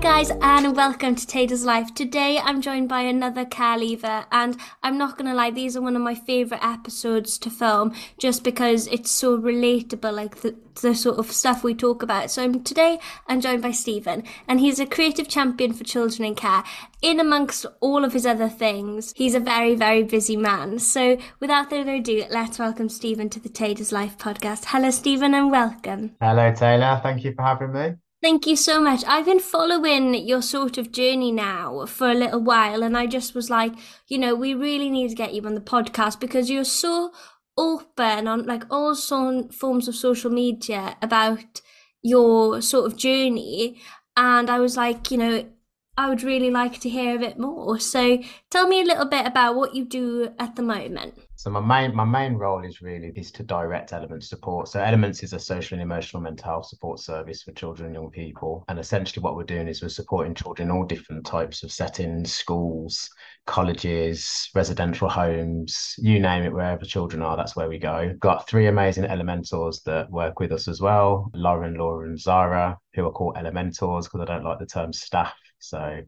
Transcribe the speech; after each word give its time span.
guys, 0.00 0.30
and 0.40 0.74
welcome 0.74 1.14
to 1.14 1.26
Tay 1.26 1.44
Does 1.44 1.66
Life. 1.66 1.94
Today 1.94 2.38
I'm 2.38 2.62
joined 2.62 2.88
by 2.88 3.02
another 3.02 3.44
care 3.44 3.76
leaver, 3.76 4.24
and 4.32 4.56
I'm 4.82 4.96
not 4.96 5.18
gonna 5.18 5.34
lie, 5.34 5.50
these 5.50 5.76
are 5.76 5.82
one 5.82 5.94
of 5.94 6.00
my 6.00 6.14
favourite 6.14 6.64
episodes 6.64 7.36
to 7.36 7.50
film 7.50 7.92
just 8.16 8.42
because 8.42 8.86
it's 8.86 9.10
so 9.10 9.36
relatable, 9.36 10.10
like 10.10 10.36
the, 10.36 10.56
the 10.80 10.94
sort 10.94 11.18
of 11.18 11.30
stuff 11.30 11.62
we 11.62 11.74
talk 11.74 12.02
about. 12.02 12.30
So 12.30 12.42
I'm, 12.42 12.64
today 12.64 12.98
I'm 13.26 13.42
joined 13.42 13.60
by 13.60 13.72
Steven, 13.72 14.24
and 14.48 14.58
he's 14.58 14.80
a 14.80 14.86
creative 14.86 15.28
champion 15.28 15.74
for 15.74 15.84
children 15.84 16.24
in 16.24 16.34
care. 16.34 16.64
In 17.02 17.20
amongst 17.20 17.66
all 17.80 18.02
of 18.02 18.14
his 18.14 18.24
other 18.24 18.48
things, 18.48 19.12
he's 19.16 19.34
a 19.34 19.40
very, 19.40 19.74
very 19.74 20.02
busy 20.02 20.36
man. 20.36 20.78
So 20.78 21.18
without 21.40 21.68
further 21.68 21.96
ado, 21.96 22.24
let's 22.30 22.58
welcome 22.58 22.88
Steven 22.88 23.28
to 23.28 23.40
the 23.40 23.50
Tay 23.50 23.74
Does 23.74 23.92
Life 23.92 24.16
podcast. 24.16 24.64
Hello, 24.68 24.90
Steven, 24.90 25.34
and 25.34 25.50
welcome. 25.50 26.16
Hello, 26.22 26.52
Tayler. 26.52 27.02
Thank 27.02 27.22
you 27.22 27.34
for 27.34 27.42
having 27.42 27.74
me. 27.74 27.96
Thank 28.22 28.46
you 28.46 28.54
so 28.54 28.82
much. 28.82 29.02
I've 29.06 29.24
been 29.24 29.40
following 29.40 30.14
your 30.14 30.42
sort 30.42 30.76
of 30.76 30.92
journey 30.92 31.32
now 31.32 31.86
for 31.86 32.10
a 32.10 32.14
little 32.14 32.40
while, 32.40 32.82
and 32.82 32.96
I 32.96 33.06
just 33.06 33.34
was 33.34 33.48
like, 33.48 33.72
you 34.08 34.18
know, 34.18 34.34
we 34.34 34.52
really 34.52 34.90
need 34.90 35.08
to 35.08 35.14
get 35.14 35.32
you 35.32 35.42
on 35.46 35.54
the 35.54 35.60
podcast 35.60 36.20
because 36.20 36.50
you're 36.50 36.64
so 36.64 37.12
open 37.56 38.28
on 38.28 38.44
like 38.44 38.64
all 38.70 38.94
forms 38.94 39.88
of 39.88 39.94
social 39.94 40.30
media 40.30 40.96
about 41.00 41.62
your 42.02 42.60
sort 42.60 42.92
of 42.92 42.98
journey. 42.98 43.80
And 44.16 44.50
I 44.50 44.58
was 44.60 44.76
like, 44.76 45.10
you 45.10 45.16
know, 45.16 45.48
I 45.96 46.08
would 46.08 46.22
really 46.22 46.50
like 46.50 46.80
to 46.80 46.88
hear 46.88 47.16
a 47.16 47.18
bit 47.18 47.38
more. 47.38 47.78
So 47.78 48.18
tell 48.50 48.66
me 48.66 48.80
a 48.80 48.84
little 48.84 49.06
bit 49.06 49.26
about 49.26 49.56
what 49.56 49.74
you 49.74 49.84
do 49.84 50.30
at 50.38 50.56
the 50.56 50.62
moment. 50.62 51.14
So 51.36 51.50
my 51.50 51.60
main 51.60 51.96
my 51.96 52.04
main 52.04 52.34
role 52.34 52.64
is 52.64 52.82
really 52.82 53.12
is 53.16 53.32
to 53.32 53.42
direct 53.42 53.92
Elements 53.92 54.28
support. 54.28 54.68
So 54.68 54.80
Elements 54.80 55.22
is 55.22 55.32
a 55.32 55.38
social 55.38 55.74
and 55.74 55.82
emotional 55.82 56.22
mental 56.22 56.44
health 56.44 56.66
support 56.66 57.00
service 57.00 57.42
for 57.42 57.52
children 57.52 57.86
and 57.86 57.94
young 57.94 58.10
people. 58.10 58.64
And 58.68 58.78
essentially 58.78 59.22
what 59.22 59.36
we're 59.36 59.44
doing 59.44 59.66
is 59.66 59.82
we're 59.82 59.88
supporting 59.88 60.34
children 60.34 60.68
in 60.68 60.76
all 60.76 60.84
different 60.84 61.24
types 61.24 61.62
of 61.62 61.72
settings, 61.72 62.32
schools, 62.32 63.08
colleges, 63.46 64.50
residential 64.54 65.08
homes, 65.08 65.94
you 65.98 66.20
name 66.20 66.44
it, 66.44 66.52
wherever 66.52 66.84
children 66.84 67.22
are, 67.22 67.36
that's 67.36 67.56
where 67.56 67.68
we 67.68 67.78
go. 67.78 68.14
Got 68.20 68.46
three 68.46 68.66
amazing 68.66 69.04
elementals 69.04 69.80
that 69.86 70.10
work 70.10 70.40
with 70.40 70.52
us 70.52 70.68
as 70.68 70.80
well, 70.80 71.30
Lauren, 71.34 71.74
Laura, 71.74 72.06
and 72.06 72.20
Zara, 72.20 72.78
who 72.94 73.06
are 73.06 73.12
called 73.12 73.36
elementals 73.38 74.06
because 74.06 74.20
I 74.20 74.32
don't 74.32 74.44
like 74.44 74.58
the 74.58 74.66
term 74.66 74.92
staff. 74.92 75.32
So 75.60 76.00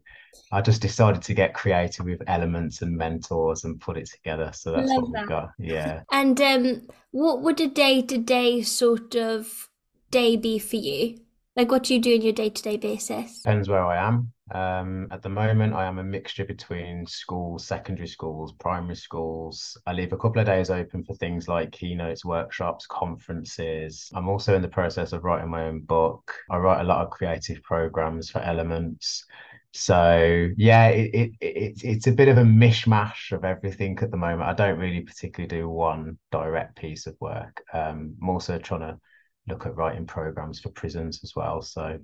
I 0.50 0.60
just 0.60 0.82
decided 0.82 1.22
to 1.22 1.34
get 1.34 1.54
creative 1.54 2.06
with 2.06 2.22
elements 2.26 2.82
and 2.82 2.96
mentors 2.96 3.64
and 3.64 3.80
put 3.80 3.96
it 3.96 4.06
together. 4.06 4.50
So 4.52 4.72
that's 4.72 4.90
Love 4.90 5.02
what 5.02 5.12
that. 5.12 5.20
we've 5.20 5.28
got. 5.28 5.50
Yeah. 5.58 6.02
And 6.10 6.40
um, 6.40 6.88
what 7.10 7.42
would 7.42 7.60
a 7.60 7.68
day 7.68 8.02
to 8.02 8.18
day 8.18 8.62
sort 8.62 9.14
of 9.14 9.68
day 10.10 10.36
be 10.36 10.58
for 10.58 10.76
you? 10.76 11.20
Like, 11.54 11.70
what 11.70 11.84
do 11.84 11.94
you 11.94 12.00
do 12.00 12.14
on 12.14 12.22
your 12.22 12.32
day 12.32 12.48
to 12.48 12.62
day 12.62 12.76
basis? 12.78 13.42
Depends 13.42 13.68
where 13.68 13.84
I 13.84 14.06
am. 14.06 14.32
Um, 14.52 15.08
at 15.10 15.22
the 15.22 15.30
moment, 15.30 15.74
I 15.74 15.86
am 15.86 15.98
a 15.98 16.04
mixture 16.04 16.44
between 16.44 17.06
schools, 17.06 17.66
secondary 17.66 18.06
schools, 18.06 18.52
primary 18.52 18.96
schools. 18.96 19.76
I 19.86 19.92
leave 19.92 20.12
a 20.12 20.18
couple 20.18 20.40
of 20.40 20.46
days 20.46 20.68
open 20.68 21.04
for 21.04 21.14
things 21.14 21.48
like 21.48 21.72
keynotes, 21.72 22.24
workshops, 22.24 22.86
conferences. 22.86 24.10
I'm 24.14 24.28
also 24.28 24.54
in 24.54 24.62
the 24.62 24.68
process 24.68 25.12
of 25.12 25.24
writing 25.24 25.50
my 25.50 25.64
own 25.64 25.80
book. 25.80 26.34
I 26.50 26.58
write 26.58 26.82
a 26.82 26.84
lot 26.84 27.02
of 27.04 27.10
creative 27.10 27.62
programs 27.62 28.30
for 28.30 28.40
elements. 28.40 29.24
So 29.72 30.50
yeah, 30.58 30.88
it, 30.88 31.14
it, 31.14 31.30
it 31.40 31.84
it's 31.84 32.06
a 32.06 32.12
bit 32.12 32.28
of 32.28 32.36
a 32.36 32.42
mishmash 32.42 33.32
of 33.32 33.44
everything 33.44 33.98
at 34.02 34.10
the 34.10 34.18
moment. 34.18 34.42
I 34.42 34.52
don't 34.52 34.78
really 34.78 35.00
particularly 35.00 35.48
do 35.48 35.68
one 35.68 36.18
direct 36.30 36.76
piece 36.76 37.06
of 37.06 37.16
work. 37.20 37.62
Um, 37.72 38.16
I'm 38.20 38.28
also 38.28 38.58
trying 38.58 38.80
to 38.80 38.98
look 39.48 39.66
at 39.66 39.76
writing 39.76 40.06
programs 40.06 40.60
for 40.60 40.70
prisons 40.70 41.20
as 41.22 41.34
well. 41.34 41.62
So 41.62 41.98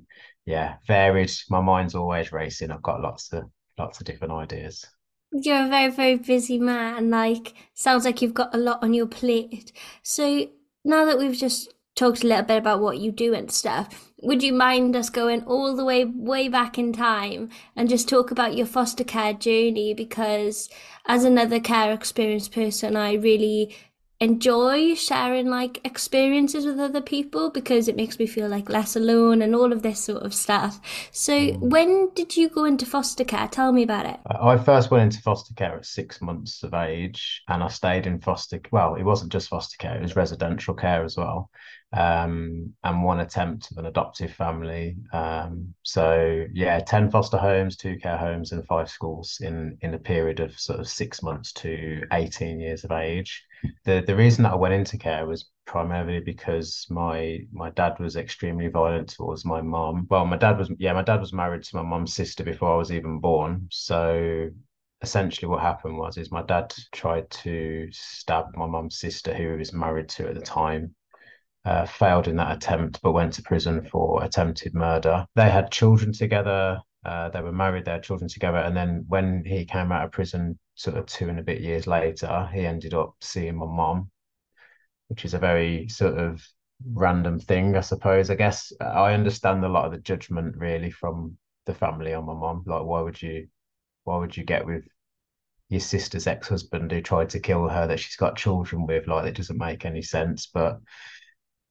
yeah, 0.46 0.76
varied. 0.86 1.32
My 1.50 1.60
mind's 1.60 1.94
always 1.94 2.32
racing. 2.32 2.70
I've 2.70 2.82
got 2.82 3.00
lots 3.00 3.32
of 3.32 3.44
lots 3.78 4.00
of 4.00 4.06
different 4.06 4.34
ideas. 4.34 4.84
You're 5.30 5.66
a 5.66 5.68
very, 5.68 5.90
very 5.90 6.16
busy 6.16 6.58
man. 6.58 7.10
Like, 7.10 7.54
sounds 7.74 8.04
like 8.04 8.22
you've 8.22 8.34
got 8.34 8.54
a 8.54 8.58
lot 8.58 8.82
on 8.82 8.94
your 8.94 9.06
plate. 9.06 9.72
So, 10.02 10.48
now 10.84 11.04
that 11.04 11.18
we've 11.18 11.36
just 11.36 11.74
talked 11.94 12.24
a 12.24 12.26
little 12.26 12.44
bit 12.44 12.58
about 12.58 12.80
what 12.80 12.98
you 12.98 13.12
do 13.12 13.34
and 13.34 13.50
stuff, 13.50 14.10
would 14.22 14.42
you 14.42 14.52
mind 14.52 14.96
us 14.96 15.10
going 15.10 15.42
all 15.44 15.76
the 15.76 15.84
way, 15.84 16.04
way 16.04 16.48
back 16.48 16.78
in 16.78 16.92
time 16.92 17.50
and 17.76 17.88
just 17.88 18.08
talk 18.08 18.30
about 18.30 18.56
your 18.56 18.66
foster 18.66 19.04
care 19.04 19.34
journey? 19.34 19.92
Because 19.92 20.70
as 21.06 21.24
another 21.24 21.60
care 21.60 21.92
experience 21.92 22.48
person, 22.48 22.96
I 22.96 23.14
really 23.14 23.76
enjoy 24.20 24.94
sharing 24.94 25.48
like 25.48 25.80
experiences 25.84 26.66
with 26.66 26.78
other 26.80 27.00
people 27.00 27.50
because 27.50 27.86
it 27.88 27.96
makes 27.96 28.18
me 28.18 28.26
feel 28.26 28.48
like 28.48 28.68
less 28.68 28.96
alone 28.96 29.42
and 29.42 29.54
all 29.54 29.72
of 29.72 29.82
this 29.82 30.02
sort 30.04 30.22
of 30.22 30.34
stuff. 30.34 30.80
So, 31.12 31.32
Mm. 31.32 31.60
when 31.60 32.10
did 32.14 32.36
you 32.36 32.48
go 32.48 32.64
into 32.64 32.84
foster 32.86 33.24
care? 33.24 33.48
Tell 33.48 33.72
me 33.72 33.82
about 33.84 34.06
it. 34.06 34.18
I 34.26 34.56
first 34.58 34.90
went 34.90 35.04
into 35.04 35.22
foster 35.22 35.54
care 35.54 35.76
at 35.76 35.86
six 35.86 36.20
months 36.20 36.62
of 36.62 36.74
age, 36.74 37.42
and 37.48 37.62
I 37.62 37.68
stayed 37.68 38.06
in 38.06 38.20
foster. 38.20 38.60
Well, 38.72 38.94
it 38.96 39.04
wasn't 39.04 39.32
just 39.32 39.48
foster 39.48 39.76
care; 39.78 39.96
it 39.96 40.02
was 40.02 40.16
residential 40.16 40.74
care 40.74 41.04
as 41.04 41.16
well. 41.16 41.50
Um, 41.92 42.74
and 42.84 43.02
one 43.02 43.20
attempt 43.20 43.70
of 43.70 43.78
an 43.78 43.86
adoptive 43.86 44.32
family. 44.32 44.96
Um, 45.12 45.74
so 45.82 46.44
yeah, 46.52 46.80
ten 46.80 47.10
foster 47.10 47.38
homes, 47.38 47.76
two 47.76 47.96
care 47.98 48.18
homes, 48.18 48.52
and 48.52 48.66
five 48.66 48.90
schools 48.90 49.38
in 49.40 49.78
in 49.80 49.94
a 49.94 49.98
period 49.98 50.40
of 50.40 50.58
sort 50.60 50.80
of 50.80 50.88
six 50.88 51.22
months 51.22 51.52
to 51.54 52.02
eighteen 52.12 52.60
years 52.60 52.84
of 52.84 52.92
age. 52.92 53.42
The 53.84 54.02
the 54.06 54.14
reason 54.16 54.44
that 54.44 54.52
I 54.52 54.56
went 54.56 54.74
into 54.74 54.98
care 54.98 55.26
was 55.26 55.50
primarily 55.64 56.20
because 56.20 56.86
my 56.90 57.40
my 57.52 57.70
dad 57.70 57.98
was 57.98 58.16
extremely 58.16 58.68
violent 58.68 59.08
towards 59.08 59.44
my 59.46 59.62
mom. 59.62 60.06
Well, 60.10 60.26
my 60.26 60.36
dad 60.36 60.58
was 60.58 60.70
yeah, 60.78 60.92
my 60.92 61.02
dad 61.02 61.20
was 61.20 61.32
married 61.32 61.62
to 61.64 61.76
my 61.76 61.82
mom's 61.82 62.14
sister 62.14 62.44
before 62.44 62.74
I 62.74 62.76
was 62.76 62.92
even 62.92 63.18
born. 63.18 63.66
So 63.70 64.50
essentially 65.02 65.48
what 65.48 65.60
happened 65.62 65.96
was 65.96 66.16
is 66.18 66.30
my 66.32 66.42
dad 66.42 66.74
tried 66.92 67.30
to 67.30 67.88
stab 67.92 68.46
my 68.56 68.66
mom's 68.66 68.98
sister 68.98 69.34
who 69.34 69.52
he 69.52 69.56
was 69.56 69.72
married 69.72 70.08
to 70.10 70.28
at 70.28 70.34
the 70.34 70.40
time. 70.40 70.94
Uh, 71.68 71.84
failed 71.84 72.28
in 72.28 72.36
that 72.36 72.56
attempt, 72.56 73.00
but 73.02 73.12
went 73.12 73.32
to 73.34 73.42
prison 73.42 73.84
for 73.90 74.24
attempted 74.24 74.72
murder. 74.74 75.26
They 75.34 75.50
had 75.50 75.70
children 75.70 76.12
together. 76.12 76.80
Uh, 77.04 77.28
they 77.28 77.42
were 77.42 77.52
married, 77.52 77.84
they 77.84 77.92
had 77.92 78.08
children 78.08 78.28
together. 78.28 78.58
And 78.66 78.74
then 78.76 79.04
when 79.08 79.44
he 79.44 79.64
came 79.64 79.92
out 79.92 80.04
of 80.06 80.12
prison, 80.12 80.58
sort 80.74 80.96
of 80.96 81.04
two 81.06 81.28
and 81.28 81.38
a 81.38 81.42
bit 81.42 81.60
years 81.60 81.86
later, 81.86 82.48
he 82.54 82.64
ended 82.64 82.94
up 82.94 83.14
seeing 83.20 83.56
my 83.56 83.66
mom 83.66 84.10
which 85.08 85.24
is 85.24 85.34
a 85.34 85.38
very 85.38 85.88
sort 85.88 86.18
of 86.18 86.46
random 86.92 87.38
thing, 87.38 87.76
I 87.76 87.80
suppose. 87.80 88.30
I 88.30 88.34
guess 88.34 88.72
I 88.80 89.14
understand 89.14 89.64
a 89.64 89.68
lot 89.68 89.86
of 89.86 89.92
the 89.92 89.98
judgment 89.98 90.56
really 90.56 90.90
from 90.90 91.36
the 91.66 91.74
family 91.74 92.14
on 92.14 92.26
my 92.26 92.34
mom. 92.34 92.62
Like, 92.66 92.84
why 92.84 93.00
would 93.00 93.20
you, 93.20 93.48
why 94.04 94.18
would 94.18 94.36
you 94.36 94.44
get 94.44 94.64
with 94.64 94.84
your 95.70 95.80
sister's 95.80 96.26
ex-husband 96.26 96.92
who 96.92 97.00
tried 97.00 97.30
to 97.30 97.40
kill 97.40 97.68
her 97.68 97.86
that 97.86 98.00
she's 98.00 98.16
got 98.16 98.36
children 98.36 98.86
with? 98.86 99.06
Like, 99.06 99.26
it 99.26 99.36
doesn't 99.36 99.58
make 99.58 99.84
any 99.84 100.02
sense. 100.02 100.46
But 100.46 100.78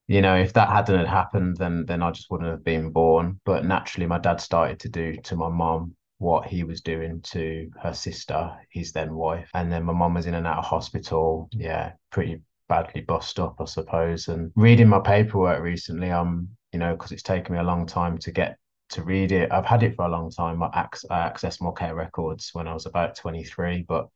you 0.07 0.21
know, 0.21 0.35
if 0.37 0.53
that 0.53 0.69
hadn't 0.69 0.97
had 0.97 1.07
happened, 1.07 1.57
then 1.57 1.85
then 1.85 2.01
I 2.01 2.11
just 2.11 2.31
wouldn't 2.31 2.49
have 2.49 2.63
been 2.63 2.91
born. 2.91 3.39
But 3.45 3.65
naturally, 3.65 4.07
my 4.07 4.19
dad 4.19 4.39
started 4.41 4.79
to 4.81 4.89
do 4.89 5.17
to 5.23 5.35
my 5.35 5.49
mom 5.49 5.95
what 6.19 6.47
he 6.47 6.63
was 6.63 6.81
doing 6.81 7.21
to 7.21 7.69
her 7.81 7.93
sister, 7.93 8.51
his 8.71 8.91
then 8.91 9.13
wife. 9.13 9.49
And 9.53 9.71
then 9.71 9.83
my 9.83 9.93
mom 9.93 10.13
was 10.15 10.25
in 10.25 10.33
and 10.33 10.47
out 10.47 10.59
of 10.59 10.65
hospital. 10.65 11.49
Yeah, 11.51 11.93
pretty 12.11 12.41
badly 12.69 13.01
bust 13.01 13.39
up, 13.39 13.55
I 13.59 13.65
suppose. 13.65 14.27
And 14.27 14.51
reading 14.55 14.87
my 14.87 14.99
paperwork 14.99 15.61
recently, 15.61 16.11
um, 16.11 16.49
you 16.71 16.79
know, 16.79 16.93
because 16.93 17.11
it's 17.11 17.23
taken 17.23 17.53
me 17.53 17.59
a 17.59 17.63
long 17.63 17.85
time 17.85 18.17
to 18.19 18.31
get 18.31 18.57
to 18.89 19.03
read 19.03 19.31
it. 19.31 19.51
I've 19.51 19.65
had 19.65 19.83
it 19.83 19.95
for 19.95 20.05
a 20.05 20.09
long 20.09 20.31
time. 20.31 20.63
I, 20.63 20.69
ac- 20.93 21.07
I 21.11 21.29
accessed 21.29 21.61
more 21.61 21.73
care 21.73 21.95
records 21.95 22.49
when 22.53 22.67
I 22.67 22.73
was 22.73 22.85
about 22.85 23.15
23, 23.15 23.83
but 23.87 24.07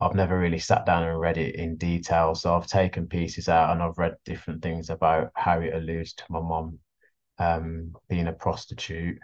I've 0.00 0.14
never 0.14 0.38
really 0.38 0.58
sat 0.58 0.84
down 0.84 1.04
and 1.04 1.18
read 1.18 1.38
it 1.38 1.54
in 1.54 1.76
detail. 1.76 2.34
So 2.34 2.54
I've 2.54 2.66
taken 2.66 3.06
pieces 3.06 3.48
out 3.48 3.70
and 3.70 3.82
I've 3.82 3.98
read 3.98 4.16
different 4.24 4.62
things 4.62 4.90
about 4.90 5.30
how 5.34 5.60
it 5.60 5.74
alludes 5.74 6.12
to 6.14 6.24
my 6.28 6.40
mom 6.40 6.78
um, 7.38 7.92
being 8.08 8.26
a 8.26 8.32
prostitute 8.32 9.18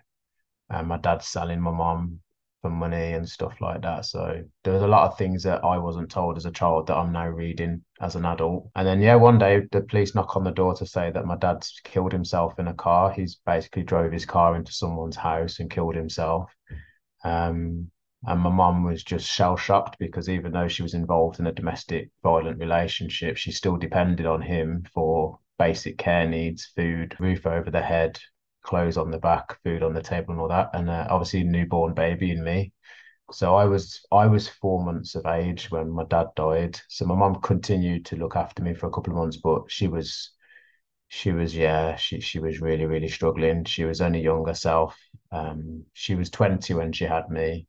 and 0.70 0.88
my 0.88 0.98
dad 0.98 1.22
selling 1.22 1.60
my 1.60 1.70
mom 1.70 2.20
for 2.62 2.70
money 2.70 3.12
and 3.12 3.28
stuff 3.28 3.60
like 3.60 3.82
that. 3.82 4.06
So 4.06 4.42
there 4.62 4.72
was 4.72 4.82
a 4.82 4.86
lot 4.86 5.10
of 5.10 5.18
things 5.18 5.42
that 5.42 5.64
I 5.64 5.76
wasn't 5.78 6.10
told 6.10 6.36
as 6.36 6.46
a 6.46 6.50
child 6.50 6.86
that 6.86 6.96
I'm 6.96 7.12
now 7.12 7.28
reading 7.28 7.84
as 8.00 8.14
an 8.14 8.24
adult. 8.24 8.70
And 8.76 8.86
then 8.86 9.02
yeah, 9.02 9.16
one 9.16 9.36
day 9.36 9.62
the 9.72 9.82
police 9.82 10.14
knock 10.14 10.36
on 10.36 10.44
the 10.44 10.52
door 10.52 10.74
to 10.76 10.86
say 10.86 11.10
that 11.10 11.26
my 11.26 11.36
dad's 11.36 11.80
killed 11.84 12.12
himself 12.12 12.58
in 12.58 12.68
a 12.68 12.74
car. 12.74 13.12
He's 13.12 13.34
basically 13.44 13.82
drove 13.82 14.12
his 14.12 14.24
car 14.24 14.56
into 14.56 14.72
someone's 14.72 15.16
house 15.16 15.58
and 15.58 15.70
killed 15.70 15.96
himself. 15.96 16.54
Um, 17.24 17.90
and 18.26 18.40
my 18.40 18.50
mum 18.50 18.84
was 18.84 19.02
just 19.02 19.26
shell 19.26 19.56
shocked 19.56 19.98
because 19.98 20.28
even 20.28 20.52
though 20.52 20.68
she 20.68 20.82
was 20.82 20.94
involved 20.94 21.40
in 21.40 21.46
a 21.46 21.52
domestic 21.52 22.10
violent 22.22 22.58
relationship, 22.58 23.36
she 23.36 23.52
still 23.52 23.76
depended 23.76 24.26
on 24.26 24.42
him 24.42 24.84
for 24.94 25.38
basic 25.58 25.98
care 25.98 26.28
needs, 26.28 26.66
food, 26.76 27.16
roof 27.18 27.46
over 27.46 27.70
the 27.70 27.82
head, 27.82 28.18
clothes 28.62 28.96
on 28.96 29.10
the 29.10 29.18
back, 29.18 29.60
food 29.62 29.82
on 29.82 29.94
the 29.94 30.02
table, 30.02 30.32
and 30.32 30.40
all 30.40 30.48
that. 30.48 30.70
And 30.72 30.88
uh, 30.88 31.06
obviously, 31.10 31.44
newborn 31.44 31.94
baby 31.94 32.30
in 32.30 32.44
me. 32.44 32.72
So 33.32 33.54
I 33.56 33.64
was 33.64 34.04
I 34.12 34.26
was 34.26 34.48
four 34.48 34.84
months 34.84 35.14
of 35.14 35.26
age 35.26 35.70
when 35.70 35.90
my 35.90 36.04
dad 36.04 36.28
died. 36.36 36.80
So 36.88 37.06
my 37.06 37.14
mum 37.14 37.36
continued 37.42 38.06
to 38.06 38.16
look 38.16 38.36
after 38.36 38.62
me 38.62 38.74
for 38.74 38.86
a 38.86 38.90
couple 38.90 39.12
of 39.12 39.18
months, 39.18 39.38
but 39.38 39.70
she 39.70 39.88
was 39.88 40.32
she 41.08 41.30
was 41.32 41.54
yeah 41.54 41.94
she 41.96 42.20
she 42.20 42.38
was 42.38 42.60
really 42.60 42.86
really 42.86 43.08
struggling 43.08 43.64
she 43.64 43.84
was 43.84 44.00
only 44.00 44.20
young 44.22 44.46
herself 44.46 44.98
um 45.30 45.84
she 45.92 46.14
was 46.14 46.30
20 46.30 46.72
when 46.74 46.90
she 46.90 47.04
had 47.04 47.28
me 47.28 47.66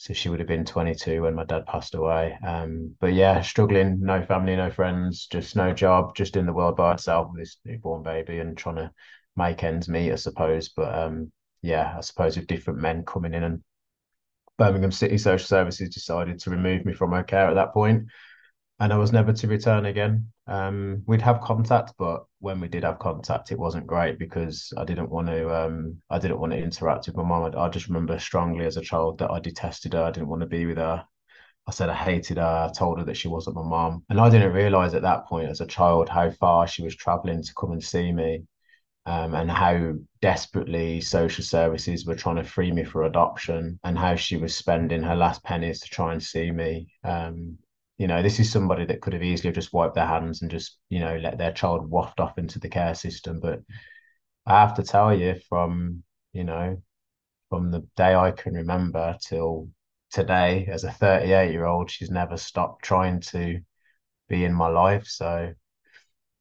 so 0.00 0.14
she 0.14 0.30
would 0.30 0.40
have 0.40 0.48
been 0.48 0.64
22 0.64 1.20
when 1.20 1.34
my 1.34 1.44
dad 1.44 1.66
passed 1.66 1.94
away. 1.94 2.34
Um 2.42 2.96
but 3.00 3.12
yeah 3.12 3.42
struggling 3.42 4.00
no 4.00 4.22
family 4.22 4.56
no 4.56 4.70
friends 4.70 5.26
just 5.26 5.56
no 5.56 5.74
job 5.74 6.14
just 6.14 6.36
in 6.36 6.46
the 6.46 6.54
world 6.54 6.76
by 6.78 6.92
herself 6.92 7.28
with 7.30 7.42
this 7.42 7.58
newborn 7.66 8.02
baby 8.02 8.38
and 8.38 8.56
trying 8.56 8.76
to 8.76 8.90
make 9.36 9.62
ends 9.62 9.90
meet 9.90 10.10
i 10.10 10.14
suppose. 10.14 10.70
But 10.70 10.94
um 10.98 11.30
yeah 11.60 11.96
i 11.98 12.00
suppose 12.00 12.38
with 12.38 12.46
different 12.46 12.80
men 12.80 13.04
coming 13.04 13.34
in 13.34 13.42
and 13.42 13.62
birmingham 14.56 14.90
city 14.90 15.18
social 15.18 15.46
services 15.46 15.90
decided 15.90 16.40
to 16.40 16.50
remove 16.50 16.86
me 16.86 16.94
from 16.94 17.12
her 17.12 17.22
care 17.22 17.48
at 17.48 17.54
that 17.56 17.74
point 17.74 18.04
and 18.80 18.94
I 18.94 18.96
was 18.96 19.12
never 19.12 19.32
to 19.34 19.46
return 19.46 19.84
again. 19.84 20.26
Um, 20.46 21.02
we'd 21.06 21.20
have 21.20 21.42
contact, 21.42 21.92
but 21.98 22.24
when 22.38 22.60
we 22.60 22.68
did 22.68 22.82
have 22.82 22.98
contact, 22.98 23.52
it 23.52 23.58
wasn't 23.58 23.86
great 23.86 24.18
because 24.18 24.72
I 24.76 24.84
didn't 24.84 25.10
want 25.10 25.26
to. 25.28 25.54
Um, 25.54 26.00
I 26.08 26.18
didn't 26.18 26.40
want 26.40 26.52
to 26.52 26.58
interact 26.58 27.06
with 27.06 27.14
my 27.14 27.22
mom. 27.22 27.54
I, 27.54 27.60
I, 27.60 27.68
just 27.68 27.88
remember 27.88 28.18
strongly 28.18 28.64
as 28.64 28.78
a 28.78 28.82
child 28.82 29.18
that 29.18 29.30
I 29.30 29.38
detested 29.38 29.92
her. 29.92 30.02
I 30.02 30.10
didn't 30.10 30.30
want 30.30 30.40
to 30.40 30.46
be 30.46 30.64
with 30.64 30.78
her. 30.78 31.04
I 31.68 31.70
said 31.72 31.90
I 31.90 31.94
hated 31.94 32.38
her. 32.38 32.68
I 32.68 32.72
told 32.72 32.98
her 32.98 33.04
that 33.04 33.18
she 33.18 33.28
wasn't 33.28 33.56
my 33.56 33.62
mom, 33.62 34.02
and 34.08 34.18
I 34.18 34.30
didn't 34.30 34.54
realize 34.54 34.94
at 34.94 35.02
that 35.02 35.26
point 35.26 35.50
as 35.50 35.60
a 35.60 35.66
child 35.66 36.08
how 36.08 36.30
far 36.30 36.66
she 36.66 36.82
was 36.82 36.96
traveling 36.96 37.42
to 37.42 37.54
come 37.54 37.72
and 37.72 37.84
see 37.84 38.12
me. 38.12 38.44
Um, 39.06 39.34
and 39.34 39.50
how 39.50 39.94
desperately 40.20 41.00
social 41.00 41.42
services 41.42 42.04
were 42.04 42.14
trying 42.14 42.36
to 42.36 42.44
free 42.44 42.70
me 42.70 42.84
for 42.84 43.04
adoption, 43.04 43.78
and 43.84 43.98
how 43.98 44.14
she 44.16 44.38
was 44.38 44.56
spending 44.56 45.02
her 45.02 45.16
last 45.16 45.42
pennies 45.44 45.80
to 45.80 45.88
try 45.90 46.12
and 46.12 46.22
see 46.22 46.50
me. 46.50 46.88
You 48.00 48.06
know, 48.06 48.22
this 48.22 48.40
is 48.40 48.50
somebody 48.50 48.86
that 48.86 49.02
could 49.02 49.12
have 49.12 49.22
easily 49.22 49.52
just 49.52 49.74
wiped 49.74 49.94
their 49.94 50.06
hands 50.06 50.40
and 50.40 50.50
just, 50.50 50.78
you 50.88 51.00
know, 51.00 51.18
let 51.18 51.36
their 51.36 51.52
child 51.52 51.90
waft 51.90 52.18
off 52.18 52.38
into 52.38 52.58
the 52.58 52.70
care 52.70 52.94
system. 52.94 53.40
But 53.40 53.60
I 54.46 54.58
have 54.58 54.72
to 54.76 54.82
tell 54.82 55.14
you, 55.14 55.34
from, 55.50 56.02
you 56.32 56.44
know, 56.44 56.82
from 57.50 57.70
the 57.70 57.86
day 57.96 58.14
I 58.14 58.30
can 58.32 58.54
remember 58.54 59.18
till 59.20 59.68
today, 60.10 60.66
as 60.72 60.84
a 60.84 60.90
38 60.90 61.52
year 61.52 61.66
old, 61.66 61.90
she's 61.90 62.10
never 62.10 62.38
stopped 62.38 62.84
trying 62.84 63.20
to 63.32 63.60
be 64.30 64.44
in 64.46 64.54
my 64.54 64.68
life. 64.68 65.06
So 65.06 65.52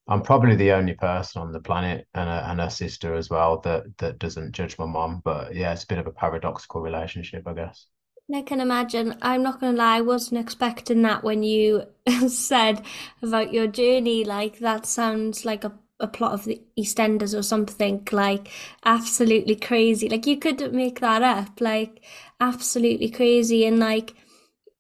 I'm 0.08 0.22
probably 0.22 0.56
the 0.56 0.72
only 0.72 0.94
person 0.94 1.42
on 1.42 1.52
the 1.52 1.60
planet 1.60 2.08
and 2.14 2.30
a, 2.30 2.50
and 2.52 2.62
a 2.62 2.70
sister 2.70 3.16
as 3.16 3.30
well 3.30 3.60
that 3.62 3.98
that 3.98 4.18
doesn't 4.18 4.54
judge 4.54 4.80
my 4.80 4.86
mom. 4.86 5.22
But 5.26 5.54
yeah, 5.56 5.74
it's 5.74 5.84
a 5.84 5.88
bit 5.88 6.00
of 6.00 6.08
a 6.08 6.12
paradoxical 6.14 6.80
relationship, 6.80 7.46
I 7.48 7.54
guess. 7.54 7.88
I 8.34 8.42
can 8.44 8.60
imagine. 8.62 9.16
I'm 9.22 9.42
not 9.44 9.60
gonna 9.60 9.78
lie, 9.78 9.98
I 9.98 10.02
wasn't 10.02 10.40
expecting 10.40 11.02
that 11.02 11.24
when 11.24 11.42
you 11.44 11.86
said 12.28 12.84
about 13.24 13.52
your 13.54 13.68
journey. 13.68 14.24
Like 14.24 14.60
that 14.60 14.86
sounds 14.86 15.46
like 15.46 15.64
a, 15.64 15.74
a 16.00 16.08
plot 16.08 16.34
of 16.34 16.46
the 16.46 16.62
EastEnders 16.78 17.38
or 17.38 17.42
something. 17.42 18.08
Like 18.12 18.50
absolutely 18.86 19.56
crazy. 19.56 20.10
Like 20.10 20.28
you 20.28 20.38
couldn't 20.38 20.74
make 20.74 21.00
that 21.00 21.24
up. 21.24 21.60
Like 21.60 22.04
absolutely 22.40 23.10
crazy. 23.10 23.66
And 23.66 23.80
like, 23.80 24.14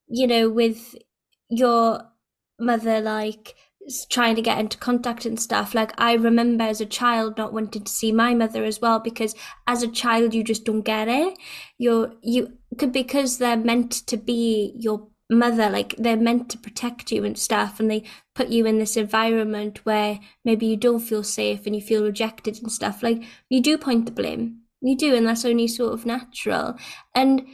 you 0.07 0.27
know, 0.27 0.49
with 0.49 0.95
your 1.49 2.01
mother, 2.59 3.01
like 3.01 3.55
trying 4.09 4.35
to 4.35 4.41
get 4.41 4.59
into 4.59 4.77
contact 4.77 5.25
and 5.25 5.39
stuff. 5.39 5.73
Like 5.73 5.93
I 5.97 6.13
remember 6.13 6.63
as 6.63 6.81
a 6.81 6.85
child 6.85 7.37
not 7.37 7.53
wanting 7.53 7.83
to 7.83 7.91
see 7.91 8.11
my 8.11 8.33
mother 8.33 8.63
as 8.63 8.81
well 8.81 8.99
because 8.99 9.35
as 9.67 9.83
a 9.83 9.87
child 9.87 10.33
you 10.33 10.43
just 10.43 10.65
don't 10.65 10.81
get 10.81 11.07
it. 11.07 11.37
You're 11.77 12.13
you 12.21 12.57
could 12.77 12.91
because 12.91 13.37
they're 13.37 13.57
meant 13.57 13.91
to 14.07 14.17
be 14.17 14.73
your 14.75 15.07
mother 15.29 15.69
like 15.69 15.95
they're 15.97 16.17
meant 16.17 16.49
to 16.49 16.57
protect 16.57 17.11
you 17.11 17.23
and 17.23 17.37
stuff 17.37 17.79
and 17.79 17.89
they 17.89 18.03
put 18.33 18.49
you 18.49 18.65
in 18.65 18.79
this 18.79 18.97
environment 18.97 19.85
where 19.85 20.19
maybe 20.43 20.65
you 20.65 20.75
don't 20.75 21.01
feel 21.01 21.23
safe 21.23 21.65
and 21.65 21.75
you 21.75 21.81
feel 21.81 22.03
rejected 22.03 22.59
and 22.61 22.71
stuff 22.71 23.03
like 23.03 23.21
you 23.47 23.61
do 23.61 23.77
point 23.77 24.05
the 24.07 24.11
blame 24.11 24.61
you 24.81 24.97
do 24.97 25.13
and 25.13 25.27
that's 25.27 25.45
only 25.45 25.67
sort 25.67 25.93
of 25.93 26.03
natural 26.03 26.75
and 27.13 27.45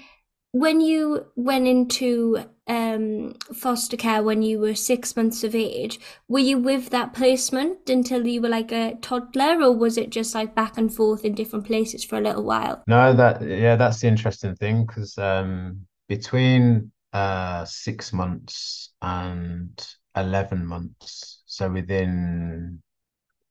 when 0.51 0.79
you 0.79 1.25
went 1.35 1.67
into 1.67 2.45
um, 2.67 3.33
foster 3.53 3.97
care 3.97 4.23
when 4.23 4.41
you 4.41 4.59
were 4.59 4.75
six 4.75 5.15
months 5.15 5.43
of 5.43 5.53
age, 5.53 5.99
were 6.27 6.39
you 6.39 6.57
with 6.57 6.89
that 6.89 7.13
placement 7.13 7.89
until 7.89 8.25
you 8.25 8.41
were 8.41 8.49
like 8.49 8.71
a 8.71 8.95
toddler, 9.01 9.61
or 9.61 9.71
was 9.71 9.97
it 9.97 10.09
just 10.09 10.33
like 10.33 10.55
back 10.55 10.77
and 10.77 10.93
forth 10.93 11.23
in 11.23 11.35
different 11.35 11.65
places 11.65 12.03
for 12.03 12.17
a 12.17 12.21
little 12.21 12.43
while? 12.43 12.83
No, 12.87 13.13
that 13.13 13.41
yeah, 13.41 13.75
that's 13.75 13.99
the 14.01 14.07
interesting 14.07 14.55
thing 14.55 14.85
because 14.85 15.17
um, 15.17 15.85
between 16.07 16.91
uh, 17.13 17.65
six 17.65 18.11
months 18.11 18.93
and 19.01 19.87
eleven 20.15 20.65
months, 20.65 21.43
so 21.45 21.69
within 21.71 22.81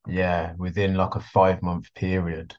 yeah, 0.07 0.53
within 0.57 0.95
like 0.95 1.15
a 1.15 1.19
five 1.19 1.61
month 1.61 1.93
period, 1.95 2.55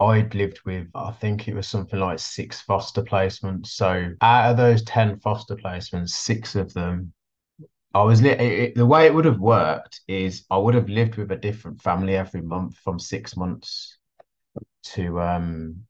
I'd 0.00 0.34
lived 0.34 0.60
with, 0.66 0.88
I 0.94 1.12
think 1.12 1.48
it 1.48 1.54
was 1.54 1.68
something 1.68 1.98
like 2.00 2.18
six 2.18 2.60
foster 2.60 3.02
placements. 3.02 3.68
So 3.68 4.12
out 4.20 4.50
of 4.50 4.56
those 4.56 4.82
10 4.84 5.18
foster 5.20 5.56
placements, 5.56 6.10
six 6.10 6.54
of 6.54 6.72
them, 6.74 7.12
I 7.94 8.02
was 8.04 8.22
li- 8.22 8.30
it, 8.30 8.74
the 8.76 8.86
way 8.86 9.06
it 9.06 9.14
would 9.14 9.24
have 9.26 9.40
worked 9.40 10.00
is 10.08 10.44
I 10.50 10.58
would 10.58 10.74
have 10.74 10.88
lived 10.88 11.16
with 11.16 11.32
a 11.32 11.36
different 11.36 11.82
family 11.82 12.16
every 12.16 12.42
month 12.42 12.76
from 12.78 12.98
six 12.98 13.36
months 13.36 13.98
to 14.94 15.20
um 15.20 15.86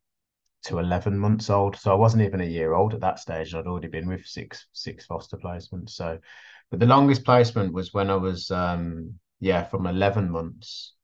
to 0.64 0.78
11 0.78 1.18
months 1.18 1.50
old. 1.50 1.76
So 1.76 1.92
I 1.92 1.94
wasn't 1.96 2.24
even 2.24 2.40
a 2.40 2.44
year 2.44 2.74
old 2.74 2.94
at 2.94 3.00
that 3.00 3.18
stage. 3.20 3.54
I'd 3.54 3.66
already 3.66 3.88
been 3.88 4.08
with 4.08 4.26
six 4.26 4.66
six 4.72 5.06
foster 5.06 5.36
placements. 5.36 5.90
So 5.90 6.18
but 6.70 6.80
the 6.80 6.86
longest 6.86 7.24
placement 7.24 7.72
was 7.72 7.94
when 7.94 8.10
I 8.10 8.16
was 8.16 8.50
um 8.50 9.18
yeah, 9.40 9.64
from 9.64 9.86
11 9.86 10.30
months 10.30 10.94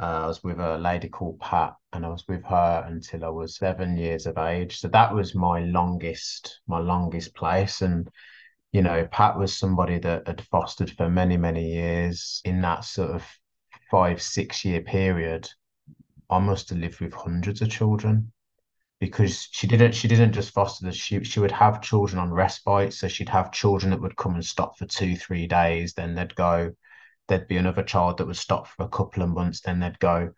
uh, 0.00 0.24
I 0.24 0.26
was 0.26 0.42
with 0.44 0.60
a 0.60 0.78
lady 0.78 1.08
called 1.08 1.40
Pat, 1.40 1.74
and 1.92 2.04
I 2.06 2.08
was 2.08 2.26
with 2.28 2.44
her 2.44 2.84
until 2.86 3.24
I 3.24 3.28
was 3.28 3.56
seven 3.56 3.96
years 3.96 4.26
of 4.26 4.38
age. 4.38 4.78
So 4.78 4.88
that 4.88 5.14
was 5.14 5.34
my 5.34 5.60
longest, 5.60 6.60
my 6.66 6.78
longest 6.78 7.34
place. 7.34 7.82
And 7.82 8.08
you 8.72 8.82
know, 8.82 9.06
Pat 9.10 9.38
was 9.38 9.56
somebody 9.56 9.98
that 9.98 10.26
had 10.26 10.40
fostered 10.46 10.90
for 10.90 11.10
many, 11.10 11.36
many 11.36 11.72
years. 11.72 12.40
In 12.44 12.62
that 12.62 12.84
sort 12.84 13.10
of 13.10 13.24
five, 13.90 14.22
six 14.22 14.64
year 14.64 14.80
period, 14.80 15.48
I 16.30 16.38
must 16.38 16.70
have 16.70 16.78
lived 16.78 17.00
with 17.00 17.12
hundreds 17.12 17.60
of 17.62 17.70
children 17.70 18.32
because 19.00 19.48
she 19.50 19.66
didn't 19.66 19.92
she 19.92 20.06
didn't 20.08 20.32
just 20.32 20.52
foster 20.54 20.86
the 20.86 20.92
she 20.92 21.24
she 21.24 21.40
would 21.40 21.50
have 21.50 21.82
children 21.82 22.20
on 22.20 22.30
respite 22.30 22.92
so 22.92 23.08
she'd 23.08 23.28
have 23.28 23.50
children 23.50 23.90
that 23.90 24.00
would 24.00 24.16
come 24.16 24.34
and 24.34 24.44
stop 24.44 24.78
for 24.78 24.86
two 24.86 25.16
three 25.16 25.44
days 25.48 25.92
then 25.94 26.14
they'd 26.14 26.36
go 26.36 26.72
there'd 27.28 27.48
be 27.48 27.56
another 27.56 27.82
child 27.82 28.18
that 28.18 28.26
would 28.26 28.36
stop 28.36 28.66
for 28.66 28.84
a 28.84 28.88
couple 28.88 29.22
of 29.22 29.30
months, 29.30 29.60
then 29.60 29.80
they'd 29.80 29.98
go. 29.98 30.32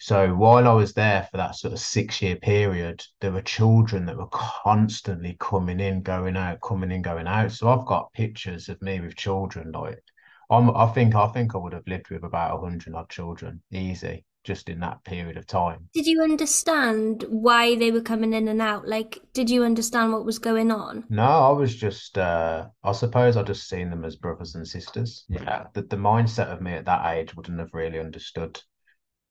So 0.00 0.34
while 0.34 0.66
I 0.66 0.72
was 0.72 0.94
there 0.94 1.28
for 1.30 1.36
that 1.36 1.56
sort 1.56 1.74
of 1.74 1.78
six 1.78 2.22
year 2.22 2.36
period, 2.36 3.04
there 3.20 3.32
were 3.32 3.42
children 3.42 4.06
that 4.06 4.16
were 4.16 4.28
constantly 4.32 5.36
coming 5.38 5.78
in, 5.78 6.00
going 6.00 6.38
out, 6.38 6.62
coming 6.62 6.90
in, 6.90 7.02
going 7.02 7.26
out. 7.26 7.52
So 7.52 7.68
I've 7.68 7.84
got 7.84 8.12
pictures 8.14 8.70
of 8.70 8.80
me 8.80 9.00
with 9.00 9.14
children. 9.14 9.72
Like 9.72 10.02
I'm, 10.50 10.74
I 10.74 10.86
think 10.86 11.14
I 11.14 11.28
think 11.28 11.54
I 11.54 11.58
would 11.58 11.74
have 11.74 11.86
lived 11.86 12.08
with 12.08 12.24
about 12.24 12.56
a 12.56 12.60
hundred 12.60 12.94
odd 12.94 13.10
children, 13.10 13.60
easy 13.70 14.24
just 14.42 14.70
in 14.70 14.80
that 14.80 15.04
period 15.04 15.36
of 15.36 15.46
time. 15.46 15.86
Did 15.92 16.06
you 16.06 16.22
understand 16.22 17.24
why 17.28 17.76
they 17.76 17.90
were 17.90 18.00
coming 18.00 18.32
in 18.32 18.48
and 18.48 18.62
out? 18.62 18.88
Like, 18.88 19.18
did 19.34 19.50
you 19.50 19.64
understand 19.64 20.14
what 20.14 20.24
was 20.24 20.38
going 20.38 20.70
on? 20.70 21.04
No, 21.10 21.22
I 21.22 21.50
was 21.50 21.76
just, 21.76 22.16
uh, 22.16 22.68
I 22.82 22.92
suppose 22.92 23.36
I 23.36 23.42
just 23.42 23.68
seen 23.68 23.90
them 23.90 24.04
as 24.04 24.16
brothers 24.16 24.54
and 24.54 24.66
sisters. 24.66 25.24
Yeah, 25.28 25.66
the, 25.74 25.82
the 25.82 25.96
mindset 25.96 26.46
of 26.46 26.62
me 26.62 26.72
at 26.72 26.86
that 26.86 27.14
age 27.14 27.36
wouldn't 27.36 27.58
have 27.58 27.74
really 27.74 28.00
understood 28.00 28.60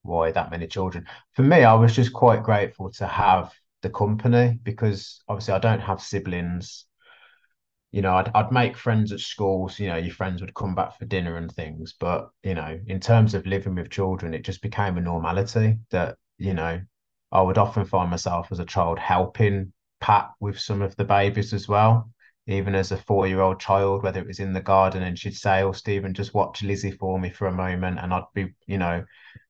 why 0.04 0.32
that 0.32 0.52
many 0.52 0.68
children. 0.68 1.06
For 1.34 1.44
me, 1.44 1.64
I 1.64 1.74
was 1.74 1.96
just 1.96 2.14
quite 2.14 2.44
grateful 2.44 2.92
to 2.94 3.08
have 3.08 3.54
the 3.82 3.90
company 3.90 4.60
because 4.64 5.22
obviously 5.28 5.54
I 5.54 5.60
don't 5.60 5.80
have 5.80 6.02
siblings 6.02 6.86
you 7.92 8.02
know, 8.02 8.16
I'd, 8.16 8.30
I'd 8.36 8.52
make 8.52 8.78
friends 8.78 9.12
at 9.12 9.20
schools, 9.20 9.80
you 9.80 9.88
know, 9.88 9.98
your 9.98 10.14
friends 10.14 10.42
would 10.42 10.54
come 10.54 10.76
back 10.76 10.98
for 10.98 11.06
dinner 11.06 11.38
and 11.38 11.52
things. 11.52 11.96
But, 12.00 12.30
you 12.44 12.54
know, 12.54 12.80
in 12.86 13.00
terms 13.00 13.34
of 13.34 13.48
living 13.48 13.76
with 13.76 13.90
children, 13.90 14.34
it 14.34 14.44
just 14.44 14.62
became 14.62 14.98
a 14.98 15.02
normality 15.02 15.78
that, 15.90 16.18
you 16.38 16.54
know, 16.54 16.82
I 17.32 17.42
would 17.42 17.58
often 17.58 17.86
find 17.86 18.10
myself 18.10 18.52
as 18.52 18.60
a 18.60 18.66
child 18.66 19.00
helping 19.00 19.74
Pat 20.00 20.30
with 20.40 20.60
some 20.60 20.82
of 20.82 20.96
the 20.98 21.04
babies 21.04 21.54
as 21.54 21.68
well. 21.68 22.12
Even 22.48 22.74
as 22.74 22.92
a 22.92 22.98
four 22.98 23.28
year 23.28 23.42
old 23.42 23.60
child, 23.60 24.04
whether 24.04 24.20
it 24.20 24.28
was 24.28 24.40
in 24.40 24.54
the 24.54 24.62
garden 24.62 25.04
and 25.04 25.18
she'd 25.18 25.36
say, 25.36 25.62
Oh, 25.62 25.72
Steven, 25.72 26.14
just 26.14 26.34
watch 26.34 26.64
Lizzie 26.64 26.92
for 26.92 27.20
me 27.20 27.30
for 27.30 27.48
a 27.48 27.52
moment. 27.52 28.00
And 28.00 28.12
I'd 28.14 28.24
be, 28.34 28.54
you 28.66 28.80
know, 28.80 29.04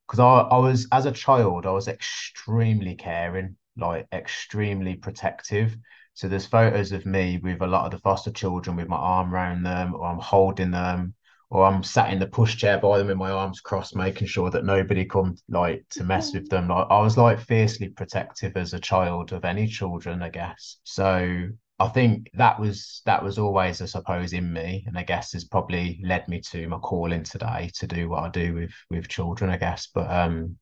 because 0.10 0.20
I, 0.20 0.39
I 0.39 0.58
was, 0.58 0.88
as 0.92 1.06
a 1.06 1.12
child, 1.12 1.68
I 1.68 1.72
was 1.72 1.88
extremely 1.88 2.96
caring, 2.96 3.56
like 3.78 4.08
extremely 4.12 4.96
protective. 4.96 5.78
So 6.16 6.28
there's 6.28 6.48
photos 6.48 6.92
of 6.92 7.06
me 7.06 7.39
with 7.44 7.62
a 7.62 7.68
lot 7.68 7.86
of 7.86 7.92
the 7.92 8.00
foster 8.00 8.32
children 8.32 8.75
with 8.75 8.88
my 8.88 8.98
arm 8.98 9.32
around 9.32 9.62
them, 9.62 9.94
or 9.94 10.08
I'm 10.08 10.18
holding 10.18 10.72
them, 10.72 11.13
or 11.51 11.63
I'm 11.63 11.84
sat 11.84 12.12
in 12.12 12.18
the 12.18 12.25
pushchair 12.25 12.82
by 12.82 12.98
them 12.98 13.06
with 13.06 13.18
my 13.18 13.30
arms 13.30 13.62
crossed, 13.62 13.96
making 13.96 14.28
sure 14.28 14.50
that 14.50 14.66
nobody 14.66 15.06
come 15.06 15.36
like 15.48 15.86
to 15.92 16.04
mess 16.04 16.34
with 16.34 16.50
them. 16.50 16.70
Like 16.70 16.88
I 16.89 17.01
was 17.01 17.16
like 17.16 17.39
fiercely 17.39 17.89
protective 17.89 18.58
as 18.58 18.74
a 18.74 18.80
child 18.80 19.32
of 19.32 19.46
any 19.46 19.68
children, 19.68 20.24
I 20.24 20.30
guess. 20.30 20.78
So 20.86 21.50
I 21.79 21.88
think 21.89 22.29
that 22.33 22.59
was 22.59 23.01
that 23.05 23.24
was 23.24 23.38
always, 23.39 23.81
I 23.81 23.86
suppose, 23.86 24.33
in 24.33 24.51
me, 24.51 24.83
and 24.88 24.98
I 24.98 25.03
guess 25.03 25.33
has 25.33 25.45
probably 25.45 26.01
led 26.03 26.27
me 26.27 26.41
to 26.51 26.67
my 26.67 26.77
calling 26.79 27.24
today 27.24 27.71
to 27.75 27.88
do 27.88 28.09
what 28.09 28.24
I 28.24 28.29
do 28.29 28.53
with 28.55 28.71
with 28.89 29.07
children, 29.07 29.50
I 29.50 29.57
guess. 29.57 29.88
But 29.93 30.09
um, 30.12 30.57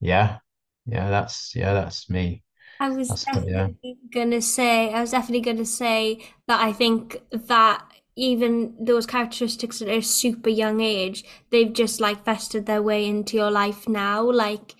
yeah, 0.00 0.38
yeah, 0.86 1.10
that's 1.10 1.54
yeah, 1.56 1.74
that's 1.74 2.10
me. 2.10 2.44
I 2.80 2.90
was 2.90 3.08
That's 3.08 3.26
yeah. 3.46 3.68
definitely 3.82 3.98
gonna 4.12 4.40
say, 4.42 4.92
I 4.92 5.00
was 5.00 5.10
definitely 5.10 5.40
gonna 5.40 5.64
say 5.64 6.20
that 6.46 6.60
I 6.60 6.72
think 6.72 7.20
that 7.32 7.84
even 8.16 8.74
those 8.84 9.06
characteristics 9.06 9.82
at 9.82 9.88
a 9.88 10.00
super 10.00 10.50
young 10.50 10.80
age, 10.80 11.24
they've 11.50 11.72
just 11.72 12.00
like 12.00 12.24
vested 12.24 12.66
their 12.66 12.82
way 12.82 13.06
into 13.06 13.36
your 13.36 13.50
life 13.50 13.88
now. 13.88 14.22
Like 14.30 14.74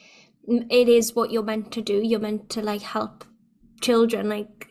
it 0.49 0.89
is 0.89 1.15
what 1.15 1.31
you're 1.33 1.43
meant 1.43 1.73
to 1.73 1.83
do. 1.83 2.01
You're 2.03 2.21
meant 2.21 2.51
to 2.51 2.63
like 2.63 2.83
help 2.83 3.25
children, 3.81 4.29
like 4.29 4.68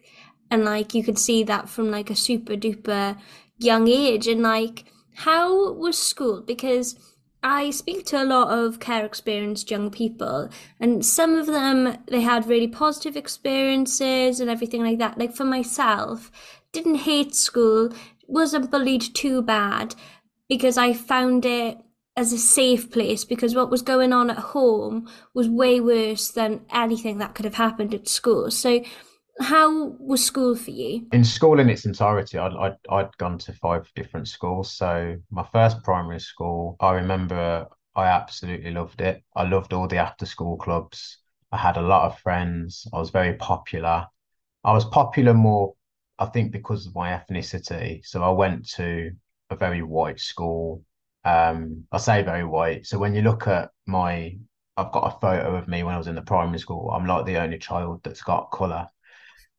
and 0.50 0.66
like 0.66 0.94
you 0.94 1.04
could 1.04 1.20
see 1.20 1.44
that 1.44 1.70
from 1.70 1.92
like 1.92 2.10
a 2.10 2.16
super 2.16 2.54
duper 2.54 3.18
young 3.58 3.88
age. 3.88 4.28
And 4.28 4.42
like, 4.42 4.86
how 5.16 5.74
was 5.74 5.98
school? 5.98 6.42
Because 6.42 6.96
I 7.44 7.70
speak 7.70 8.06
to 8.08 8.22
a 8.22 8.26
lot 8.26 8.50
of 8.50 8.80
care 8.80 9.06
experienced 9.06 9.70
young 9.72 9.92
people, 9.92 10.50
and 10.80 11.06
some 11.06 11.36
of 11.36 11.46
them 11.46 11.98
they 12.08 12.22
had 12.22 12.48
really 12.48 12.68
positive 12.68 13.16
experiences 13.16 14.40
and 14.40 14.50
everything 14.50 14.84
like 14.84 14.98
that. 14.98 15.18
Like 15.18 15.36
for 15.36 15.46
myself, 15.46 16.32
didn't 16.72 16.96
hate 16.96 17.36
school, 17.36 17.94
wasn't 18.28 18.72
bullied 18.72 19.14
too 19.14 19.42
bad 19.42 19.96
because 20.50 20.78
I 20.78 20.94
found 20.94 21.46
it 21.46 21.78
as 22.16 22.34
a 22.34 22.38
safe 22.38 22.92
place 22.92 23.24
because 23.24 23.54
what 23.54 23.70
was 23.70 23.84
going 23.84 24.12
on 24.12 24.32
at 24.32 24.38
home 24.38 25.08
was 25.36 25.48
way 25.48 25.80
worse 25.80 26.32
than 26.32 26.66
anything 26.72 27.20
that 27.20 27.36
could 27.36 27.46
have 27.46 27.54
happened 27.54 27.94
at 27.94 28.08
school. 28.08 28.50
So 28.50 28.84
how 29.40 29.96
was 30.00 30.26
school 30.26 30.56
for 30.56 30.72
you? 30.72 31.08
In 31.12 31.24
school 31.24 31.60
in 31.60 31.70
its 31.70 31.86
entirety, 31.86 32.38
I'd, 32.38 32.54
I'd 32.54 32.78
I'd 32.90 33.18
gone 33.18 33.38
to 33.40 33.54
five 33.54 33.90
different 33.96 34.28
schools. 34.28 34.72
So 34.74 35.18
my 35.32 35.46
first 35.52 35.84
primary 35.84 36.20
school, 36.20 36.76
I 36.80 36.94
remember 36.94 37.68
I 37.96 38.08
absolutely 38.08 38.72
loved 38.72 39.02
it. 39.02 39.24
I 39.36 39.44
loved 39.44 39.74
all 39.74 39.88
the 39.88 39.98
after 39.98 40.26
school 40.26 40.58
clubs. 40.58 41.20
I 41.52 41.58
had 41.58 41.78
a 41.78 41.82
lot 41.82 42.06
of 42.06 42.20
friends. 42.20 42.88
I 42.94 43.00
was 43.00 43.10
very 43.10 43.36
popular. 43.36 44.08
I 44.64 44.74
was 44.74 44.86
popular 44.86 45.34
more, 45.34 45.74
I 46.20 46.26
think, 46.26 46.52
because 46.52 46.86
of 46.86 46.96
my 46.96 47.10
ethnicity. 47.12 48.06
So 48.06 48.24
I 48.24 48.30
went 48.30 48.70
to 48.72 49.12
a 49.50 49.56
very 49.56 49.82
white 49.82 50.20
school. 50.20 50.84
Um, 51.24 51.86
I 51.92 51.98
say 51.98 52.22
very 52.22 52.44
white. 52.44 52.86
So 52.86 52.98
when 52.98 53.16
you 53.16 53.22
look 53.22 53.48
at 53.48 53.72
my, 53.86 54.38
I've 54.76 54.92
got 54.92 55.16
a 55.16 55.20
photo 55.20 55.56
of 55.56 55.68
me 55.68 55.84
when 55.84 55.96
I 55.96 55.98
was 55.98 56.08
in 56.08 56.16
the 56.16 56.22
primary 56.22 56.60
school. 56.60 56.92
I'm 56.92 57.06
like 57.08 57.26
the 57.26 57.38
only 57.38 57.58
child 57.58 58.02
that's 58.04 58.22
got 58.22 58.52
colour 58.52 58.88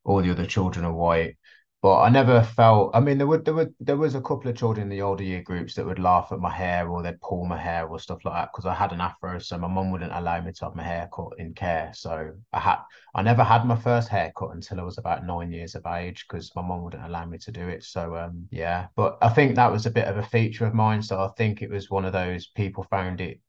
all 0.03 0.21
the 0.21 0.31
other 0.31 0.45
children 0.45 0.85
are 0.85 0.93
white. 0.93 1.35
But 1.81 2.01
I 2.01 2.09
never 2.09 2.43
felt. 2.43 2.91
I 2.93 2.99
mean, 2.99 3.17
there 3.17 3.27
would 3.27 3.45
there 3.45 3.53
would 3.53 3.73
there 3.79 3.95
was 3.95 4.13
a 4.13 4.21
couple 4.21 4.49
of 4.49 4.57
children 4.57 4.83
in 4.83 4.89
the 4.89 5.01
older 5.01 5.23
year 5.23 5.41
groups 5.41 5.75
that 5.75 5.85
would 5.85 5.97
laugh 5.99 6.29
at 6.33 6.39
my 6.39 6.49
hair 6.51 6.89
or 6.89 7.01
they'd 7.01 7.21
pull 7.21 7.45
my 7.45 7.57
hair 7.57 7.87
or 7.87 7.97
stuff 7.99 8.25
like 8.25 8.33
that 8.33 8.49
because 8.51 8.65
I 8.65 8.73
had 8.73 8.91
an 8.91 8.99
afro, 8.99 9.39
so 9.39 9.57
my 9.57 9.69
mum 9.69 9.89
wouldn't 9.91 10.11
allow 10.11 10.41
me 10.41 10.51
to 10.51 10.65
have 10.65 10.75
my 10.75 10.83
hair 10.83 11.09
cut 11.13 11.29
in 11.37 11.53
care. 11.53 11.91
So 11.93 12.33
I 12.51 12.59
had 12.59 12.79
I 13.15 13.21
never 13.21 13.45
had 13.45 13.65
my 13.65 13.77
first 13.77 14.09
haircut 14.09 14.53
until 14.55 14.81
I 14.81 14.83
was 14.83 14.97
about 14.97 15.25
nine 15.25 15.53
years 15.53 15.73
of 15.75 15.85
age 15.85 16.25
because 16.27 16.53
my 16.53 16.61
mum 16.61 16.83
wouldn't 16.83 17.05
allow 17.05 17.25
me 17.25 17.37
to 17.39 17.51
do 17.51 17.69
it. 17.69 17.83
So 17.85 18.17
um 18.17 18.47
yeah, 18.51 18.87
but 18.97 19.17
I 19.21 19.29
think 19.29 19.55
that 19.55 19.71
was 19.71 19.85
a 19.85 19.91
bit 19.91 20.07
of 20.07 20.17
a 20.17 20.23
feature 20.23 20.65
of 20.65 20.73
mine. 20.73 21.01
So 21.01 21.17
I 21.21 21.29
think 21.37 21.61
it 21.61 21.69
was 21.69 21.89
one 21.89 22.03
of 22.03 22.11
those 22.11 22.47
people 22.47 22.83
found 22.83 23.21
it 23.21 23.39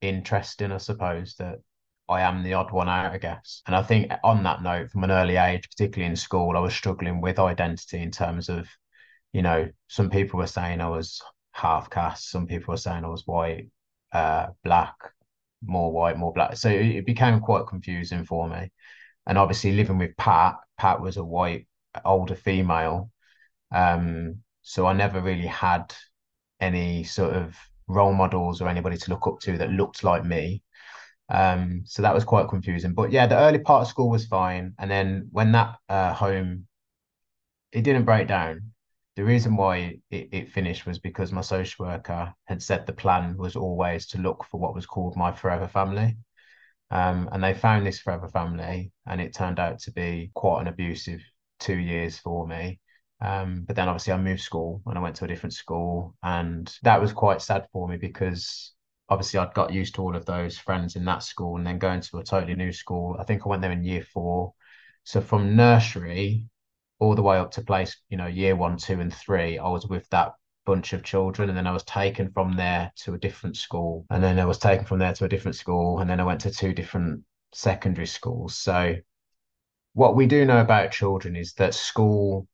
interesting, 0.00 0.72
I 0.72 0.78
suppose, 0.78 1.34
that 1.36 1.58
I 2.10 2.22
am 2.22 2.42
the 2.42 2.54
odd 2.54 2.72
one 2.72 2.88
out, 2.88 3.12
I 3.12 3.18
guess. 3.18 3.62
And 3.66 3.76
I 3.76 3.82
think 3.82 4.12
on 4.24 4.42
that 4.42 4.62
note, 4.62 4.90
from 4.90 5.04
an 5.04 5.12
early 5.12 5.36
age, 5.36 5.68
particularly 5.70 6.10
in 6.10 6.16
school, 6.16 6.56
I 6.56 6.60
was 6.60 6.74
struggling 6.74 7.20
with 7.20 7.38
identity 7.38 7.98
in 8.02 8.10
terms 8.10 8.48
of, 8.48 8.68
you 9.32 9.42
know, 9.42 9.70
some 9.88 10.10
people 10.10 10.38
were 10.38 10.46
saying 10.48 10.80
I 10.80 10.88
was 10.88 11.22
half 11.52 11.88
caste, 11.88 12.30
some 12.30 12.46
people 12.46 12.72
were 12.72 12.78
saying 12.78 13.04
I 13.04 13.08
was 13.08 13.26
white, 13.26 13.70
uh, 14.12 14.48
black, 14.64 14.94
more 15.62 15.92
white, 15.92 16.16
more 16.18 16.32
black. 16.32 16.56
So 16.56 16.68
it 16.68 17.06
became 17.06 17.40
quite 17.40 17.66
confusing 17.68 18.24
for 18.24 18.48
me. 18.48 18.70
And 19.26 19.38
obviously 19.38 19.72
living 19.72 19.98
with 19.98 20.16
Pat, 20.16 20.56
Pat 20.78 21.00
was 21.00 21.16
a 21.16 21.24
white 21.24 21.68
older 22.04 22.34
female. 22.34 23.10
Um, 23.72 24.38
so 24.62 24.86
I 24.86 24.94
never 24.94 25.20
really 25.20 25.46
had 25.46 25.94
any 26.60 27.04
sort 27.04 27.34
of 27.34 27.56
role 27.86 28.12
models 28.14 28.60
or 28.60 28.68
anybody 28.68 28.96
to 28.96 29.10
look 29.10 29.26
up 29.26 29.40
to 29.40 29.58
that 29.58 29.70
looked 29.70 30.04
like 30.04 30.24
me. 30.24 30.62
Um, 31.30 31.82
so 31.84 32.02
that 32.02 32.14
was 32.14 32.24
quite 32.24 32.48
confusing. 32.48 32.94
But 32.94 33.12
yeah, 33.12 33.26
the 33.26 33.38
early 33.38 33.58
part 33.58 33.82
of 33.82 33.88
school 33.88 34.10
was 34.10 34.26
fine. 34.26 34.74
And 34.78 34.90
then 34.90 35.28
when 35.32 35.52
that 35.52 35.76
uh, 35.88 36.12
home, 36.12 36.66
it 37.72 37.82
didn't 37.82 38.04
break 38.04 38.28
down. 38.28 38.72
The 39.16 39.24
reason 39.24 39.56
why 39.56 39.98
it, 40.10 40.28
it 40.32 40.48
finished 40.50 40.86
was 40.86 40.98
because 40.98 41.32
my 41.32 41.40
social 41.40 41.86
worker 41.86 42.32
had 42.46 42.62
said 42.62 42.86
the 42.86 42.92
plan 42.92 43.36
was 43.36 43.56
always 43.56 44.06
to 44.08 44.18
look 44.18 44.44
for 44.44 44.58
what 44.60 44.74
was 44.74 44.86
called 44.86 45.16
my 45.16 45.32
forever 45.32 45.68
family. 45.68 46.16
Um, 46.90 47.28
and 47.32 47.42
they 47.42 47.54
found 47.54 47.86
this 47.86 48.00
forever 48.00 48.28
family, 48.28 48.92
and 49.06 49.20
it 49.20 49.34
turned 49.34 49.60
out 49.60 49.78
to 49.80 49.92
be 49.92 50.30
quite 50.34 50.62
an 50.62 50.68
abusive 50.68 51.20
two 51.60 51.76
years 51.78 52.18
for 52.18 52.46
me. 52.46 52.80
Um, 53.20 53.64
but 53.66 53.76
then 53.76 53.88
obviously 53.88 54.12
I 54.12 54.18
moved 54.18 54.40
school 54.40 54.82
and 54.86 54.96
I 54.98 55.02
went 55.02 55.16
to 55.16 55.24
a 55.24 55.28
different 55.28 55.54
school, 55.54 56.16
and 56.22 56.72
that 56.82 57.00
was 57.00 57.12
quite 57.12 57.42
sad 57.42 57.66
for 57.72 57.86
me 57.88 57.96
because 57.96 58.72
obviously 59.10 59.40
I'd 59.40 59.54
got 59.54 59.72
used 59.72 59.96
to 59.96 60.02
all 60.02 60.16
of 60.16 60.24
those 60.24 60.56
friends 60.56 60.94
in 60.96 61.04
that 61.06 61.24
school 61.24 61.56
and 61.56 61.66
then 61.66 61.78
going 61.78 62.00
to 62.00 62.18
a 62.18 62.24
totally 62.24 62.54
new 62.54 62.72
school. 62.72 63.16
I 63.18 63.24
think 63.24 63.42
I 63.44 63.48
went 63.48 63.60
there 63.60 63.72
in 63.72 63.84
year 63.84 64.04
four. 64.04 64.54
So 65.02 65.20
from 65.20 65.56
nursery 65.56 66.46
all 67.00 67.16
the 67.16 67.22
way 67.22 67.38
up 67.38 67.50
to 67.52 67.62
place, 67.62 68.00
you 68.08 68.16
know, 68.16 68.28
year 68.28 68.54
one, 68.54 68.76
two, 68.76 69.00
and 69.00 69.12
three, 69.12 69.58
I 69.58 69.68
was 69.68 69.86
with 69.88 70.08
that 70.10 70.32
bunch 70.64 70.92
of 70.92 71.02
children. 71.02 71.48
And 71.48 71.58
then 71.58 71.66
I 71.66 71.72
was 71.72 71.82
taken 71.82 72.30
from 72.30 72.54
there 72.56 72.92
to 72.98 73.14
a 73.14 73.18
different 73.18 73.56
school. 73.56 74.06
And 74.10 74.22
then 74.22 74.38
I 74.38 74.44
was 74.44 74.58
taken 74.58 74.86
from 74.86 75.00
there 75.00 75.14
to 75.14 75.24
a 75.24 75.28
different 75.28 75.56
school. 75.56 75.98
And 75.98 76.08
then 76.08 76.20
I 76.20 76.24
went 76.24 76.42
to 76.42 76.50
two 76.52 76.72
different 76.72 77.24
secondary 77.52 78.06
schools. 78.06 78.56
So 78.56 78.94
what 79.94 80.14
we 80.14 80.26
do 80.26 80.44
know 80.44 80.60
about 80.60 80.92
children 80.92 81.34
is 81.34 81.54
that 81.54 81.74
school, 81.74 82.46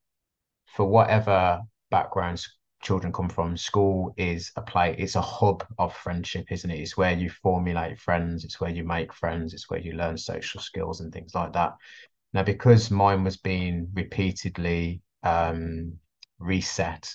for 0.75 0.87
whatever 0.87 1.61
backgrounds 1.91 2.56
children 2.87 3.13
come 3.13 3.29
from. 3.29 3.57
School 3.57 4.15
is 4.17 4.53
a 4.55 4.63
play, 4.63 4.95
it's 4.97 5.17
a 5.17 5.21
hub 5.21 5.67
of 5.77 5.93
friendship, 5.97 6.53
isn't 6.53 6.71
it? 6.71 6.79
It's 6.79 6.97
where 6.97 7.13
you 7.13 7.29
formulate 7.29 7.99
friends, 7.99 8.45
it's 8.45 8.61
where 8.61 8.71
you 8.71 8.85
make 8.85 9.13
friends, 9.13 9.55
it's 9.55 9.69
where 9.69 9.81
you 9.81 9.95
learn 9.95 10.17
social 10.17 10.61
skills 10.61 11.01
and 11.01 11.13
things 11.13 11.35
like 11.35 11.53
that. 11.55 11.75
Now, 12.33 12.45
because 12.45 12.91
mine 12.91 13.25
was 13.25 13.39
being 13.39 13.89
repeatedly 13.93 15.03
um, 15.25 15.95
reset, 16.39 17.13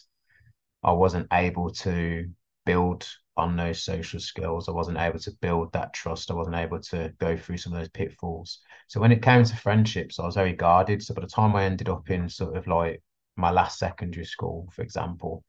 I 0.83 0.91
wasn't 0.91 1.27
able 1.31 1.71
to 1.85 2.29
build 2.65 3.07
on 3.37 3.55
those 3.55 3.81
social 3.81 4.19
skills. 4.19 4.67
I 4.67 4.73
wasn't 4.73 4.97
able 4.97 5.19
to 5.19 5.31
build 5.39 5.71
that 5.71 5.93
trust. 5.93 6.31
I 6.31 6.33
wasn't 6.33 6.57
able 6.57 6.81
to 6.81 7.13
go 7.17 7.37
through 7.37 7.57
some 7.57 7.71
of 7.71 7.79
those 7.79 7.89
pitfalls. 7.89 8.59
So 8.87 8.99
when 8.99 9.13
it 9.13 9.21
came 9.21 9.45
to 9.45 9.55
friendships, 9.55 10.19
I 10.19 10.25
was 10.25 10.35
very 10.35 10.53
guarded. 10.53 11.01
So 11.01 11.13
by 11.13 11.21
the 11.21 11.27
time 11.27 11.55
I 11.55 11.63
ended 11.63 11.87
up 11.87 12.09
in 12.09 12.27
sort 12.27 12.57
of 12.57 12.67
like 12.67 13.01
my 13.37 13.51
last 13.51 13.79
secondary 13.79 14.25
school, 14.25 14.67
for 14.75 14.81
example, 14.81 15.45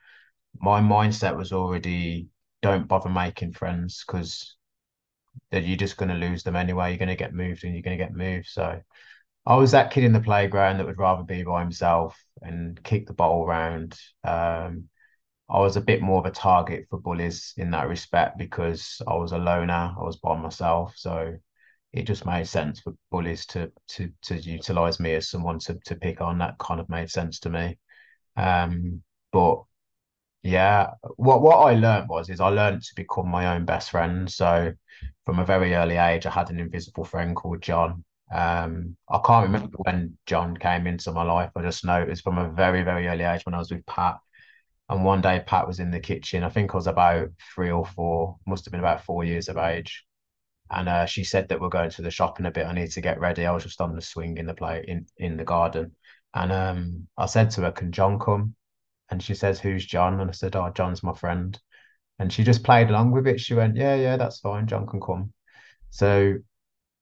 my 0.60 0.80
mindset 0.80 1.36
was 1.36 1.52
already 1.52 2.28
don't 2.62 2.88
bother 2.88 3.08
making 3.10 3.52
friends 3.52 4.04
because 4.06 4.56
that 5.50 5.64
you're 5.64 5.76
just 5.76 5.96
going 5.96 6.08
to 6.08 6.14
lose 6.14 6.42
them 6.42 6.56
anyway. 6.56 6.90
You're 6.90 6.98
going 6.98 7.08
to 7.08 7.16
get 7.16 7.34
moved 7.34 7.64
and 7.64 7.74
you're 7.74 7.82
going 7.82 7.98
to 7.98 8.04
get 8.04 8.14
moved. 8.14 8.46
So 8.48 8.80
I 9.46 9.56
was 9.56 9.72
that 9.72 9.90
kid 9.90 10.04
in 10.04 10.12
the 10.12 10.20
playground 10.20 10.78
that 10.78 10.86
would 10.86 10.98
rather 10.98 11.22
be 11.24 11.42
by 11.42 11.60
himself 11.62 12.18
and 12.42 12.82
kick 12.82 13.06
the 13.06 13.12
ball 13.14 13.46
around. 13.46 13.98
Um, 14.24 14.88
I 15.50 15.58
was 15.60 15.76
a 15.76 15.80
bit 15.82 16.02
more 16.02 16.20
of 16.20 16.26
a 16.26 16.30
target 16.30 16.86
for 16.88 16.98
bullies 17.00 17.54
in 17.56 17.70
that 17.72 17.88
respect 17.88 18.38
because 18.38 19.02
I 19.06 19.14
was 19.14 19.32
a 19.32 19.38
loner. 19.38 19.94
I 19.98 20.02
was 20.02 20.16
by 20.16 20.36
myself. 20.36 20.94
So 20.96 21.36
it 21.92 22.04
just 22.04 22.26
made 22.26 22.48
sense 22.48 22.80
for 22.80 22.94
bullies 23.10 23.46
to 23.46 23.70
to 23.88 24.10
to 24.22 24.36
utilize 24.36 24.98
me 25.00 25.14
as 25.14 25.28
someone 25.30 25.58
to 25.60 25.78
to 25.86 25.96
pick 25.96 26.20
on. 26.20 26.38
That 26.38 26.58
kind 26.58 26.80
of 26.80 26.88
made 26.88 27.10
sense 27.10 27.40
to 27.40 27.50
me. 27.50 27.78
Um, 28.36 29.02
but 29.32 29.62
yeah, 30.42 30.90
what 31.16 31.40
what 31.40 31.56
I 31.58 31.74
learned 31.74 32.08
was 32.08 32.28
is 32.28 32.40
I 32.40 32.48
learned 32.48 32.82
to 32.82 32.94
become 32.96 33.28
my 33.28 33.54
own 33.54 33.64
best 33.64 33.90
friend. 33.90 34.30
So 34.30 34.72
from 35.24 35.38
a 35.38 35.44
very 35.44 35.74
early 35.74 35.96
age, 35.96 36.26
I 36.26 36.30
had 36.30 36.50
an 36.50 36.58
invisible 36.58 37.04
friend 37.04 37.36
called 37.36 37.62
John. 37.62 38.04
Um, 38.34 38.96
I 39.08 39.20
can't 39.24 39.44
remember 39.46 39.76
when 39.78 40.16
John 40.26 40.56
came 40.56 40.86
into 40.86 41.12
my 41.12 41.22
life. 41.22 41.50
I 41.54 41.62
just 41.62 41.84
know 41.84 42.00
it 42.00 42.08
was 42.08 42.20
from 42.20 42.38
a 42.38 42.50
very 42.50 42.82
very 42.82 43.06
early 43.06 43.24
age 43.24 43.42
when 43.46 43.54
I 43.54 43.58
was 43.58 43.70
with 43.70 43.86
Pat. 43.86 44.18
And 44.88 45.04
one 45.04 45.20
day 45.20 45.42
Pat 45.46 45.66
was 45.66 45.80
in 45.80 45.90
the 45.90 46.00
kitchen. 46.00 46.42
I 46.42 46.48
think 46.50 46.74
I 46.74 46.76
was 46.76 46.86
about 46.88 47.30
three 47.54 47.70
or 47.70 47.86
four, 47.86 48.36
must 48.46 48.64
have 48.66 48.72
been 48.72 48.80
about 48.80 49.04
four 49.04 49.24
years 49.24 49.48
of 49.48 49.56
age. 49.56 50.04
And 50.70 50.88
uh, 50.88 51.06
she 51.06 51.24
said 51.24 51.48
that 51.48 51.60
we're 51.60 51.68
going 51.68 51.90
to 51.90 52.02
the 52.02 52.10
shop 52.10 52.40
in 52.40 52.46
a 52.46 52.50
bit. 52.50 52.66
I 52.66 52.72
need 52.72 52.90
to 52.92 53.00
get 53.00 53.20
ready. 53.20 53.46
I 53.46 53.52
was 53.52 53.62
just 53.62 53.80
on 53.80 53.94
the 53.94 54.02
swing 54.02 54.38
in 54.38 54.46
the 54.46 54.54
play 54.54 54.84
in 54.88 55.06
in 55.18 55.36
the 55.36 55.44
garden. 55.44 55.94
And 56.34 56.50
um, 56.52 57.08
I 57.16 57.26
said 57.26 57.50
to 57.52 57.62
her, 57.62 57.72
"Can 57.72 57.92
John 57.92 58.18
come?" 58.18 58.54
And 59.12 59.22
she 59.22 59.34
says, 59.34 59.60
Who's 59.60 59.84
John? 59.84 60.18
And 60.20 60.30
I 60.30 60.32
said, 60.32 60.56
Oh, 60.56 60.72
John's 60.74 61.02
my 61.02 61.12
friend. 61.12 61.60
And 62.18 62.32
she 62.32 62.44
just 62.44 62.64
played 62.64 62.88
along 62.88 63.12
with 63.12 63.26
it. 63.26 63.40
She 63.40 63.52
went, 63.54 63.76
Yeah, 63.76 63.94
yeah, 63.94 64.16
that's 64.16 64.40
fine. 64.40 64.66
John 64.66 64.86
can 64.86 65.02
come. 65.02 65.34
So 65.90 66.36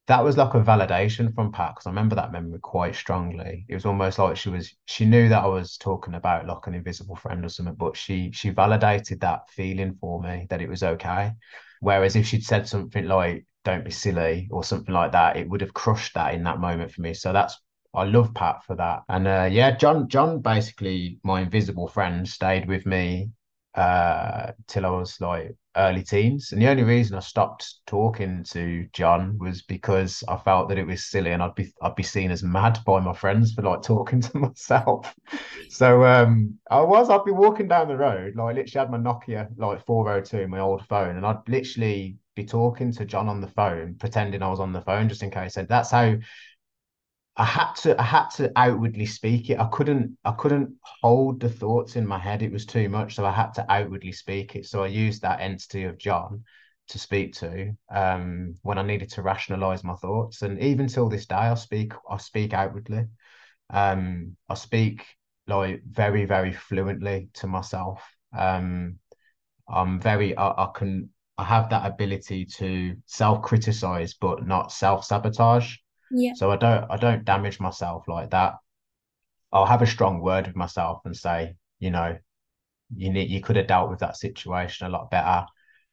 that 0.09 0.25
was 0.25 0.37
like 0.37 0.55
a 0.55 0.61
validation 0.61 1.33
from 1.35 1.53
Pat 1.53 1.77
because 1.77 1.87
I 1.87 1.91
remember 1.91 2.17
that 2.17 2.33
memory 2.33 2.59
quite 2.59 2.97
strongly. 2.97 3.65
It 3.69 3.75
was 3.75 3.87
almost 3.87 4.19
like 4.19 4.37
she 4.37 4.49
was 4.49 4.75
she 4.87 5.05
knew 5.07 5.29
that 5.29 5.45
I 5.45 5.47
was 5.47 5.77
talking 5.77 6.15
about 6.15 6.47
like 6.49 6.67
an 6.67 6.75
invisible 6.75 7.15
friend 7.15 7.45
or 7.45 7.49
something, 7.49 7.77
but 7.77 7.97
she 7.97 8.33
she 8.33 8.51
validated 8.51 9.21
that 9.21 9.49
feeling 9.51 9.97
for 10.01 10.21
me 10.21 10.49
that 10.51 10.61
it 10.61 10.69
was 10.69 10.83
okay. 10.83 11.33
Whereas 11.81 12.17
if 12.17 12.27
she'd 12.27 12.45
said 12.45 12.67
something 12.67 13.05
like 13.07 13.47
"Don't 13.65 13.85
be 13.85 13.93
silly" 13.93 14.49
or 14.51 14.65
something 14.65 14.93
like 14.95 15.13
that, 15.13 15.37
it 15.37 15.49
would 15.49 15.61
have 15.61 15.75
crushed 15.75 16.15
that 16.15 16.35
in 16.35 16.43
that 16.45 16.59
moment 16.59 16.93
for 16.93 17.03
me. 17.03 17.15
So 17.15 17.33
that's 17.33 17.61
I 17.95 18.05
love 18.05 18.33
Pat 18.35 18.65
for 18.65 18.77
that. 18.77 19.03
And 19.09 19.27
uh, 19.27 19.49
yeah, 19.51 19.73
John 19.77 20.09
John 20.09 20.41
basically 20.41 21.19
my 21.25 21.41
invisible 21.41 21.89
friend 21.89 22.29
stayed 22.29 22.69
with 22.69 22.87
me 22.87 23.31
uh 23.77 24.51
till 24.67 24.85
I 24.85 24.91
was 24.91 25.21
like 25.21 25.57
early 25.77 26.03
teens. 26.03 26.53
And 26.53 26.61
the 26.61 26.69
only 26.69 26.83
reason 26.83 27.17
I 27.17 27.21
stopped 27.21 27.75
talking 27.87 28.45
to 28.51 28.87
John 28.93 29.39
was 29.39 29.63
because 29.63 30.23
I 30.29 30.37
felt 30.37 30.69
that 30.69 30.79
it 30.79 30.87
was 30.87 31.05
silly 31.07 31.31
and 31.33 31.43
I'd 31.43 31.55
be 31.55 31.73
I'd 31.83 31.95
be 31.97 32.03
seen 32.03 32.31
as 32.31 32.43
mad 32.43 32.79
by 32.87 33.01
my 33.01 33.13
friends 33.13 33.53
for 33.53 33.63
like 33.63 33.83
talking 33.85 34.21
to 34.21 34.39
myself. 34.39 35.15
So 35.69 36.05
um 36.05 36.59
I 36.71 36.81
was 36.81 37.11
I'd 37.11 37.25
be 37.25 37.31
walking 37.33 37.69
down 37.69 37.89
the 37.89 37.97
road, 37.97 38.35
like 38.37 38.45
I 38.57 38.59
literally 38.59 38.87
had 38.87 38.91
my 38.91 38.99
Nokia 38.99 39.49
like 39.57 39.85
402, 39.87 40.49
my 40.49 40.61
old 40.61 40.85
phone, 40.87 41.17
and 41.17 41.27
I'd 41.27 41.49
literally 41.49 42.17
be 42.37 42.45
talking 42.45 42.93
to 42.93 43.05
John 43.05 43.29
on 43.29 43.41
the 43.41 43.49
phone, 43.49 43.95
pretending 43.99 44.43
I 44.43 44.49
was 44.49 44.61
on 44.61 44.73
the 44.73 44.81
phone 44.83 45.09
just 45.09 45.23
in 45.23 45.31
case. 45.31 45.57
And 45.57 45.69
that's 45.69 45.91
how 45.91 46.15
I 47.41 47.45
had 47.45 47.73
to 47.77 47.99
I 47.99 48.05
had 48.05 48.29
to 48.37 48.53
outwardly 48.55 49.07
speak 49.07 49.49
it. 49.49 49.59
I 49.59 49.67
couldn't 49.73 50.19
I 50.27 50.33
couldn't 50.33 50.77
hold 50.83 51.41
the 51.41 51.49
thoughts 51.49 51.97
in 51.97 52.07
my 52.07 52.19
head. 52.19 52.43
It 52.43 52.53
was 52.53 52.67
too 52.67 52.91
much. 52.91 53.15
So 53.15 53.25
I 53.25 53.33
had 53.33 53.55
to 53.55 53.73
outwardly 53.73 54.13
speak 54.13 54.57
it. 54.57 54.67
So 54.67 54.83
I 54.85 54.89
used 54.89 55.23
that 55.23 55.41
entity 55.41 55.85
of 55.85 55.97
John 55.97 56.45
to 56.89 56.99
speak 56.99 57.33
to 57.37 57.75
um, 57.91 58.57
when 58.61 58.77
I 58.77 58.83
needed 58.83 59.09
to 59.13 59.23
rationalize 59.23 59.83
my 59.83 59.95
thoughts. 59.95 60.43
And 60.43 60.61
even 60.61 60.87
till 60.87 61.09
this 61.09 61.25
day, 61.25 61.37
I 61.37 61.55
speak 61.55 61.95
I 62.11 62.19
speak 62.19 62.53
outwardly. 62.53 63.07
Um, 63.71 64.37
I 64.51 64.55
speak 64.55 65.07
like 65.47 65.83
very, 65.89 66.27
very 66.27 66.53
fluently 66.53 67.31
to 67.35 67.47
myself. 67.47 68.03
Um, 68.37 68.99
I'm 69.67 69.99
very 69.99 70.37
I, 70.37 70.49
I 70.51 70.69
can 70.75 71.09
I 71.39 71.45
have 71.45 71.71
that 71.71 71.87
ability 71.91 72.45
to 72.59 72.97
self-criticize 73.07 74.13
but 74.13 74.47
not 74.47 74.73
self-sabotage. 74.73 75.77
Yeah. 76.11 76.35
So 76.35 76.51
I 76.51 76.57
don't 76.57 76.91
I 76.91 76.97
don't 76.97 77.25
damage 77.25 77.61
myself 77.61 78.09
like 78.09 78.31
that. 78.31 78.55
I'll 79.53 79.67
have 79.67 79.83
a 79.83 79.87
strong 79.87 80.21
word 80.21 80.47
with 80.47 80.57
myself 80.57 81.03
and 81.05 81.17
say, 81.17 81.57
you 81.79 81.91
know, 81.91 82.17
you 82.97 83.13
need 83.13 83.31
you 83.31 83.41
could 83.41 83.57
have 83.57 83.67
dealt 83.67 83.91
with 83.91 84.01
that 84.01 84.17
situation 84.17 84.87
a 84.87 84.91
lot 84.91 85.11
better. 85.11 85.47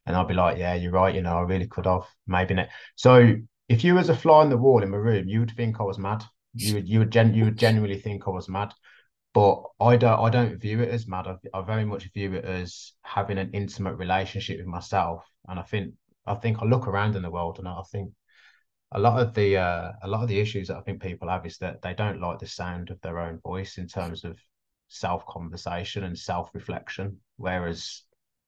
And 0.06 0.16
I'll 0.16 0.26
be 0.26 0.34
like, 0.34 0.58
yeah, 0.58 0.74
you're 0.74 0.92
right, 0.92 1.14
you 1.14 1.22
know, 1.22 1.38
I 1.38 1.42
really 1.42 1.68
could 1.68 1.86
have, 1.86 2.04
maybe 2.28 2.54
not. 2.54 2.70
So 2.96 3.36
if 3.68 3.84
you 3.84 3.96
was 3.96 4.10
a 4.10 4.16
fly 4.16 4.40
on 4.42 4.50
the 4.50 4.58
wall 4.58 4.82
in 4.82 4.90
my 4.90 4.98
room, 4.98 5.28
you 5.28 5.42
would 5.42 5.52
think 5.52 5.80
I 5.80 5.84
was 5.84 5.98
mad. 5.98 6.24
You 6.54 6.76
would 6.76 6.88
you 6.90 7.00
would 7.00 7.12
gen 7.12 7.34
you 7.34 7.46
would 7.46 7.58
genuinely 7.58 8.00
think 8.00 8.28
I 8.28 8.32
was 8.32 8.50
mad. 8.50 8.74
But 9.34 9.64
I 9.80 9.98
don't 9.98 10.20
I 10.20 10.30
don't 10.30 10.58
view 10.60 10.82
it 10.82 10.90
as 10.90 11.08
mad. 11.08 11.28
I, 11.28 11.36
I 11.54 11.62
very 11.62 11.86
much 11.86 12.12
view 12.14 12.34
it 12.34 12.46
as 12.46 12.94
having 13.04 13.38
an 13.38 13.52
intimate 13.54 13.96
relationship 13.96 14.58
with 14.58 14.68
myself. 14.68 15.24
And 15.48 15.60
I 15.60 15.64
think 15.64 15.94
I 16.26 16.36
think 16.36 16.62
I 16.62 16.66
look 16.66 16.88
around 16.88 17.16
in 17.16 17.22
the 17.24 17.30
world 17.32 17.60
and 17.60 17.68
I 17.68 17.82
think 17.92 18.12
a 18.92 19.00
lot 19.00 19.20
of 19.20 19.34
the 19.34 19.58
uh, 19.58 19.92
a 20.04 20.08
lot 20.08 20.24
of 20.24 20.30
the 20.30 20.40
issues 20.40 20.68
that 20.68 20.78
I 20.78 20.82
think 20.82 21.02
people 21.02 21.30
have 21.30 21.46
is 21.46 21.58
that 21.58 21.82
they 21.82 21.94
don't 21.94 22.22
like 22.22 22.40
the 22.40 22.48
sound 22.48 22.90
of 22.90 23.02
their 23.02 23.20
own 23.20 23.40
voice 23.40 23.78
in 23.78 23.88
terms 23.88 24.24
of 24.24 24.40
self 24.88 25.26
conversation 25.26 26.04
and 26.04 26.18
self 26.18 26.50
reflection. 26.54 27.18
Whereas 27.36 28.04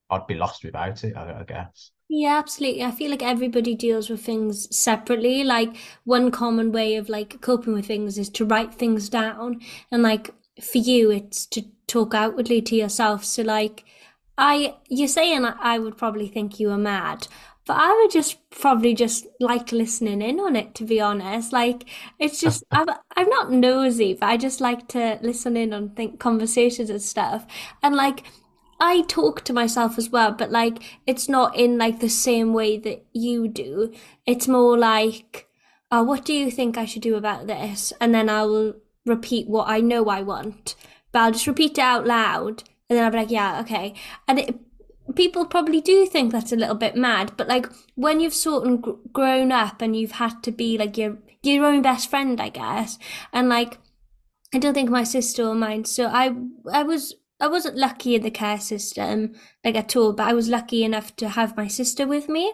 I'd 0.08 0.26
be 0.26 0.34
lost 0.34 0.64
without 0.64 1.04
it, 1.04 1.16
I, 1.16 1.40
I, 1.40 1.44
guess. 1.44 1.92
Yeah, 2.08 2.38
absolutely. 2.38 2.82
I 2.82 2.90
feel 2.90 3.10
like 3.10 3.22
everybody 3.22 3.74
deals 3.74 4.08
with 4.10 4.22
things 4.22 4.74
separately. 4.76 5.44
Like 5.44 5.76
one 6.04 6.30
common 6.30 6.72
way 6.72 6.96
of 6.96 7.08
like 7.08 7.40
coping 7.40 7.74
with 7.74 7.86
things 7.86 8.18
is 8.18 8.30
to 8.30 8.44
write 8.44 8.74
things 8.74 9.08
down, 9.08 9.60
and 9.92 10.02
like 10.02 10.30
for 10.60 10.78
you, 10.78 11.10
it's 11.10 11.46
to 11.46 11.62
talk 11.86 12.14
outwardly 12.14 12.62
to 12.62 12.76
yourself. 12.76 13.24
So 13.24 13.42
like. 13.42 13.84
I, 14.42 14.76
you're 14.88 15.06
saying 15.06 15.44
I 15.44 15.78
would 15.78 15.98
probably 15.98 16.26
think 16.26 16.58
you 16.58 16.68
were 16.68 16.78
mad. 16.78 17.28
But 17.70 17.78
I 17.78 17.94
would 17.94 18.10
just 18.10 18.38
probably 18.50 18.94
just 18.94 19.28
like 19.38 19.70
listening 19.70 20.22
in 20.22 20.40
on 20.40 20.56
it, 20.56 20.74
to 20.74 20.84
be 20.84 21.00
honest. 21.00 21.52
Like 21.52 21.88
it's 22.18 22.40
just 22.40 22.64
I'm 22.72 22.88
I'm 23.14 23.28
not 23.28 23.52
nosy, 23.52 24.14
but 24.14 24.26
I 24.26 24.36
just 24.36 24.60
like 24.60 24.88
to 24.88 25.20
listen 25.22 25.56
in 25.56 25.72
on 25.72 25.90
think 25.90 26.18
conversations 26.18 26.90
and 26.90 27.00
stuff. 27.00 27.46
And 27.80 27.94
like 27.94 28.24
I 28.80 29.02
talk 29.02 29.44
to 29.44 29.52
myself 29.52 29.98
as 29.98 30.10
well, 30.10 30.32
but 30.32 30.50
like 30.50 30.82
it's 31.06 31.28
not 31.28 31.56
in 31.56 31.78
like 31.78 32.00
the 32.00 32.08
same 32.08 32.52
way 32.54 32.76
that 32.78 33.04
you 33.12 33.46
do. 33.46 33.94
It's 34.26 34.48
more 34.48 34.76
like, 34.76 35.46
oh, 35.92 36.02
what 36.02 36.24
do 36.24 36.32
you 36.32 36.50
think 36.50 36.76
I 36.76 36.86
should 36.86 37.02
do 37.02 37.14
about 37.14 37.46
this? 37.46 37.92
And 38.00 38.12
then 38.12 38.28
I 38.28 38.46
will 38.46 38.74
repeat 39.06 39.46
what 39.48 39.68
I 39.68 39.78
know 39.78 40.08
I 40.08 40.22
want, 40.22 40.74
but 41.12 41.20
I'll 41.20 41.30
just 41.30 41.46
repeat 41.46 41.78
it 41.78 41.78
out 41.78 42.04
loud. 42.04 42.64
And 42.88 42.98
then 42.98 43.04
I'll 43.04 43.12
be 43.12 43.18
like, 43.18 43.30
yeah, 43.30 43.60
okay. 43.60 43.94
And 44.26 44.40
it 44.40 44.58
people 45.14 45.44
probably 45.46 45.80
do 45.80 46.06
think 46.06 46.32
that's 46.32 46.52
a 46.52 46.56
little 46.56 46.74
bit 46.74 46.96
mad, 46.96 47.32
but 47.36 47.48
like 47.48 47.66
when 47.94 48.20
you've 48.20 48.34
sort 48.34 48.66
of 48.66 49.12
grown 49.12 49.52
up 49.52 49.82
and 49.82 49.96
you've 49.96 50.12
had 50.12 50.42
to 50.42 50.52
be 50.52 50.78
like 50.78 50.96
your 50.96 51.18
your 51.42 51.64
own 51.64 51.82
best 51.82 52.10
friend, 52.10 52.40
I 52.40 52.48
guess, 52.50 52.98
and 53.32 53.48
like 53.48 53.78
I 54.54 54.58
don't 54.58 54.74
think 54.74 54.90
my 54.90 55.04
sister 55.04 55.44
or 55.44 55.54
mine. 55.54 55.84
So 55.84 56.06
I 56.06 56.34
I 56.72 56.82
was 56.82 57.14
I 57.40 57.46
wasn't 57.46 57.76
lucky 57.76 58.14
in 58.14 58.22
the 58.22 58.30
care 58.30 58.60
system 58.60 59.34
like 59.64 59.76
at 59.76 59.96
all, 59.96 60.12
but 60.12 60.28
I 60.28 60.32
was 60.32 60.48
lucky 60.48 60.84
enough 60.84 61.16
to 61.16 61.28
have 61.30 61.56
my 61.56 61.68
sister 61.68 62.06
with 62.06 62.28
me, 62.28 62.52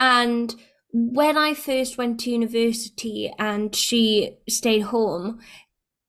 and 0.00 0.54
when 0.92 1.36
I 1.36 1.54
first 1.54 1.98
went 1.98 2.20
to 2.20 2.30
university 2.30 3.32
and 3.36 3.74
she 3.74 4.38
stayed 4.48 4.82
home, 4.82 5.40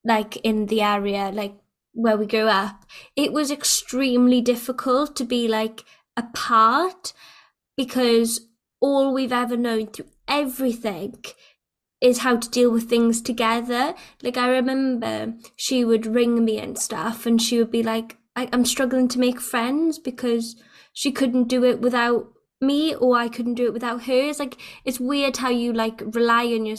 like 0.04 0.38
in 0.38 0.67
the 0.67 0.84
area, 0.84 1.32
like 1.34 1.56
where 1.95 2.17
we 2.17 2.27
grew 2.27 2.47
up, 2.47 2.86
it 3.15 3.34
was 3.34 3.49
extremely 3.49 4.41
difficult 4.41 5.15
to 5.15 5.23
be 5.23 5.47
like 5.47 5.84
apart 6.15 7.13
because 7.75 8.41
all 8.79 9.13
we've 9.13 9.34
ever 9.34 9.58
known 9.58 9.88
through 9.88 10.05
everything 10.27 11.23
is 12.01 12.19
how 12.19 12.36
to 12.36 12.49
deal 12.49 12.71
with 12.71 12.89
things 12.89 13.21
together. 13.21 13.95
Like 14.21 14.38
I 14.38 14.47
remember 14.49 15.34
she 15.55 15.84
would 15.84 16.05
ring 16.05 16.45
me 16.45 16.60
and 16.60 16.77
stuff 16.77 17.25
and 17.25 17.41
she 17.41 17.58
would 17.58 17.71
be 17.71 17.81
like, 17.81 18.17
I- 18.36 18.49
am 18.51 18.65
struggling 18.65 19.08
to 19.10 19.19
make 19.19 19.39
friends 19.39 19.97
because 19.97 20.55
she 20.93 21.12
couldn't 21.12 21.47
do 21.47 21.63
it 21.63 21.81
without 21.81 22.27
me 22.62 22.93
or 22.93 23.17
I 23.17 23.29
couldn't 23.29 23.55
do 23.55 23.65
it 23.65 23.73
without 23.73 24.03
her. 24.03 24.13
It's 24.29 24.39
like 24.39 24.58
it's 24.84 24.99
weird 24.99 25.38
how 25.38 25.49
you 25.49 25.73
like 25.73 26.01
rely 26.05 26.45
on 26.45 26.65
your 26.65 26.77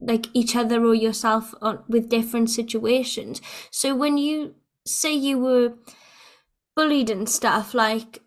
like 0.00 0.26
each 0.34 0.54
other 0.54 0.84
or 0.84 0.94
yourself 0.94 1.54
on, 1.62 1.82
with 1.88 2.08
different 2.08 2.50
situations. 2.50 3.40
So 3.70 3.94
when 3.94 4.18
you 4.18 4.54
say 4.86 5.12
you 5.14 5.38
were 5.38 5.74
bullied 6.76 7.10
and 7.10 7.28
stuff, 7.28 7.74
like 7.74 8.20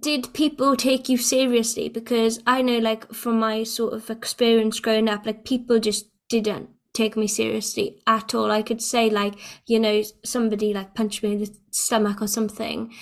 did 0.00 0.32
people 0.32 0.76
take 0.76 1.08
you 1.08 1.18
seriously? 1.18 1.88
Because 1.88 2.40
I 2.46 2.62
know, 2.62 2.78
like 2.78 3.12
from 3.12 3.38
my 3.38 3.64
sort 3.64 3.92
of 3.92 4.10
experience 4.10 4.80
growing 4.80 5.08
up, 5.08 5.26
like 5.26 5.44
people 5.44 5.78
just 5.78 6.06
didn't 6.28 6.70
take 6.94 7.16
me 7.16 7.26
seriously 7.26 8.00
at 8.06 8.34
all. 8.34 8.50
I 8.50 8.62
could 8.62 8.80
say 8.80 9.10
like, 9.10 9.34
you 9.66 9.78
know, 9.78 10.02
somebody 10.24 10.72
like 10.72 10.94
punched 10.94 11.22
me 11.22 11.32
in 11.32 11.40
the 11.40 11.54
stomach 11.70 12.22
or 12.22 12.26
something, 12.28 12.92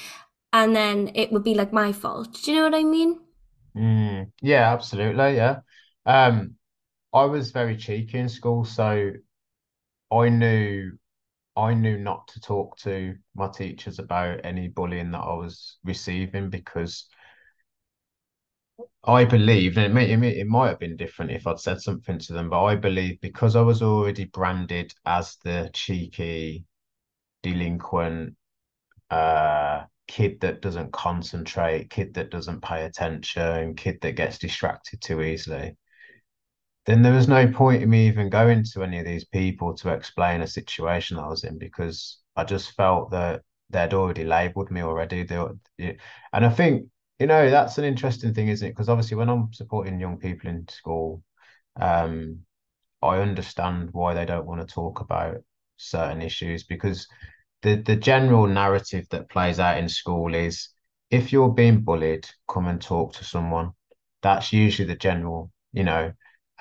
and 0.52 0.74
then 0.74 1.12
it 1.14 1.30
would 1.32 1.44
be 1.44 1.54
like 1.54 1.72
my 1.72 1.92
fault. 1.92 2.40
Do 2.42 2.50
you 2.52 2.58
know 2.58 2.64
what 2.64 2.74
I 2.74 2.84
mean? 2.84 3.20
Mm, 3.76 4.32
yeah, 4.40 4.72
absolutely. 4.72 5.36
Yeah. 5.36 5.60
Um, 6.04 6.56
I 7.14 7.24
was 7.26 7.50
very 7.50 7.76
cheeky 7.76 8.18
in 8.18 8.28
school, 8.28 8.64
so 8.64 9.12
I 10.10 10.28
knew 10.28 10.92
I 11.56 11.74
knew 11.74 11.98
not 11.98 12.28
to 12.28 12.40
talk 12.40 12.78
to 12.78 13.16
my 13.34 13.48
teachers 13.48 13.98
about 13.98 14.40
any 14.44 14.68
bullying 14.68 15.10
that 15.10 15.18
I 15.20 15.34
was 15.34 15.78
receiving 15.84 16.48
because 16.48 17.08
I 19.04 19.24
believed, 19.24 19.76
and 19.76 19.86
it, 19.98 20.16
may, 20.16 20.38
it, 20.38 20.46
might 20.46 20.68
have 20.68 20.78
been 20.78 20.96
different 20.96 21.32
if 21.32 21.46
I'd 21.46 21.60
said 21.60 21.80
something 21.82 22.18
to 22.20 22.32
them, 22.32 22.48
but 22.48 22.64
I 22.64 22.76
believe 22.76 23.20
because 23.20 23.56
I 23.56 23.60
was 23.62 23.82
already 23.82 24.24
branded 24.26 24.94
as 25.04 25.36
the 25.44 25.70
cheeky, 25.74 26.64
delinquent, 27.42 28.36
uh, 29.10 29.84
kid 30.08 30.40
that 30.40 30.62
doesn't 30.62 30.92
concentrate, 30.92 31.90
kid 31.90 32.14
that 32.14 32.30
doesn't 32.30 32.62
pay 32.62 32.84
attention, 32.84 33.74
kid 33.74 34.00
that 34.02 34.12
gets 34.16 34.38
distracted 34.38 35.00
too 35.02 35.20
easily 35.22 35.76
then 36.86 37.02
there 37.02 37.12
was 37.12 37.28
no 37.28 37.46
point 37.50 37.82
in 37.82 37.90
me 37.90 38.06
even 38.08 38.28
going 38.28 38.64
to 38.64 38.82
any 38.82 38.98
of 38.98 39.06
these 39.06 39.24
people 39.24 39.74
to 39.74 39.90
explain 39.92 40.40
a 40.40 40.46
situation 40.46 41.18
I 41.18 41.28
was 41.28 41.44
in 41.44 41.58
because 41.58 42.18
I 42.36 42.44
just 42.44 42.72
felt 42.72 43.10
that 43.12 43.42
they'd 43.70 43.94
already 43.94 44.24
labelled 44.24 44.70
me 44.70 44.82
already. 44.82 45.22
They, 45.22 45.36
and 46.32 46.44
I 46.46 46.48
think 46.50 46.88
you 47.18 47.26
know 47.26 47.50
that's 47.50 47.78
an 47.78 47.84
interesting 47.84 48.34
thing, 48.34 48.48
isn't 48.48 48.66
it? 48.66 48.70
Because 48.72 48.88
obviously, 48.88 49.16
when 49.16 49.28
I'm 49.28 49.52
supporting 49.52 50.00
young 50.00 50.18
people 50.18 50.50
in 50.50 50.66
school, 50.68 51.22
um, 51.80 52.40
I 53.02 53.18
understand 53.18 53.90
why 53.92 54.14
they 54.14 54.24
don't 54.26 54.46
want 54.46 54.66
to 54.66 54.74
talk 54.74 55.00
about 55.00 55.38
certain 55.76 56.22
issues 56.22 56.64
because 56.64 57.08
the 57.62 57.76
the 57.76 57.96
general 57.96 58.46
narrative 58.46 59.06
that 59.10 59.28
plays 59.30 59.58
out 59.60 59.78
in 59.78 59.88
school 59.88 60.34
is 60.34 60.68
if 61.10 61.32
you're 61.32 61.52
being 61.52 61.82
bullied, 61.82 62.28
come 62.48 62.66
and 62.68 62.80
talk 62.80 63.14
to 63.14 63.24
someone. 63.24 63.72
That's 64.22 64.52
usually 64.52 64.86
the 64.88 64.96
general, 64.96 65.50
you 65.72 65.84
know, 65.84 66.12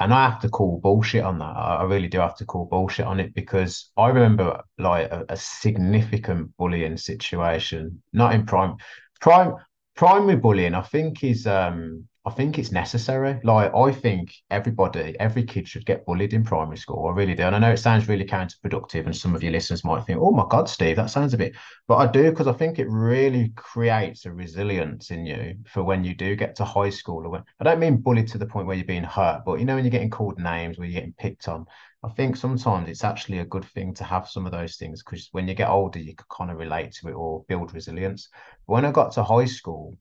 and 0.01 0.13
I 0.13 0.29
have 0.29 0.41
to 0.41 0.49
call 0.49 0.79
bullshit 0.79 1.23
on 1.23 1.37
that. 1.39 1.55
I 1.55 1.83
really 1.83 2.07
do 2.07 2.19
have 2.19 2.35
to 2.37 2.45
call 2.45 2.65
bullshit 2.65 3.05
on 3.05 3.19
it 3.19 3.35
because 3.35 3.91
I 3.95 4.07
remember 4.07 4.61
like 4.79 5.11
a, 5.11 5.25
a 5.29 5.37
significant 5.37 6.57
bullying 6.57 6.97
situation, 6.97 8.01
not 8.11 8.33
in 8.33 8.45
prime 8.45 8.77
prime 9.19 9.53
primary 9.95 10.37
bullying. 10.37 10.73
I 10.73 10.81
think 10.81 11.23
is 11.23 11.45
um 11.45 12.07
I 12.23 12.29
think 12.29 12.59
it's 12.59 12.71
necessary. 12.71 13.39
Like, 13.43 13.73
I 13.73 13.91
think 13.91 14.35
everybody, 14.51 15.15
every 15.19 15.43
kid 15.43 15.67
should 15.67 15.87
get 15.87 16.05
bullied 16.05 16.33
in 16.33 16.43
primary 16.43 16.77
school. 16.77 17.07
I 17.07 17.13
really 17.13 17.33
do. 17.33 17.41
And 17.43 17.55
I 17.55 17.59
know 17.59 17.71
it 17.71 17.77
sounds 17.77 18.07
really 18.07 18.25
counterproductive, 18.25 19.07
and 19.07 19.15
some 19.15 19.33
of 19.33 19.41
your 19.41 19.51
listeners 19.51 19.83
might 19.83 20.05
think, 20.05 20.19
oh 20.21 20.29
my 20.29 20.45
God, 20.47 20.69
Steve, 20.69 20.97
that 20.97 21.09
sounds 21.09 21.33
a 21.33 21.37
bit. 21.37 21.55
But 21.87 21.95
I 21.95 22.05
do 22.05 22.29
because 22.29 22.45
I 22.45 22.53
think 22.53 22.77
it 22.77 22.87
really 22.89 23.49
creates 23.55 24.25
a 24.25 24.31
resilience 24.31 25.09
in 25.09 25.25
you 25.25 25.55
for 25.65 25.81
when 25.81 26.03
you 26.03 26.13
do 26.13 26.35
get 26.35 26.55
to 26.57 26.63
high 26.63 26.91
school. 26.91 27.25
Or 27.25 27.29
when, 27.29 27.43
I 27.59 27.63
don't 27.63 27.79
mean 27.79 27.97
bullied 27.97 28.27
to 28.29 28.37
the 28.37 28.45
point 28.45 28.67
where 28.67 28.75
you're 28.75 28.85
being 28.85 29.03
hurt, 29.03 29.41
but 29.43 29.59
you 29.59 29.65
know, 29.65 29.73
when 29.73 29.83
you're 29.83 29.91
getting 29.91 30.11
called 30.11 30.37
names, 30.37 30.77
where 30.77 30.87
you're 30.87 30.99
getting 30.99 31.15
picked 31.17 31.47
on. 31.47 31.65
I 32.03 32.09
think 32.09 32.35
sometimes 32.35 32.87
it's 32.87 33.03
actually 33.03 33.39
a 33.39 33.45
good 33.45 33.65
thing 33.65 33.95
to 33.95 34.03
have 34.03 34.29
some 34.29 34.45
of 34.45 34.51
those 34.51 34.75
things 34.75 35.03
because 35.03 35.29
when 35.31 35.47
you 35.47 35.55
get 35.55 35.69
older, 35.69 35.99
you 35.99 36.15
can 36.15 36.25
kind 36.29 36.51
of 36.51 36.57
relate 36.57 36.91
to 36.93 37.09
it 37.09 37.13
or 37.13 37.45
build 37.47 37.73
resilience. 37.73 38.29
But 38.67 38.73
when 38.73 38.85
I 38.85 38.91
got 38.91 39.11
to 39.13 39.23
high 39.23 39.45
school, 39.45 39.97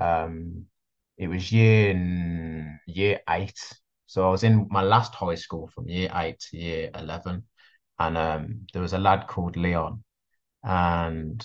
um, 0.00 0.66
it 1.18 1.28
was 1.28 1.52
year 1.52 2.80
year 2.86 3.20
eight. 3.28 3.58
So 4.06 4.26
I 4.26 4.30
was 4.30 4.44
in 4.44 4.68
my 4.70 4.82
last 4.82 5.14
high 5.14 5.34
school 5.34 5.68
from 5.68 5.88
year 5.88 6.10
eight 6.14 6.40
to 6.50 6.56
year 6.56 6.90
eleven, 6.94 7.44
and 7.98 8.18
um, 8.18 8.66
there 8.72 8.82
was 8.82 8.92
a 8.92 8.98
lad 8.98 9.26
called 9.28 9.56
Leon, 9.56 10.02
and 10.64 11.44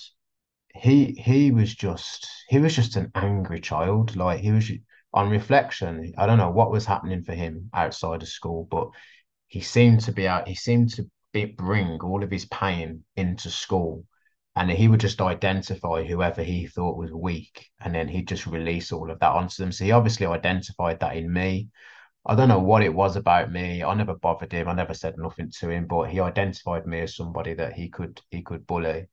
he 0.75 1.13
he 1.13 1.51
was 1.51 1.75
just 1.75 2.27
he 2.49 2.59
was 2.59 2.75
just 2.75 2.95
an 2.95 3.11
angry 3.15 3.59
child. 3.61 4.15
Like 4.15 4.39
he 4.39 4.51
was 4.51 4.71
on 5.13 5.29
reflection, 5.29 6.13
I 6.17 6.25
don't 6.25 6.37
know 6.37 6.51
what 6.51 6.71
was 6.71 6.85
happening 6.85 7.23
for 7.23 7.33
him 7.33 7.69
outside 7.73 8.21
of 8.21 8.27
school, 8.29 8.67
but 8.69 8.89
he 9.47 9.61
seemed 9.61 10.01
to 10.01 10.11
be 10.11 10.27
out. 10.27 10.47
He 10.47 10.55
seemed 10.55 10.91
to 10.95 11.09
be, 11.33 11.45
bring 11.45 11.99
all 12.01 12.23
of 12.23 12.31
his 12.31 12.45
pain 12.45 13.03
into 13.15 13.49
school 13.49 14.05
and 14.59 14.69
he 14.69 14.89
would 14.89 14.99
just 14.99 15.21
identify 15.21 16.03
whoever 16.03 16.43
he 16.43 16.67
thought 16.67 16.97
was 16.97 17.13
weak 17.13 17.69
and 17.79 17.95
then 17.95 18.09
he'd 18.09 18.27
just 18.27 18.45
release 18.45 18.91
all 18.91 19.09
of 19.09 19.17
that 19.19 19.31
onto 19.31 19.63
them. 19.63 19.71
So 19.71 19.85
he 19.85 19.91
obviously 19.91 20.25
identified 20.25 20.99
that 20.99 21.15
in 21.15 21.31
me. 21.31 21.69
I 22.25 22.35
don't 22.35 22.49
know 22.49 22.59
what 22.59 22.83
it 22.83 22.93
was 22.93 23.15
about 23.15 23.49
me. 23.53 23.83
I 23.83 23.93
never 23.93 24.15
bothered 24.15 24.51
him. 24.51 24.67
I 24.67 24.73
never 24.73 24.93
said 24.93 25.17
nothing 25.17 25.49
to 25.59 25.69
him 25.69 25.87
but 25.87 26.09
he 26.09 26.19
identified 26.19 26.85
me 26.85 26.99
as 26.99 27.15
somebody 27.15 27.53
that 27.53 27.71
he 27.71 27.87
could 27.87 28.19
he 28.31 28.41
could 28.41 28.67
bully. 28.67 29.07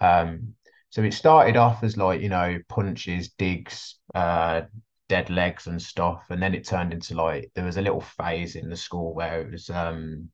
Um 0.00 0.54
so 0.90 1.02
it 1.02 1.14
started 1.14 1.56
off 1.56 1.82
as 1.82 1.96
like 1.96 2.20
you 2.20 2.28
know 2.28 2.58
punches 2.68 3.30
digs 3.38 3.98
uh 4.14 4.62
dead 5.08 5.30
legs 5.30 5.66
and 5.66 5.80
stuff 5.80 6.26
and 6.28 6.42
then 6.42 6.54
it 6.54 6.66
turned 6.66 6.92
into 6.92 7.14
like 7.14 7.50
there 7.54 7.64
was 7.64 7.78
a 7.78 7.82
little 7.82 8.02
phase 8.02 8.54
in 8.54 8.68
the 8.68 8.76
school 8.76 9.14
where 9.14 9.40
it 9.40 9.50
was 9.50 9.70
um 9.70 10.28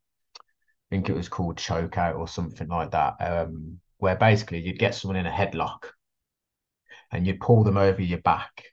I 0.90 0.96
think 0.96 1.08
it 1.08 1.14
was 1.16 1.28
called 1.28 1.56
choke 1.56 1.98
out 1.98 2.16
or 2.16 2.26
something 2.28 2.68
like 2.68 2.90
that. 2.92 3.14
Um, 3.20 3.80
where 3.98 4.16
basically 4.16 4.60
you'd 4.60 4.78
get 4.78 4.94
someone 4.94 5.16
in 5.16 5.26
a 5.26 5.30
headlock 5.30 5.84
and 7.12 7.26
you'd 7.26 7.40
pull 7.40 7.64
them 7.64 7.76
over 7.76 8.02
your 8.02 8.20
back 8.20 8.64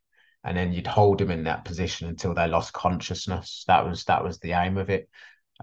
and 0.43 0.57
then 0.57 0.73
you'd 0.73 0.87
hold 0.87 1.19
them 1.19 1.31
in 1.31 1.45
that 1.45 1.65
position 1.65 2.07
until 2.07 2.33
they 2.33 2.47
lost 2.47 2.73
consciousness. 2.73 3.63
That 3.67 3.85
was 3.85 4.03
that 4.05 4.23
was 4.23 4.39
the 4.39 4.51
aim 4.51 4.77
of 4.77 4.89
it. 4.89 5.09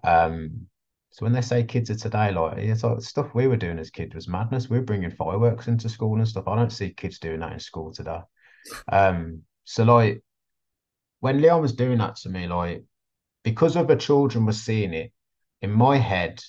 Um, 0.03 0.67
so 1.11 1.25
when 1.27 1.33
they 1.33 1.43
say 1.43 1.65
kids 1.65 1.91
are 1.91 1.97
today, 1.97 2.33
like 2.33 2.59
it's 2.59 2.85
like 2.85 3.03
stuff 3.03 3.35
we 3.35 3.49
were 3.49 3.57
doing 3.57 3.79
as 3.79 3.91
kids 3.91 4.15
was 4.15 4.29
madness. 4.29 4.71
We 4.71 4.79
are 4.79 4.83
bringing 4.83 5.11
fireworks 5.11 5.67
into 5.67 5.89
school 5.89 6.17
and 6.17 6.27
stuff. 6.27 6.49
I 6.49 6.57
don't 6.57 6.73
see 6.73 6.91
kids 6.91 7.19
doing 7.19 7.41
that 7.41 7.53
in 7.53 7.61
school 7.61 7.93
today. 7.93 8.21
Um, 8.91 9.43
so 9.65 9.85
like 9.85 10.23
when 11.19 11.43
Leon 11.43 11.61
was 11.61 11.75
doing 11.75 11.99
that 11.99 12.17
to 12.17 12.29
me, 12.29 12.47
like 12.47 12.85
because 13.43 13.77
other 13.77 13.97
children 13.97 14.47
were 14.47 14.53
seeing 14.53 14.95
it, 14.95 15.13
in 15.61 15.71
my 15.71 15.97
head, 15.97 16.43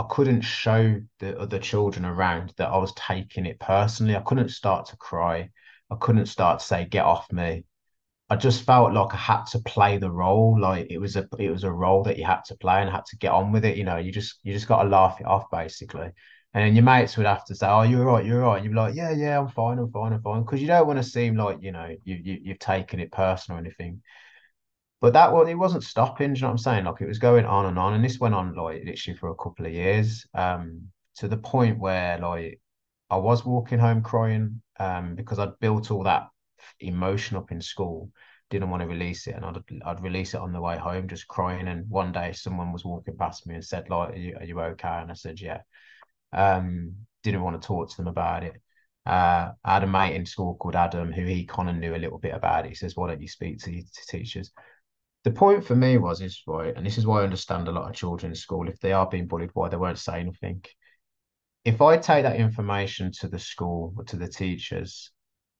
I 0.00 0.04
couldn't 0.08 0.42
show 0.42 1.00
the 1.18 1.38
other 1.38 1.58
children 1.58 2.04
around 2.04 2.54
that 2.56 2.68
I 2.70 2.76
was 2.78 2.92
taking 2.94 3.46
it 3.46 3.60
personally. 3.60 4.16
I 4.16 4.20
couldn't 4.22 4.50
start 4.50 4.86
to 4.86 4.96
cry. 4.96 5.50
I 5.90 5.96
couldn't 6.00 6.26
start 6.26 6.60
to 6.60 6.64
say, 6.66 6.86
get 6.86 7.04
off 7.04 7.30
me. 7.32 7.64
I 8.30 8.36
just 8.36 8.62
felt 8.64 8.92
like 8.94 9.12
I 9.14 9.18
had 9.18 9.44
to 9.48 9.60
play 9.60 9.98
the 9.98 10.10
role. 10.10 10.58
Like 10.60 10.86
it 10.90 10.98
was 10.98 11.16
a 11.16 11.28
it 11.38 11.50
was 11.50 11.64
a 11.64 11.72
role 11.72 12.04
that 12.04 12.18
you 12.18 12.24
had 12.24 12.44
to 12.46 12.56
play 12.56 12.80
and 12.80 12.90
had 12.90 13.04
to 13.06 13.16
get 13.18 13.32
on 13.32 13.52
with 13.52 13.64
it. 13.64 13.76
You 13.76 13.84
know, 13.84 13.96
you 13.98 14.12
just 14.12 14.38
you 14.44 14.52
just 14.54 14.68
got 14.68 14.82
to 14.84 14.88
laugh 14.88 15.20
it 15.20 15.26
off 15.26 15.50
basically. 15.50 16.10
And 16.54 16.64
then 16.64 16.74
your 16.76 16.84
mates 16.84 17.16
would 17.16 17.26
have 17.26 17.44
to 17.46 17.54
say, 17.54 17.66
"Oh, 17.68 17.82
you're 17.82 18.04
right, 18.04 18.24
you're 18.24 18.40
right." 18.42 18.62
You'd 18.62 18.70
be 18.70 18.76
like, 18.76 18.94
"Yeah, 18.94 19.10
yeah, 19.12 19.38
I'm 19.40 19.48
fine, 19.48 19.78
I'm 19.78 19.90
fine, 19.92 20.12
I'm 20.12 20.22
fine," 20.22 20.42
because 20.42 20.60
you 20.60 20.66
don't 20.68 20.86
want 20.86 20.98
to 20.98 21.04
seem 21.04 21.36
like 21.36 21.58
you 21.62 21.72
know 21.72 21.94
you, 22.04 22.16
you 22.16 22.38
you've 22.42 22.58
taken 22.58 23.00
it 23.00 23.12
personal 23.12 23.58
or 23.58 23.60
anything. 23.60 24.02
But 25.00 25.14
that 25.14 25.32
one, 25.32 25.48
it 25.48 25.54
wasn't 25.54 25.84
stopping. 25.84 26.34
you 26.34 26.42
know 26.42 26.48
what 26.48 26.52
I'm 26.52 26.58
saying? 26.58 26.84
Like 26.84 27.00
it 27.00 27.08
was 27.08 27.18
going 27.18 27.46
on 27.46 27.66
and 27.66 27.78
on, 27.78 27.94
and 27.94 28.04
this 28.04 28.20
went 28.20 28.34
on 28.34 28.54
like 28.54 28.82
literally 28.84 29.16
for 29.16 29.30
a 29.30 29.34
couple 29.34 29.66
of 29.66 29.72
years, 29.72 30.26
um, 30.34 30.88
to 31.16 31.28
the 31.28 31.38
point 31.38 31.78
where 31.78 32.18
like 32.18 32.60
I 33.08 33.16
was 33.16 33.44
walking 33.44 33.78
home 33.78 34.02
crying, 34.02 34.62
um, 34.78 35.14
because 35.14 35.38
I'd 35.38 35.58
built 35.60 35.90
all 35.90 36.04
that 36.04 36.28
emotion 36.80 37.36
up 37.36 37.50
in 37.50 37.62
school, 37.62 38.10
didn't 38.50 38.70
want 38.70 38.82
to 38.82 38.88
release 38.88 39.26
it, 39.26 39.34
and 39.36 39.44
I'd 39.44 39.62
I'd 39.86 40.02
release 40.02 40.34
it 40.34 40.40
on 40.40 40.52
the 40.52 40.60
way 40.60 40.76
home, 40.76 41.08
just 41.08 41.26
crying. 41.28 41.68
And 41.68 41.88
one 41.88 42.12
day, 42.12 42.32
someone 42.32 42.72
was 42.72 42.84
walking 42.84 43.16
past 43.16 43.46
me 43.46 43.54
and 43.54 43.64
said, 43.64 43.88
"Like, 43.88 44.10
are 44.14 44.16
you, 44.16 44.36
are 44.38 44.44
you 44.44 44.60
okay?" 44.60 44.88
And 44.88 45.10
I 45.10 45.14
said, 45.14 45.40
"Yeah." 45.40 45.62
Um, 46.32 46.94
didn't 47.22 47.42
want 47.42 47.60
to 47.60 47.66
talk 47.66 47.90
to 47.90 47.96
them 47.96 48.06
about 48.08 48.44
it. 48.44 48.60
Uh, 49.06 49.52
I 49.64 49.74
had 49.74 49.84
a 49.84 49.86
mate 49.86 50.14
in 50.14 50.26
school 50.26 50.54
called 50.56 50.76
Adam 50.76 51.12
who 51.12 51.24
he 51.24 51.44
kind 51.46 51.68
of 51.70 51.76
knew 51.76 51.94
a 51.94 51.98
little 51.98 52.18
bit 52.18 52.34
about 52.34 52.66
it. 52.66 52.70
He 52.70 52.74
says, 52.74 52.96
"Why 52.96 53.08
don't 53.08 53.22
you 53.22 53.28
speak 53.28 53.58
to, 53.60 53.70
to 53.72 54.06
teachers?" 54.08 54.52
The 55.22 55.30
point 55.30 55.64
for 55.64 55.76
me 55.76 55.98
was 55.98 56.20
is 56.22 56.42
right, 56.46 56.74
and 56.74 56.84
this 56.84 56.96
is 56.96 57.06
why 57.06 57.20
I 57.20 57.24
understand 57.24 57.68
a 57.68 57.72
lot 57.72 57.88
of 57.88 57.94
children 57.94 58.32
in 58.32 58.36
school 58.36 58.68
if 58.68 58.78
they 58.80 58.92
are 58.92 59.06
being 59.08 59.26
bullied, 59.26 59.50
why 59.52 59.68
they 59.68 59.76
won't 59.76 59.98
say 59.98 60.20
anything. 60.20 60.64
If 61.64 61.82
I 61.82 61.98
take 61.98 62.22
that 62.22 62.36
information 62.36 63.12
to 63.20 63.28
the 63.28 63.38
school 63.38 63.92
or 63.98 64.04
to 64.04 64.16
the 64.16 64.28
teachers, 64.28 65.12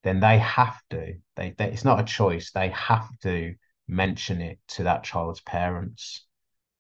then 0.03 0.19
they 0.21 0.39
have 0.39 0.81
to. 0.91 1.15
They, 1.37 1.55
they 1.59 1.67
it's 1.67 1.85
not 1.85 2.01
a 2.01 2.05
choice. 2.05 2.53
They 2.53 2.71
have 2.71 3.07
to 3.23 3.55
mention 3.87 4.41
it 4.41 4.59
to 4.69 4.85
that 4.85 5.05
child's 5.05 5.43
parents. 5.43 6.25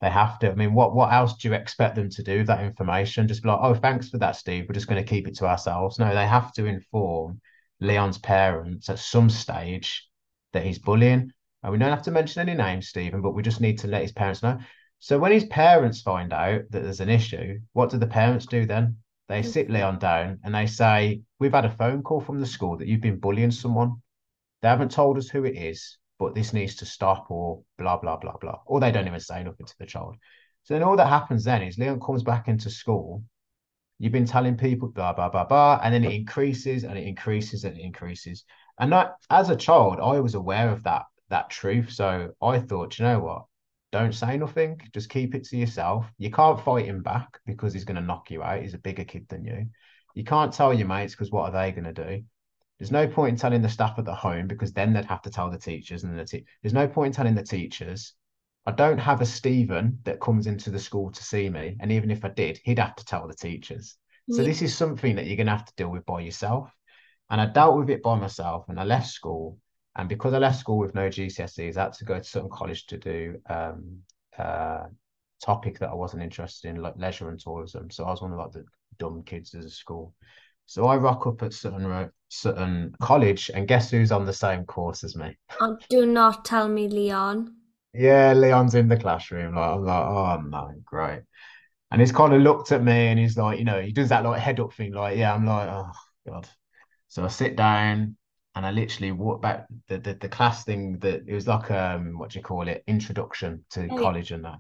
They 0.00 0.08
have 0.08 0.38
to. 0.38 0.50
I 0.50 0.54
mean, 0.54 0.72
what 0.72 0.94
what 0.94 1.12
else 1.12 1.36
do 1.36 1.48
you 1.48 1.54
expect 1.54 1.96
them 1.96 2.08
to 2.08 2.22
do? 2.22 2.38
with 2.38 2.46
That 2.46 2.64
information, 2.64 3.28
just 3.28 3.42
be 3.42 3.50
like, 3.50 3.60
oh, 3.60 3.74
thanks 3.74 4.08
for 4.08 4.16
that, 4.18 4.36
Steve. 4.36 4.64
We're 4.66 4.74
just 4.74 4.88
going 4.88 5.02
to 5.02 5.08
keep 5.08 5.28
it 5.28 5.36
to 5.36 5.46
ourselves. 5.46 5.98
No, 5.98 6.14
they 6.14 6.26
have 6.26 6.54
to 6.54 6.64
inform 6.64 7.42
Leon's 7.78 8.16
parents 8.16 8.88
at 8.88 8.98
some 8.98 9.28
stage 9.28 10.08
that 10.54 10.64
he's 10.64 10.78
bullying 10.78 11.32
and 11.62 11.72
we 11.72 11.78
don't 11.78 11.90
have 11.90 12.02
to 12.02 12.10
mention 12.10 12.40
any 12.40 12.56
names, 12.56 12.88
Steven, 12.88 13.20
but 13.20 13.34
we 13.34 13.42
just 13.42 13.60
need 13.60 13.78
to 13.80 13.88
let 13.88 14.02
his 14.02 14.12
parents 14.12 14.42
know. 14.42 14.58
So 14.98 15.18
when 15.18 15.32
his 15.32 15.44
parents 15.44 16.02
find 16.02 16.32
out 16.32 16.62
that 16.70 16.82
there's 16.82 17.00
an 17.00 17.08
issue, 17.08 17.60
what 17.72 17.90
do 17.90 17.98
the 17.98 18.06
parents 18.06 18.46
do 18.46 18.66
then? 18.66 18.96
They 19.28 19.42
mm. 19.42 19.46
sit 19.46 19.70
Leon 19.70 19.98
down 19.98 20.40
and 20.44 20.54
they 20.54 20.66
say, 20.66 21.22
We've 21.38 21.52
had 21.52 21.64
a 21.64 21.70
phone 21.70 22.02
call 22.02 22.20
from 22.20 22.40
the 22.40 22.46
school 22.46 22.76
that 22.78 22.88
you've 22.88 23.00
been 23.00 23.20
bullying 23.20 23.50
someone. 23.50 24.02
They 24.60 24.68
haven't 24.68 24.90
told 24.90 25.16
us 25.16 25.28
who 25.28 25.44
it 25.44 25.56
is, 25.56 25.98
but 26.18 26.34
this 26.34 26.52
needs 26.52 26.76
to 26.76 26.86
stop, 26.86 27.30
or 27.30 27.62
blah, 27.78 27.96
blah, 27.96 28.16
blah, 28.16 28.36
blah. 28.36 28.58
Or 28.66 28.80
they 28.80 28.92
don't 28.92 29.06
even 29.06 29.20
say 29.20 29.42
nothing 29.42 29.66
to 29.66 29.78
the 29.78 29.86
child. 29.86 30.16
So 30.64 30.74
then 30.74 30.82
all 30.82 30.96
that 30.96 31.08
happens 31.08 31.44
then 31.44 31.62
is 31.62 31.78
Leon 31.78 32.00
comes 32.00 32.22
back 32.22 32.48
into 32.48 32.68
school. 32.68 33.22
You've 33.98 34.12
been 34.12 34.26
telling 34.26 34.56
people 34.56 34.88
blah, 34.88 35.12
blah, 35.12 35.28
blah, 35.28 35.44
blah. 35.44 35.80
And 35.82 35.94
then 35.94 36.04
it 36.04 36.12
increases 36.12 36.84
and 36.84 36.98
it 36.98 37.06
increases 37.06 37.64
and 37.64 37.76
it 37.76 37.82
increases. 37.82 38.44
And 38.78 38.92
that, 38.92 39.12
as 39.30 39.50
a 39.50 39.56
child, 39.56 39.98
I 40.00 40.20
was 40.20 40.34
aware 40.34 40.70
of 40.70 40.82
that 40.84 41.04
that 41.30 41.50
truth. 41.50 41.90
So 41.90 42.32
I 42.42 42.58
thought, 42.58 42.98
you 42.98 43.04
know 43.04 43.20
what? 43.20 43.44
Don't 43.92 44.14
say 44.14 44.36
nothing. 44.36 44.80
Just 44.92 45.08
keep 45.08 45.34
it 45.34 45.44
to 45.44 45.56
yourself. 45.56 46.06
You 46.18 46.30
can't 46.30 46.60
fight 46.60 46.84
him 46.84 47.02
back 47.02 47.40
because 47.46 47.72
he's 47.72 47.84
going 47.84 47.96
to 47.96 48.02
knock 48.02 48.30
you 48.30 48.42
out. 48.42 48.62
He's 48.62 48.74
a 48.74 48.78
bigger 48.78 49.04
kid 49.04 49.26
than 49.28 49.44
you. 49.44 49.66
You 50.14 50.24
can't 50.24 50.52
tell 50.52 50.72
your 50.72 50.86
mates 50.86 51.14
because 51.14 51.30
what 51.30 51.52
are 51.52 51.52
they 51.52 51.72
going 51.72 51.92
to 51.92 52.04
do? 52.04 52.22
There's 52.78 52.92
no 52.92 53.06
point 53.06 53.30
in 53.30 53.36
telling 53.36 53.62
the 53.62 53.68
staff 53.68 53.98
at 53.98 54.04
the 54.04 54.14
home 54.14 54.46
because 54.46 54.72
then 54.72 54.92
they'd 54.92 55.04
have 55.04 55.22
to 55.22 55.30
tell 55.30 55.50
the 55.50 55.58
teachers, 55.58 56.02
and 56.02 56.18
the 56.18 56.24
te- 56.24 56.46
there's 56.62 56.72
no 56.72 56.88
point 56.88 57.08
in 57.08 57.12
telling 57.12 57.34
the 57.34 57.42
teachers. 57.42 58.14
I 58.64 58.72
don't 58.72 58.98
have 58.98 59.20
a 59.20 59.26
Steven 59.26 59.98
that 60.04 60.20
comes 60.20 60.46
into 60.46 60.70
the 60.70 60.78
school 60.78 61.10
to 61.10 61.22
see 61.22 61.50
me, 61.50 61.76
and 61.80 61.92
even 61.92 62.10
if 62.10 62.24
I 62.24 62.28
did, 62.28 62.58
he'd 62.64 62.78
have 62.78 62.96
to 62.96 63.04
tell 63.04 63.26
the 63.28 63.34
teachers. 63.34 63.96
So 64.30 64.42
this 64.44 64.62
is 64.62 64.76
something 64.76 65.16
that 65.16 65.26
you're 65.26 65.36
going 65.36 65.46
to 65.48 65.56
have 65.56 65.66
to 65.66 65.74
deal 65.76 65.90
with 65.90 66.06
by 66.06 66.20
yourself. 66.20 66.70
And 67.28 67.40
I 67.40 67.46
dealt 67.46 67.76
with 67.76 67.90
it 67.90 68.02
by 68.02 68.14
myself, 68.18 68.66
and 68.68 68.78
I 68.78 68.84
left 68.84 69.08
school 69.08 69.58
and 69.96 70.08
because 70.08 70.34
I 70.34 70.38
left 70.38 70.58
school 70.58 70.78
with 70.78 70.94
no 70.94 71.08
GCSEs, 71.08 71.76
I 71.76 71.84
had 71.84 71.92
to 71.94 72.04
go 72.04 72.18
to 72.18 72.24
Sutton 72.24 72.50
College 72.50 72.86
to 72.86 72.98
do 72.98 73.40
um, 73.48 73.98
uh, 74.38 74.84
topic 75.44 75.78
that 75.78 75.90
I 75.90 75.94
wasn't 75.94 76.22
interested 76.22 76.68
in, 76.68 76.82
like 76.82 76.96
leisure 76.96 77.28
and 77.28 77.40
tourism. 77.40 77.90
So 77.90 78.04
I 78.04 78.10
was 78.10 78.22
one 78.22 78.32
of 78.32 78.38
like 78.38 78.52
the 78.52 78.64
dumb 78.98 79.22
kids 79.24 79.54
as 79.54 79.64
a 79.64 79.70
school. 79.70 80.14
So 80.66 80.86
I 80.86 80.96
rock 80.96 81.26
up 81.26 81.42
at 81.42 81.52
Sutton 81.52 82.10
Sutton 82.28 82.94
College, 83.00 83.50
and 83.52 83.66
guess 83.66 83.90
who's 83.90 84.12
on 84.12 84.24
the 84.24 84.32
same 84.32 84.64
course 84.64 85.02
as 85.02 85.16
me? 85.16 85.36
Oh, 85.60 85.76
do 85.88 86.06
not 86.06 86.44
tell 86.44 86.68
me 86.68 86.86
Leon. 86.88 87.56
Yeah, 87.92 88.34
Leon's 88.34 88.76
in 88.76 88.86
the 88.86 88.96
classroom. 88.96 89.56
Like 89.56 89.70
I'm 89.70 89.84
like, 89.84 90.06
oh 90.06 90.40
no, 90.46 90.72
great. 90.84 91.22
And 91.90 92.00
he's 92.00 92.12
kind 92.12 92.32
of 92.32 92.42
looked 92.42 92.70
at 92.70 92.84
me, 92.84 93.08
and 93.08 93.18
he's 93.18 93.36
like, 93.36 93.58
you 93.58 93.64
know, 93.64 93.80
he 93.80 93.90
does 93.90 94.10
that 94.10 94.24
like 94.24 94.40
head 94.40 94.60
up 94.60 94.72
thing, 94.72 94.92
like, 94.92 95.18
yeah. 95.18 95.34
I'm 95.34 95.44
like, 95.44 95.68
oh 95.68 95.90
god. 96.28 96.48
So 97.08 97.24
I 97.24 97.28
sit 97.28 97.56
down, 97.56 98.16
and 98.54 98.66
I 98.66 98.70
literally 98.70 99.12
walked 99.12 99.42
back 99.42 99.66
the, 99.88 99.98
the, 99.98 100.14
the 100.14 100.28
class 100.28 100.64
thing 100.64 100.98
that 100.98 101.22
it 101.26 101.34
was 101.34 101.46
like 101.46 101.70
um 101.70 102.18
what 102.18 102.30
do 102.30 102.38
you 102.38 102.42
call 102.42 102.68
it? 102.68 102.84
Introduction 102.86 103.64
to 103.70 103.88
oh, 103.90 103.96
college 103.96 104.30
yeah. 104.30 104.36
and 104.36 104.44
that. 104.44 104.58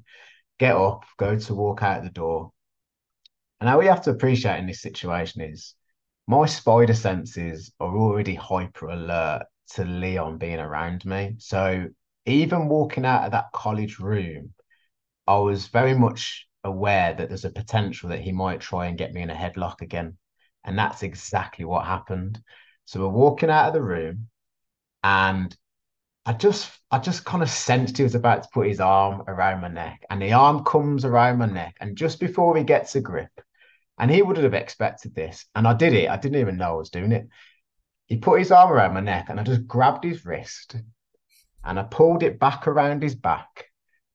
Get 0.58 0.76
up 0.76 1.04
go 1.18 1.38
to 1.38 1.54
walk 1.54 1.82
out 1.82 2.02
the 2.02 2.10
door. 2.10 2.52
And 3.60 3.68
how 3.68 3.78
we 3.78 3.86
have 3.86 4.02
to 4.02 4.10
appreciate 4.10 4.58
in 4.58 4.66
this 4.66 4.80
situation 4.80 5.42
is 5.42 5.74
my 6.26 6.46
spider 6.46 6.94
senses 6.94 7.72
are 7.80 7.96
already 7.96 8.34
hyper 8.34 8.88
alert 8.88 9.42
to 9.74 9.84
Leon 9.84 10.38
being 10.38 10.60
around 10.60 11.04
me. 11.04 11.34
So 11.38 11.86
even 12.26 12.68
walking 12.68 13.04
out 13.04 13.24
of 13.24 13.32
that 13.32 13.52
college 13.52 13.98
room 13.98 14.54
I 15.26 15.38
was 15.38 15.68
very 15.68 15.94
much 15.94 16.48
aware 16.64 17.14
that 17.14 17.28
there's 17.28 17.44
a 17.44 17.50
potential 17.50 18.08
that 18.08 18.20
he 18.20 18.32
might 18.32 18.60
try 18.60 18.86
and 18.86 18.98
get 18.98 19.12
me 19.12 19.22
in 19.22 19.30
a 19.30 19.34
headlock 19.34 19.80
again. 19.80 20.16
And 20.64 20.76
that's 20.76 21.04
exactly 21.04 21.64
what 21.64 21.86
happened 21.86 22.40
so 22.90 22.98
we're 22.98 23.06
walking 23.06 23.50
out 23.50 23.68
of 23.68 23.72
the 23.72 23.80
room, 23.80 24.26
and 25.04 25.56
I 26.26 26.32
just 26.32 26.72
I 26.90 26.98
just 26.98 27.24
kind 27.24 27.40
of 27.40 27.48
sensed 27.48 27.96
he 27.96 28.02
was 28.02 28.16
about 28.16 28.42
to 28.42 28.48
put 28.52 28.66
his 28.66 28.80
arm 28.80 29.22
around 29.28 29.60
my 29.60 29.68
neck, 29.68 30.04
and 30.10 30.20
the 30.20 30.32
arm 30.32 30.64
comes 30.64 31.04
around 31.04 31.38
my 31.38 31.46
neck, 31.46 31.76
and 31.80 31.96
just 31.96 32.18
before 32.18 32.56
he 32.56 32.64
gets 32.64 32.96
a 32.96 33.00
grip, 33.00 33.30
and 33.96 34.10
he 34.10 34.22
would 34.22 34.38
have 34.38 34.54
expected 34.54 35.14
this, 35.14 35.46
and 35.54 35.68
I 35.68 35.74
did 35.74 35.92
it. 35.92 36.10
I 36.10 36.16
didn't 36.16 36.40
even 36.40 36.56
know 36.56 36.72
I 36.72 36.78
was 36.78 36.90
doing 36.90 37.12
it. 37.12 37.28
He 38.06 38.16
put 38.16 38.40
his 38.40 38.50
arm 38.50 38.72
around 38.72 38.94
my 38.94 39.00
neck, 39.00 39.26
and 39.28 39.38
I 39.38 39.44
just 39.44 39.68
grabbed 39.68 40.02
his 40.02 40.26
wrist, 40.26 40.74
and 41.62 41.78
I 41.78 41.84
pulled 41.84 42.24
it 42.24 42.40
back 42.40 42.66
around 42.66 43.04
his 43.04 43.14
back, 43.14 43.66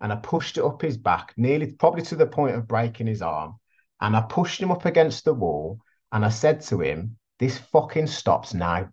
and 0.02 0.12
I 0.12 0.18
pushed 0.18 0.58
it 0.58 0.66
up 0.66 0.82
his 0.82 0.98
back, 0.98 1.34
nearly 1.38 1.68
probably 1.72 2.02
to 2.02 2.18
the 2.18 2.28
point 2.28 2.56
of 2.58 2.68
breaking 2.68 3.08
his 3.08 3.22
arm, 3.22 3.56
and 4.02 4.18
I 4.18 4.22
pushed 4.24 4.62
him 4.62 4.72
up 4.72 4.84
against 4.84 5.24
the 5.24 5.34
wall, 5.34 5.80
and 6.12 6.26
I 6.26 6.30
said 6.30 6.60
to 6.64 6.82
him, 6.82 7.16
this 7.40 7.58
fucking 7.58 8.08
stops 8.08 8.54
now. 8.54 8.90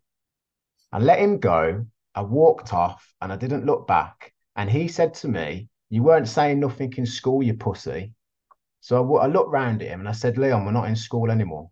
I 0.92 0.98
let 0.98 1.18
him 1.18 1.38
go. 1.38 1.86
I 2.14 2.22
walked 2.22 2.72
off 2.72 3.14
and 3.20 3.32
I 3.32 3.36
didn't 3.36 3.66
look 3.66 3.86
back. 3.86 4.32
And 4.56 4.70
he 4.70 4.88
said 4.88 5.14
to 5.14 5.28
me, 5.28 5.68
You 5.90 6.02
weren't 6.02 6.28
saying 6.28 6.60
nothing 6.60 6.92
in 6.96 7.06
school, 7.06 7.42
you 7.42 7.54
pussy. 7.54 8.12
So 8.80 9.16
I, 9.16 9.24
I 9.24 9.26
looked 9.28 9.50
round 9.50 9.82
at 9.82 9.88
him 9.88 10.00
and 10.00 10.08
I 10.08 10.12
said, 10.12 10.36
Leon, 10.36 10.64
we're 10.64 10.72
not 10.72 10.88
in 10.88 10.96
school 10.96 11.30
anymore. 11.30 11.70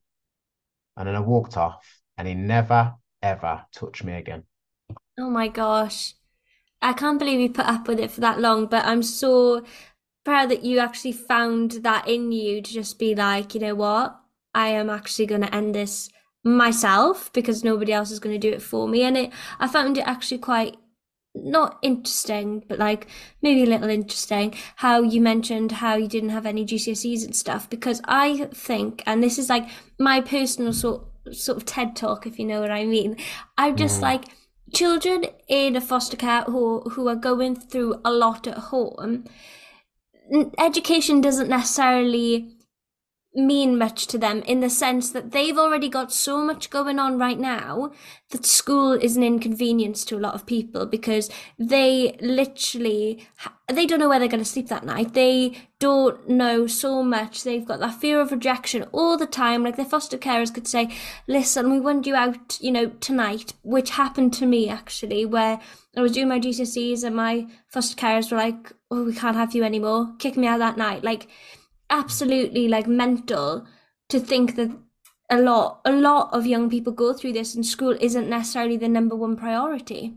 And 0.96 1.06
then 1.08 1.16
I 1.16 1.20
walked 1.20 1.56
off 1.56 1.84
and 2.16 2.26
he 2.26 2.34
never, 2.34 2.94
ever 3.22 3.64
touched 3.72 4.04
me 4.04 4.14
again. 4.14 4.44
Oh 5.18 5.30
my 5.30 5.48
gosh. 5.48 6.14
I 6.80 6.94
can't 6.94 7.18
believe 7.18 7.40
you 7.40 7.50
put 7.50 7.66
up 7.66 7.88
with 7.88 8.00
it 8.00 8.10
for 8.10 8.20
that 8.22 8.40
long, 8.40 8.66
but 8.66 8.86
I'm 8.86 9.02
so 9.02 9.64
proud 10.24 10.50
that 10.50 10.64
you 10.64 10.78
actually 10.78 11.12
found 11.12 11.72
that 11.82 12.08
in 12.08 12.32
you 12.32 12.62
to 12.62 12.72
just 12.72 12.98
be 12.98 13.14
like, 13.14 13.54
you 13.54 13.60
know 13.60 13.74
what? 13.74 14.18
I 14.54 14.68
am 14.68 14.88
actually 14.88 15.26
going 15.26 15.42
to 15.42 15.54
end 15.54 15.74
this 15.74 16.08
myself 16.42 17.32
because 17.32 17.62
nobody 17.62 17.92
else 17.92 18.10
is 18.10 18.18
going 18.18 18.38
to 18.38 18.48
do 18.48 18.54
it 18.54 18.62
for 18.62 18.88
me 18.88 19.02
and 19.02 19.16
it 19.16 19.30
i 19.58 19.68
found 19.68 19.98
it 19.98 20.06
actually 20.06 20.38
quite 20.38 20.76
not 21.34 21.78
interesting 21.82 22.64
but 22.66 22.78
like 22.78 23.06
maybe 23.42 23.62
a 23.62 23.66
little 23.66 23.90
interesting 23.90 24.54
how 24.76 25.02
you 25.02 25.20
mentioned 25.20 25.72
how 25.72 25.94
you 25.94 26.08
didn't 26.08 26.30
have 26.30 26.46
any 26.46 26.64
gcse's 26.64 27.22
and 27.22 27.36
stuff 27.36 27.68
because 27.68 28.00
i 28.06 28.48
think 28.54 29.02
and 29.06 29.22
this 29.22 29.38
is 29.38 29.48
like 29.48 29.68
my 29.98 30.20
personal 30.20 30.72
sort 30.72 31.04
sort 31.30 31.58
of 31.58 31.64
ted 31.64 31.94
talk 31.94 32.26
if 32.26 32.38
you 32.38 32.46
know 32.46 32.60
what 32.60 32.70
i 32.70 32.84
mean 32.84 33.16
i'm 33.58 33.76
just 33.76 33.98
mm. 33.98 34.04
like 34.04 34.24
children 34.72 35.24
in 35.46 35.76
a 35.76 35.80
foster 35.80 36.16
care 36.16 36.42
who 36.44 36.80
who 36.90 37.06
are 37.06 37.16
going 37.16 37.54
through 37.54 38.00
a 38.04 38.10
lot 38.10 38.46
at 38.46 38.56
home 38.58 39.24
education 40.58 41.20
doesn't 41.20 41.48
necessarily 41.48 42.56
mean 43.34 43.78
much 43.78 44.08
to 44.08 44.18
them 44.18 44.42
in 44.42 44.58
the 44.58 44.68
sense 44.68 45.10
that 45.10 45.30
they've 45.30 45.56
already 45.56 45.88
got 45.88 46.12
so 46.12 46.42
much 46.44 46.68
going 46.68 46.98
on 46.98 47.16
right 47.16 47.38
now 47.38 47.92
that 48.30 48.44
school 48.44 48.92
is 48.92 49.16
an 49.16 49.22
inconvenience 49.22 50.04
to 50.04 50.16
a 50.16 50.20
lot 50.20 50.34
of 50.34 50.46
people 50.46 50.84
because 50.84 51.30
they 51.56 52.16
literally 52.20 53.24
they 53.68 53.86
don't 53.86 54.00
know 54.00 54.08
where 54.08 54.18
they're 54.18 54.26
going 54.26 54.42
to 54.42 54.48
sleep 54.48 54.66
that 54.66 54.84
night. 54.84 55.14
They 55.14 55.56
don't 55.78 56.28
know 56.28 56.66
so 56.66 57.04
much. 57.04 57.44
They've 57.44 57.64
got 57.64 57.78
that 57.78 58.00
fear 58.00 58.20
of 58.20 58.32
rejection 58.32 58.82
all 58.90 59.16
the 59.16 59.26
time. 59.26 59.62
Like 59.62 59.76
their 59.76 59.84
foster 59.84 60.18
carers 60.18 60.52
could 60.52 60.66
say 60.66 60.90
listen 61.28 61.70
we 61.70 61.78
want 61.78 62.06
you 62.06 62.16
out 62.16 62.60
you 62.60 62.72
know 62.72 62.88
tonight 63.00 63.52
which 63.62 63.90
happened 63.90 64.32
to 64.34 64.46
me 64.46 64.68
actually 64.68 65.24
where 65.24 65.60
i 65.96 66.00
was 66.00 66.12
doing 66.12 66.28
my 66.28 66.38
gcse's 66.38 67.04
and 67.04 67.14
my 67.14 67.46
foster 67.68 67.96
carers 67.96 68.30
were 68.30 68.36
like 68.36 68.72
oh 68.90 69.04
we 69.04 69.14
can't 69.14 69.36
have 69.36 69.54
you 69.54 69.62
anymore. 69.62 70.12
Kick 70.18 70.36
me 70.36 70.46
out 70.46 70.58
that 70.58 70.76
night. 70.76 71.04
Like 71.04 71.28
absolutely 71.90 72.68
like 72.68 72.86
mental 72.86 73.66
to 74.08 74.20
think 74.20 74.56
that 74.56 74.70
a 75.30 75.40
lot 75.40 75.80
a 75.84 75.92
lot 75.92 76.32
of 76.32 76.46
young 76.46 76.68
people 76.68 76.92
go 76.92 77.12
through 77.12 77.32
this 77.32 77.54
and 77.54 77.64
school 77.64 77.96
isn't 78.00 78.28
necessarily 78.28 78.76
the 78.76 78.88
number 78.88 79.14
one 79.14 79.36
priority. 79.36 80.14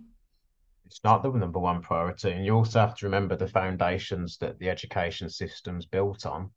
It's 0.85 1.03
not 1.03 1.23
the 1.23 1.31
number 1.31 1.59
one 1.59 1.81
priority 1.81 2.31
and 2.31 2.45
you 2.45 2.55
also 2.55 2.79
have 2.79 2.95
to 2.95 3.05
remember 3.05 3.35
the 3.35 3.47
foundations 3.47 4.37
that 4.37 4.59
the 4.59 4.69
education 4.69 5.29
system's 5.29 5.85
built 5.85 6.25
on. 6.25 6.51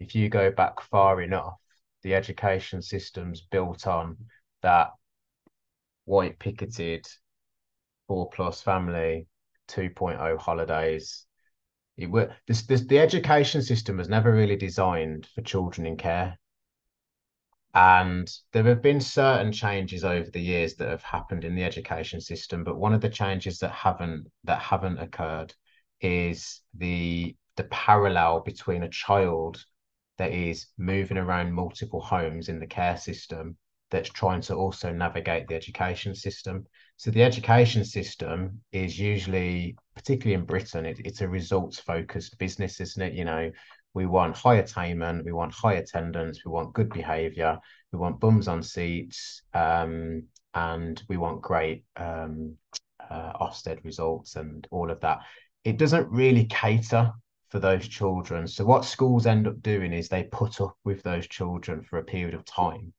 If 0.00 0.14
you 0.14 0.28
go 0.28 0.50
back 0.50 0.80
far 0.80 1.22
enough 1.22 1.54
the 2.02 2.14
education 2.14 2.82
system's 2.82 3.40
built 3.40 3.86
on 3.86 4.16
that 4.62 4.90
white 6.04 6.38
picketed 6.38 7.06
four 8.06 8.28
plus 8.28 8.60
family 8.60 9.26
2.0 9.68 10.38
holidays 10.38 11.26
it 11.96 12.10
were 12.10 12.34
this, 12.46 12.62
this 12.62 12.82
the 12.86 12.98
education 12.98 13.62
system 13.62 13.96
was 13.96 14.08
never 14.08 14.32
really 14.32 14.56
designed 14.56 15.26
for 15.26 15.42
children 15.42 15.86
in 15.86 15.96
care. 15.96 16.38
And 17.74 18.30
there 18.52 18.64
have 18.64 18.82
been 18.82 19.00
certain 19.00 19.52
changes 19.52 20.04
over 20.04 20.30
the 20.30 20.40
years 20.40 20.76
that 20.76 20.88
have 20.88 21.02
happened 21.02 21.44
in 21.44 21.56
the 21.56 21.64
education 21.64 22.20
system 22.20 22.62
but 22.62 22.76
one 22.78 22.94
of 22.94 23.00
the 23.00 23.08
changes 23.08 23.58
that 23.58 23.72
haven't 23.72 24.30
that 24.44 24.60
haven't 24.60 24.98
occurred 24.98 25.52
is 26.00 26.60
the 26.74 27.36
the 27.56 27.64
parallel 27.64 28.40
between 28.40 28.84
a 28.84 28.88
child 28.88 29.64
that 30.18 30.32
is 30.32 30.66
moving 30.78 31.16
around 31.18 31.52
multiple 31.52 32.00
homes 32.00 32.48
in 32.48 32.60
the 32.60 32.66
care 32.66 32.96
system 32.96 33.56
that's 33.90 34.10
trying 34.10 34.40
to 34.42 34.54
also 34.54 34.92
navigate 34.92 35.48
the 35.48 35.54
education 35.54 36.14
system 36.14 36.66
so 36.96 37.10
the 37.10 37.22
education 37.22 37.84
system 37.84 38.60
is 38.72 38.98
usually, 38.98 39.76
particularly 39.94 40.34
in 40.34 40.46
Britain, 40.46 40.86
it, 40.86 41.00
it's 41.04 41.20
a 41.20 41.28
results 41.28 41.78
focused 41.78 42.38
business, 42.38 42.80
isn't 42.80 43.02
it? 43.02 43.14
You 43.14 43.24
know, 43.24 43.50
we 43.94 44.06
want 44.06 44.36
high 44.36 44.56
attainment, 44.56 45.24
we 45.24 45.32
want 45.32 45.52
high 45.52 45.74
attendance, 45.74 46.44
we 46.44 46.52
want 46.52 46.72
good 46.72 46.90
behaviour, 46.90 47.58
we 47.92 47.98
want 47.98 48.20
bums 48.20 48.48
on 48.48 48.62
seats, 48.62 49.42
um, 49.54 50.24
and 50.54 51.02
we 51.08 51.16
want 51.16 51.42
great 51.42 51.84
um, 51.96 52.56
uh, 53.10 53.32
Ofsted 53.40 53.84
results 53.84 54.36
and 54.36 54.66
all 54.70 54.90
of 54.90 55.00
that. 55.00 55.20
It 55.64 55.78
doesn't 55.78 56.10
really 56.10 56.44
cater 56.46 57.12
for 57.48 57.58
those 57.58 57.86
children. 57.86 58.46
So 58.46 58.64
what 58.64 58.84
schools 58.84 59.26
end 59.26 59.46
up 59.46 59.60
doing 59.62 59.92
is 59.92 60.08
they 60.08 60.24
put 60.24 60.60
up 60.60 60.76
with 60.84 61.02
those 61.02 61.26
children 61.26 61.82
for 61.82 61.98
a 61.98 62.04
period 62.04 62.34
of 62.34 62.44
time 62.44 62.92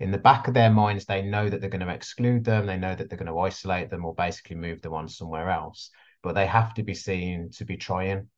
in 0.00 0.10
the 0.10 0.18
back 0.18 0.48
of 0.48 0.54
their 0.54 0.70
minds, 0.70 1.04
they 1.04 1.22
know 1.22 1.48
that 1.48 1.60
they're 1.60 1.70
going 1.70 1.86
to 1.86 1.92
exclude 1.92 2.44
them, 2.44 2.66
they 2.66 2.76
know 2.76 2.94
that 2.94 3.08
they're 3.08 3.18
going 3.18 3.32
to 3.32 3.38
isolate 3.40 3.90
them 3.90 4.04
or 4.04 4.14
basically 4.14 4.56
move 4.56 4.80
them 4.80 4.94
on 4.94 5.08
somewhere 5.08 5.50
else, 5.50 5.90
but 6.22 6.34
they 6.34 6.46
have 6.46 6.74
to 6.74 6.82
be 6.82 6.94
seen 6.94 7.50
to 7.52 7.64
be 7.64 7.76
trying. 7.76 8.28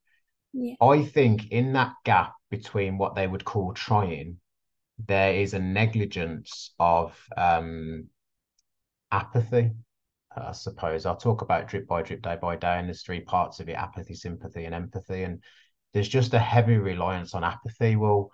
Yeah. 0.53 0.75
I 0.81 1.03
think 1.03 1.51
in 1.51 1.75
that 1.75 1.92
gap 2.05 2.35
between 2.51 2.99
what 2.99 3.14
they 3.14 3.27
would 3.27 3.44
call 3.44 3.73
trying, 3.73 4.38
there 5.07 5.35
is 5.35 5.55
a 5.55 5.59
negligence 5.59 6.75
of 6.79 7.18
um, 7.37 8.09
apathy. 9.11 9.70
I 10.37 10.53
suppose 10.53 11.07
I'll 11.07 11.16
talk 11.16 11.42
about 11.42 11.68
drip 11.68 11.87
by 11.87 12.03
drip, 12.03 12.23
day 12.23 12.37
by 12.40 12.57
day, 12.57 12.79
and 12.79 12.88
there's 12.88 13.03
three 13.03 13.20
parts 13.20 13.61
of 13.61 13.68
it: 13.68 13.73
apathy, 13.73 14.14
sympathy, 14.14 14.64
and 14.64 14.75
empathy. 14.75 15.25
And 15.25 15.42
there's 15.92 16.09
just 16.09 16.35
a 16.35 16.38
heavy 16.38 16.77
reliance 16.77 17.35
on 17.35 17.44
apathy. 17.44 17.96
Well, 17.96 18.31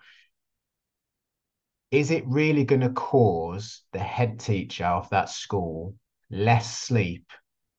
is 1.91 2.11
it 2.11 2.27
really 2.27 2.65
going 2.65 2.81
to 2.81 2.89
cause 2.89 3.83
the 3.93 3.99
head 3.99 4.39
teacher 4.39 4.85
of 4.85 5.09
that 5.09 5.29
school 5.29 5.95
less 6.29 6.77
sleep 6.77 7.31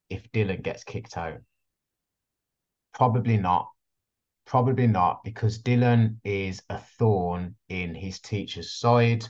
if 0.09 0.31
Dylan 0.33 0.63
gets 0.63 0.85
kicked 0.85 1.17
out? 1.19 1.39
Probably 2.95 3.37
not. 3.37 3.69
Probably 4.47 4.87
not, 4.87 5.23
because 5.25 5.63
Dylan 5.63 6.17
is 6.25 6.63
a 6.71 6.79
thorn 6.79 7.55
in 7.69 7.95
his 7.95 8.19
teacher's 8.19 8.73
side. 8.73 9.27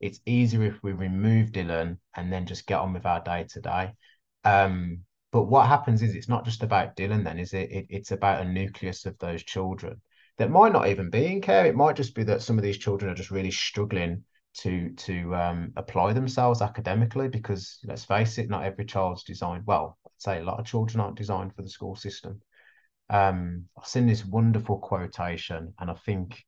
It's 0.00 0.20
easier 0.24 0.62
if 0.62 0.82
we 0.82 0.92
remove 0.92 1.52
Dylan 1.52 1.98
and 2.16 2.32
then 2.32 2.46
just 2.46 2.66
get 2.66 2.80
on 2.80 2.94
with 2.94 3.04
our 3.04 3.22
day 3.22 3.44
to 3.50 3.60
day. 3.60 3.92
But 4.44 5.44
what 5.44 5.66
happens 5.66 6.02
is 6.02 6.14
it's 6.14 6.28
not 6.28 6.46
just 6.46 6.62
about 6.62 6.96
Dylan, 6.96 7.24
then, 7.24 7.38
is 7.38 7.52
it? 7.52 7.70
it? 7.70 7.86
It's 7.90 8.12
about 8.12 8.42
a 8.42 8.48
nucleus 8.48 9.04
of 9.04 9.18
those 9.18 9.42
children 9.42 10.00
that 10.38 10.50
might 10.50 10.72
not 10.72 10.88
even 10.88 11.10
be 11.10 11.26
in 11.26 11.40
care. 11.40 11.66
It 11.66 11.76
might 11.76 11.96
just 11.96 12.14
be 12.14 12.24
that 12.24 12.42
some 12.42 12.58
of 12.58 12.64
these 12.64 12.78
children 12.78 13.10
are 13.10 13.14
just 13.14 13.30
really 13.30 13.50
struggling 13.50 14.24
to 14.54 14.90
to 14.90 15.34
um, 15.34 15.72
apply 15.76 16.12
themselves 16.12 16.60
academically 16.60 17.28
because 17.28 17.78
let's 17.84 18.04
face 18.04 18.38
it, 18.38 18.50
not 18.50 18.64
every 18.64 18.84
child's 18.84 19.24
designed. 19.24 19.64
Well, 19.66 19.98
I'd 20.06 20.10
say 20.18 20.40
a 20.40 20.44
lot 20.44 20.60
of 20.60 20.66
children 20.66 21.00
aren't 21.00 21.16
designed 21.16 21.54
for 21.54 21.62
the 21.62 21.68
school 21.68 21.96
system. 21.96 22.40
Um, 23.10 23.64
I've 23.78 23.86
seen 23.86 24.06
this 24.06 24.24
wonderful 24.24 24.78
quotation, 24.78 25.74
and 25.78 25.90
I 25.90 25.94
think 25.94 26.42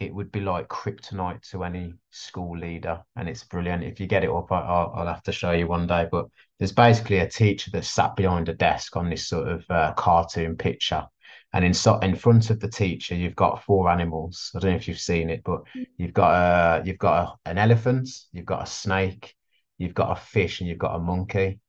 it 0.00 0.14
would 0.14 0.32
be 0.32 0.40
like 0.40 0.68
kryptonite 0.68 1.48
to 1.50 1.64
any 1.64 1.94
school 2.10 2.58
leader, 2.58 3.02
and 3.16 3.28
it's 3.28 3.44
brilliant. 3.44 3.84
If 3.84 4.00
you 4.00 4.06
get 4.06 4.24
it 4.24 4.30
up, 4.30 4.50
I, 4.50 4.60
will 4.60 4.92
I'll 4.94 5.06
have 5.06 5.22
to 5.24 5.32
show 5.32 5.52
you 5.52 5.66
one 5.66 5.86
day. 5.86 6.08
But 6.10 6.26
there's 6.58 6.72
basically 6.72 7.18
a 7.18 7.28
teacher 7.28 7.70
that 7.72 7.84
sat 7.84 8.16
behind 8.16 8.48
a 8.48 8.54
desk 8.54 8.96
on 8.96 9.08
this 9.08 9.28
sort 9.28 9.48
of 9.48 9.64
uh, 9.70 9.92
cartoon 9.94 10.56
picture, 10.56 11.06
and 11.52 11.64
in 11.64 11.74
so 11.74 11.98
in 11.98 12.14
front 12.16 12.50
of 12.50 12.60
the 12.60 12.68
teacher, 12.68 13.14
you've 13.14 13.36
got 13.36 13.62
four 13.64 13.90
animals. 13.90 14.50
I 14.54 14.58
don't 14.58 14.70
know 14.70 14.76
if 14.76 14.88
you've 14.88 14.98
seen 14.98 15.28
it, 15.28 15.42
but 15.44 15.62
you've 15.98 16.14
got 16.14 16.32
a 16.80 16.84
you've 16.84 16.98
got 16.98 17.38
a, 17.46 17.50
an 17.50 17.58
elephant, 17.58 18.08
you've 18.32 18.46
got 18.46 18.62
a 18.62 18.66
snake, 18.70 19.34
you've 19.78 19.94
got 19.94 20.16
a 20.16 20.20
fish, 20.20 20.60
and 20.60 20.68
you've 20.68 20.78
got 20.78 20.96
a 20.96 20.98
monkey. 20.98 21.60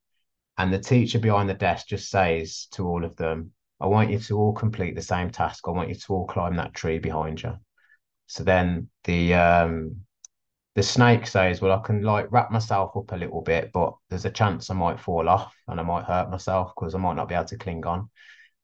And 0.58 0.72
the 0.72 0.80
teacher 0.80 1.20
behind 1.20 1.50
the 1.50 1.56
desk 1.56 1.88
just 1.88 2.10
says 2.10 2.68
to 2.72 2.88
all 2.88 3.04
of 3.04 3.16
them, 3.16 3.52
I 3.82 3.88
want 3.88 4.12
you 4.12 4.20
to 4.20 4.38
all 4.38 4.54
complete 4.54 4.96
the 4.96 5.02
same 5.02 5.30
task. 5.30 5.68
I 5.68 5.72
want 5.72 5.90
you 5.90 5.96
to 5.96 6.14
all 6.14 6.28
climb 6.28 6.56
that 6.58 6.74
tree 6.74 7.00
behind 7.00 7.42
you. 7.42 7.56
So 8.28 8.44
then 8.44 8.90
the 9.04 9.34
um 9.34 10.06
the 10.76 10.84
snake 10.84 11.28
says, 11.28 11.62
Well, 11.62 11.78
I 11.78 11.86
can 11.86 12.02
like 12.02 12.32
wrap 12.32 12.52
myself 12.52 12.96
up 12.96 13.12
a 13.12 13.18
little 13.18 13.42
bit, 13.42 13.72
but 13.74 13.94
there's 14.10 14.26
a 14.26 14.32
chance 14.32 14.70
I 14.70 14.74
might 14.74 15.00
fall 15.00 15.30
off 15.30 15.54
and 15.68 15.80
I 15.80 15.84
might 15.84 16.06
hurt 16.06 16.30
myself 16.30 16.72
because 16.76 16.96
I 16.96 17.00
might 17.00 17.16
not 17.16 17.28
be 17.30 17.36
able 17.36 17.46
to 17.46 17.58
cling 17.58 17.86
on. 17.86 18.10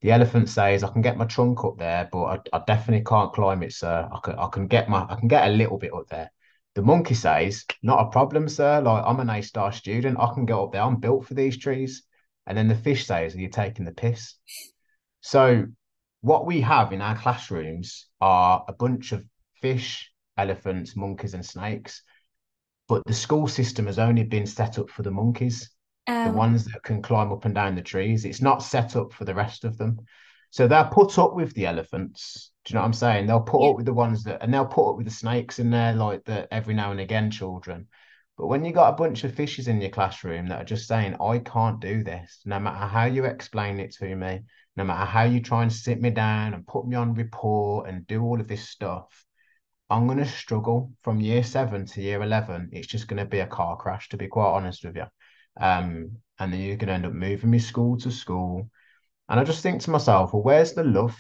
The 0.02 0.12
elephant 0.12 0.50
says, 0.50 0.84
I 0.84 0.92
can 0.92 1.02
get 1.02 1.18
my 1.18 1.26
trunk 1.26 1.64
up 1.66 1.78
there, 1.78 2.08
but 2.12 2.24
I, 2.54 2.58
I 2.58 2.64
definitely 2.66 3.04
can't 3.04 3.34
climb 3.34 3.64
it, 3.64 3.74
sir. 3.74 4.08
I 4.12 4.20
can 4.24 4.40
I 4.40 4.48
can 4.48 4.68
get 4.68 4.90
my 4.90 5.06
I 5.10 5.16
can 5.16 5.28
get 5.28 5.48
a 5.50 5.52
little 5.52 5.78
bit 5.78 5.94
up 5.94 6.08
there. 6.08 6.32
The 6.76 6.82
monkey 6.82 7.16
says, 7.16 7.66
Not 7.84 8.08
a 8.08 8.10
problem, 8.10 8.48
sir. 8.48 8.82
Like 8.82 9.04
I'm 9.06 9.20
an 9.20 9.30
A 9.30 9.42
star 9.42 9.72
student. 9.74 10.20
I 10.20 10.34
can 10.34 10.46
go 10.46 10.64
up 10.64 10.72
there. 10.72 10.84
I'm 10.84 11.00
built 11.00 11.26
for 11.26 11.34
these 11.34 11.58
trees. 11.58 12.04
And 12.48 12.58
then 12.58 12.68
the 12.68 12.76
fish 12.76 13.06
says, 13.06 13.36
Are 13.36 13.40
you 13.40 13.50
taking 13.50 13.86
the 13.86 13.92
piss? 13.92 14.36
So 15.22 15.66
what 16.22 16.46
we 16.46 16.62
have 16.62 16.94
in 16.94 17.02
our 17.02 17.18
classrooms 17.18 18.08
are 18.22 18.64
a 18.68 18.74
bunch 18.74 19.12
of 19.12 19.26
fish, 19.62 20.12
elephants, 20.38 20.96
monkeys, 20.96 21.34
and 21.34 21.46
snakes. 21.46 22.04
But 22.88 23.04
the 23.06 23.14
school 23.14 23.48
system 23.48 23.86
has 23.86 24.00
only 24.00 24.24
been 24.24 24.48
set 24.48 24.80
up 24.80 24.90
for 24.90 25.04
the 25.04 25.12
monkeys, 25.12 25.70
um, 26.08 26.28
the 26.28 26.38
ones 26.38 26.66
that 26.66 26.84
can 26.84 27.02
climb 27.02 27.32
up 27.32 27.46
and 27.46 27.56
down 27.56 27.76
the 27.76 27.82
trees. 27.82 28.26
It's 28.26 28.42
not 28.42 28.64
set 28.64 28.96
up 28.96 29.14
for 29.14 29.26
the 29.26 29.36
rest 29.36 29.64
of 29.64 29.78
them. 29.78 30.00
So 30.52 30.68
they'll 30.68 30.86
put 30.86 31.18
up 31.20 31.36
with 31.36 31.54
the 31.54 31.68
elephants. 31.68 32.52
Do 32.66 32.72
you 32.72 32.76
know 32.76 32.82
what 32.82 32.88
I'm 32.88 32.94
saying? 32.94 33.28
They'll 33.28 33.42
put 33.42 33.62
yeah. 33.62 33.70
up 33.70 33.76
with 33.76 33.86
the 33.86 33.94
ones 33.94 34.24
that, 34.24 34.42
and 34.42 34.54
they'll 34.54 34.66
put 34.66 34.92
up 34.92 34.98
with 34.98 35.06
the 35.06 35.12
snakes 35.12 35.60
in 35.60 35.70
there, 35.70 35.94
like 35.94 36.26
that 36.26 36.48
every 36.52 36.74
now 36.74 36.92
and 36.92 37.00
again, 37.00 37.30
children. 37.30 37.88
But 38.38 38.48
when 38.48 38.64
you 38.64 38.72
got 38.72 38.94
a 38.94 38.98
bunch 38.98 39.24
of 39.26 39.36
fishes 39.36 39.68
in 39.68 39.82
your 39.82 39.90
classroom 39.90 40.48
that 40.48 40.62
are 40.62 40.66
just 40.66 40.88
saying, 40.88 41.18
I 41.22 41.40
can't 41.40 41.80
do 41.80 42.04
this, 42.04 42.42
no 42.46 42.58
matter 42.58 42.88
how 42.88 43.06
you 43.06 43.26
explain 43.26 43.80
it 43.80 43.92
to 43.96 44.16
me, 44.16 44.42
no 44.76 44.86
matter 44.86 45.06
how 45.06 45.24
you 45.24 45.42
try 45.42 45.62
and 45.62 45.72
sit 45.72 46.02
me 46.02 46.10
down 46.10 46.54
and 46.54 46.66
put 46.66 46.88
me 46.88 46.96
on 46.96 47.14
report 47.14 47.90
and 47.90 48.08
do 48.08 48.24
all 48.24 48.40
of 48.40 48.48
this 48.48 48.70
stuff, 48.70 49.26
I'm 49.90 50.06
going 50.06 50.20
to 50.20 50.26
struggle 50.26 50.94
from 51.02 51.20
year 51.20 51.44
seven 51.44 51.86
to 51.88 52.02
year 52.02 52.22
11. 52.22 52.70
It's 52.72 52.88
just 52.88 53.08
going 53.08 53.18
to 53.18 53.26
be 53.26 53.40
a 53.40 53.48
car 53.48 53.76
crash, 53.76 54.08
to 54.10 54.18
be 54.18 54.28
quite 54.28 54.52
honest 54.52 54.86
with 54.86 54.96
you. 54.96 55.06
Um, 55.60 56.12
and 56.40 56.54
then 56.54 56.62
you're 56.62 56.78
going 56.78 56.88
to 56.88 56.94
end 56.94 57.06
up 57.06 57.14
moving 57.14 57.50
me 57.50 57.60
school 57.60 57.98
to 57.98 58.12
school. 58.12 58.70
And 59.28 59.40
I 59.40 59.44
just 59.44 59.62
think 59.62 59.82
to 59.82 59.92
myself, 59.92 60.34
well, 60.34 60.44
where's 60.44 60.74
the 60.74 60.84
love? 60.84 61.18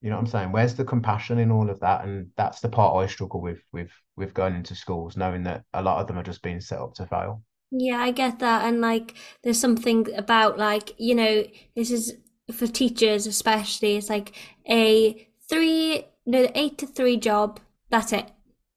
You 0.00 0.10
know 0.10 0.16
what 0.16 0.22
I'm 0.22 0.26
saying? 0.26 0.52
Where's 0.52 0.74
the 0.74 0.84
compassion 0.84 1.38
in 1.38 1.50
all 1.50 1.70
of 1.70 1.80
that? 1.80 2.04
And 2.04 2.30
that's 2.36 2.60
the 2.60 2.68
part 2.68 3.02
I 3.02 3.06
struggle 3.06 3.40
with, 3.40 3.60
with, 3.72 3.90
with 4.16 4.34
going 4.34 4.54
into 4.54 4.74
schools, 4.74 5.16
knowing 5.16 5.44
that 5.44 5.64
a 5.72 5.82
lot 5.82 6.00
of 6.00 6.06
them 6.06 6.18
are 6.18 6.24
just 6.24 6.42
being 6.42 6.60
set 6.60 6.80
up 6.80 6.94
to 6.94 7.06
fail. 7.06 7.42
Yeah, 7.70 7.98
I 7.98 8.10
get 8.10 8.40
that. 8.40 8.64
And 8.66 8.80
like, 8.80 9.14
there's 9.42 9.60
something 9.60 10.12
about 10.14 10.58
like, 10.58 10.94
you 10.98 11.14
know, 11.14 11.44
this 11.74 11.90
is 11.90 12.16
for 12.52 12.66
teachers 12.66 13.26
especially. 13.26 13.96
It's 13.96 14.10
like 14.10 14.34
a 14.68 15.28
three, 15.48 16.04
no, 16.26 16.50
eight 16.54 16.78
to 16.78 16.86
three 16.86 17.16
job 17.16 17.60
that's 17.92 18.12
it. 18.12 18.26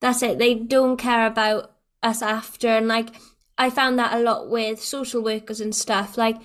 That's 0.01 0.21
it. 0.21 0.37
They 0.37 0.55
don't 0.55 0.97
care 0.97 1.25
about 1.25 1.71
us 2.03 2.21
after. 2.21 2.67
And 2.67 2.89
like, 2.89 3.15
I 3.57 3.69
found 3.69 3.97
that 3.99 4.13
a 4.13 4.21
lot 4.21 4.49
with 4.49 4.83
social 4.83 5.23
workers 5.23 5.61
and 5.61 5.73
stuff. 5.73 6.17
Like, 6.17 6.37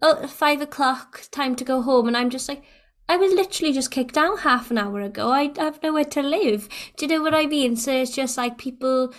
oh, 0.00 0.26
five 0.26 0.60
o'clock, 0.60 1.22
time 1.30 1.56
to 1.56 1.64
go 1.64 1.82
home. 1.82 2.08
And 2.08 2.16
I'm 2.16 2.30
just 2.30 2.48
like, 2.48 2.62
I 3.08 3.16
was 3.16 3.32
literally 3.32 3.72
just 3.72 3.90
kicked 3.90 4.16
out 4.16 4.40
half 4.40 4.70
an 4.70 4.78
hour 4.78 5.00
ago. 5.00 5.30
I 5.30 5.52
have 5.58 5.82
nowhere 5.82 6.04
to 6.04 6.22
live. 6.22 6.68
Do 6.96 7.06
you 7.06 7.16
know 7.16 7.22
what 7.22 7.34
I 7.34 7.46
mean? 7.46 7.76
So 7.76 7.92
it's 7.92 8.14
just 8.14 8.38
like 8.38 8.56
people 8.56 9.12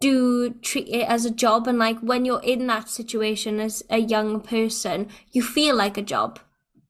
do 0.00 0.50
treat 0.50 0.88
it 0.88 1.08
as 1.08 1.24
a 1.24 1.30
job. 1.30 1.68
And 1.68 1.78
like 1.78 2.00
when 2.00 2.24
you're 2.24 2.42
in 2.42 2.66
that 2.66 2.88
situation 2.88 3.60
as 3.60 3.84
a 3.88 3.98
young 3.98 4.40
person, 4.40 5.08
you 5.30 5.42
feel 5.42 5.76
like 5.76 5.96
a 5.96 6.02
job. 6.02 6.40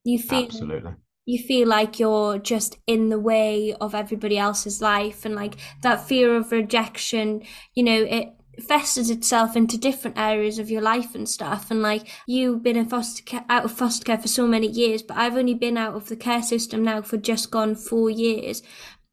You 0.03 0.19
feel 0.19 0.45
absolutely 0.45 0.93
you 1.31 1.39
feel 1.39 1.69
like 1.69 2.01
you're 2.01 2.39
just 2.39 2.79
in 2.87 3.09
the 3.09 3.19
way 3.19 3.75
of 3.81 3.95
everybody 3.95 4.37
else's 4.37 4.83
life 4.83 5.25
and 5.25 5.35
like 5.35 5.55
that 5.83 6.07
fear 6.07 6.35
of 6.35 6.51
rejection 6.51 7.43
you 7.75 7.85
know 7.85 8.03
it 8.03 8.35
festers 8.61 9.11
itself 9.11 9.57
into 9.57 9.79
different 9.79 10.19
areas 10.19 10.59
of 10.59 10.71
your 10.71 10.83
life 10.83 11.15
and 11.15 11.29
stuff 11.29 11.71
and 11.71 11.83
like 11.83 12.09
you've 12.27 12.63
been 12.63 12.77
in 12.77 12.89
foster 12.89 13.23
care 13.23 13.45
out 13.49 13.65
of 13.65 13.73
foster 13.73 14.05
care 14.05 14.19
for 14.19 14.29
so 14.29 14.47
many 14.47 14.67
years 14.67 15.03
but 15.03 15.17
i've 15.17 15.37
only 15.37 15.55
been 15.55 15.77
out 15.77 15.95
of 15.95 16.09
the 16.09 16.17
care 16.17 16.43
system 16.43 16.83
now 16.83 17.01
for 17.03 17.17
just 17.17 17.51
gone 17.51 17.75
four 17.75 18.11
years 18.11 18.63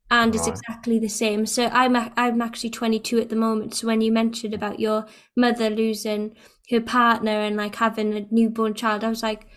and 0.10 0.34
right. 0.34 0.40
it's 0.40 0.48
exactly 0.48 1.00
the 1.00 1.08
same 1.08 1.46
so 1.46 1.68
i'm 1.68 1.96
i'm 2.18 2.42
actually 2.42 2.70
22 2.70 3.20
at 3.20 3.30
the 3.30 3.36
moment 3.36 3.74
so 3.74 3.88
when 3.88 4.02
you 4.02 4.12
mentioned 4.12 4.54
about 4.54 4.80
your 4.80 5.06
mother 5.36 5.70
losing 5.70 6.36
her 6.70 6.82
partner 6.82 7.32
and 7.42 7.56
like 7.56 7.76
having 7.76 8.14
a 8.14 8.26
newborn 8.32 8.74
child 8.74 9.04
i 9.04 9.10
was 9.10 9.24
like 9.24 9.48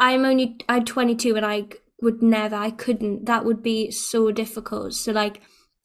i'm 0.00 0.24
only 0.24 0.56
i'm 0.68 0.84
22 0.84 1.36
and 1.36 1.46
i 1.46 1.64
would 2.00 2.22
never 2.22 2.56
i 2.56 2.70
couldn't 2.70 3.26
that 3.26 3.44
would 3.44 3.62
be 3.62 3.90
so 3.90 4.32
difficult 4.32 4.92
so 4.92 5.12
like 5.12 5.40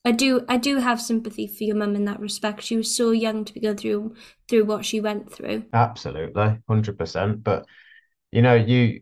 i 0.07 0.11
do 0.11 0.45
i 0.47 0.57
do 0.57 0.77
have 0.77 1.01
sympathy 1.01 1.47
for 1.47 1.63
your 1.65 1.75
mum 1.75 1.95
in 1.95 2.05
that 2.05 2.19
respect. 2.19 2.63
She 2.63 2.77
was 2.77 2.95
so 2.95 3.11
young 3.11 3.43
to 3.45 3.59
go 3.59 3.73
through 3.73 4.15
through 4.47 4.65
what 4.65 4.85
she 4.85 5.01
went 5.01 5.31
through. 5.31 5.65
Absolutely 5.73 6.57
100% 6.65 7.43
but 7.43 7.65
you 8.31 8.41
know 8.41 8.55
you 8.55 9.01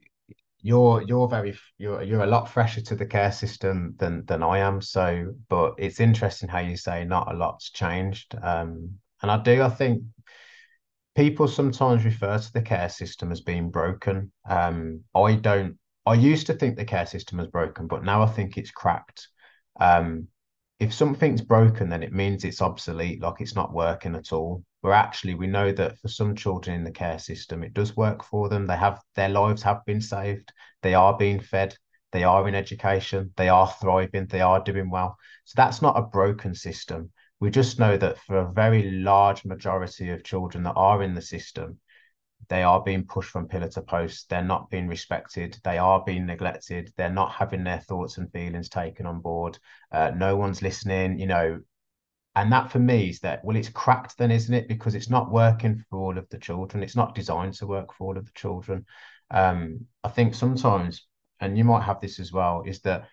you're 0.62 1.04
you're 1.04 1.28
very 1.28 1.56
you're 1.78 2.02
you're 2.02 2.24
a 2.24 2.28
lot 2.28 2.50
fresher 2.50 2.82
to 2.82 2.96
the 2.96 3.06
care 3.06 3.32
system 3.32 3.94
than 3.98 4.26
than 4.26 4.42
I 4.42 4.60
am. 4.60 4.82
So 4.82 5.36
but 5.48 5.76
it's 5.78 6.00
interesting 6.00 6.50
how 6.50 6.60
you 6.60 6.76
say 6.76 7.06
not 7.06 7.32
a 7.32 7.38
lot's 7.38 7.70
changed. 7.70 8.36
Um 8.42 8.96
and 9.22 9.30
I 9.30 9.38
do 9.38 9.62
I 9.62 9.70
think 9.70 10.02
people 11.16 11.48
sometimes 11.48 12.04
refer 12.04 12.40
to 12.40 12.54
the 12.54 12.62
care 12.62 12.90
system 12.90 13.32
as 13.32 13.42
being 13.42 13.70
broken. 13.70 14.32
Um 14.50 15.02
I 15.14 15.36
don't 15.36 15.78
I 16.08 16.16
used 16.16 16.48
to 16.48 16.54
think 16.54 16.78
the 16.78 16.86
care 16.86 17.06
system 17.06 17.40
was 17.40 17.48
broken, 17.48 17.88
but 17.88 18.04
now 18.04 18.22
I 18.22 18.28
think 18.28 18.58
it's 18.58 18.72
cracked. 18.72 19.28
Um, 19.80 20.28
if 20.80 20.94
something's 20.94 21.42
broken, 21.42 21.90
then 21.90 22.04
it 22.04 22.12
means 22.12 22.44
it's 22.44 22.62
obsolete, 22.62 23.22
like 23.22 23.40
it's 23.40 23.56
not 23.56 23.74
working 23.74 24.16
at 24.16 24.34
all. 24.34 24.64
But 24.84 24.92
actually, 24.92 25.36
we 25.36 25.48
know 25.48 25.72
that 25.72 25.98
for 26.00 26.10
some 26.10 26.36
children 26.36 26.76
in 26.76 26.84
the 26.84 26.92
care 26.92 27.18
system, 27.18 27.64
it 27.64 27.74
does 27.74 27.96
work 27.96 28.24
for 28.24 28.50
them. 28.50 28.68
They 28.68 28.76
have 28.76 29.02
their 29.16 29.30
lives 29.30 29.64
have 29.64 29.86
been 29.86 30.02
saved. 30.02 30.52
They 30.82 30.94
are 30.94 31.18
being 31.18 31.40
fed. 31.40 31.76
They 32.12 32.24
are 32.24 32.48
in 32.48 32.56
education. 32.56 33.34
They 33.38 33.50
are 33.50 33.68
thriving. 33.68 34.28
They 34.28 34.42
are 34.42 34.62
doing 34.62 34.90
well. 34.90 35.18
So 35.46 35.54
that's 35.56 35.82
not 35.82 35.98
a 35.98 36.02
broken 36.02 36.54
system. 36.54 37.12
We 37.40 37.50
just 37.52 37.80
know 37.80 37.98
that 37.98 38.20
for 38.20 38.38
a 38.38 38.52
very 38.52 38.92
large 38.92 39.46
majority 39.46 40.10
of 40.10 40.24
children 40.24 40.64
that 40.64 40.74
are 40.76 41.04
in 41.04 41.16
the 41.16 41.22
system, 41.22 41.80
they 42.50 42.64
are 42.64 42.82
being 42.82 43.06
pushed 43.06 43.30
from 43.30 43.48
pillar 43.48 43.70
to 43.70 43.82
post. 43.82 44.30
They're 44.30 44.44
not 44.44 44.70
being 44.70 44.88
respected. 44.88 45.58
They 45.64 45.78
are 45.78 46.04
being 46.04 46.26
neglected. 46.26 46.92
They're 46.98 47.10
not 47.10 47.32
having 47.32 47.64
their 47.64 47.80
thoughts 47.80 48.18
and 48.18 48.32
feelings 48.32 48.70
taken 48.70 49.06
on 49.06 49.22
board. 49.22 49.58
Uh, 49.92 50.12
no 50.16 50.36
one's 50.36 50.62
listening, 50.62 51.20
you 51.20 51.28
know. 51.28 51.62
And 52.36 52.52
that 52.52 52.72
for 52.72 52.80
me 52.80 53.10
is 53.10 53.20
that, 53.22 53.46
well, 53.46 53.56
it's 53.56 53.70
cracked 53.70 54.18
then, 54.18 54.32
isn't 54.32 54.54
it? 54.54 54.68
Because 54.68 54.94
it's 54.94 55.10
not 55.10 55.32
working 55.32 55.84
for 55.90 56.00
all 56.00 56.18
of 56.18 56.28
the 56.30 56.38
children. 56.38 56.84
It's 56.84 56.96
not 56.96 57.16
designed 57.16 57.54
to 57.56 57.68
work 57.68 57.94
for 57.94 58.08
all 58.08 58.18
of 58.18 58.26
the 58.26 58.32
children. 58.36 58.86
Um, 59.32 59.86
I 60.04 60.10
think 60.10 60.36
sometimes, 60.36 61.08
and 61.40 61.58
you 61.58 61.64
might 61.64 61.84
have 61.84 62.02
this 62.02 62.20
as 62.20 62.32
well, 62.32 62.64
is 62.66 62.82
that 62.82 63.08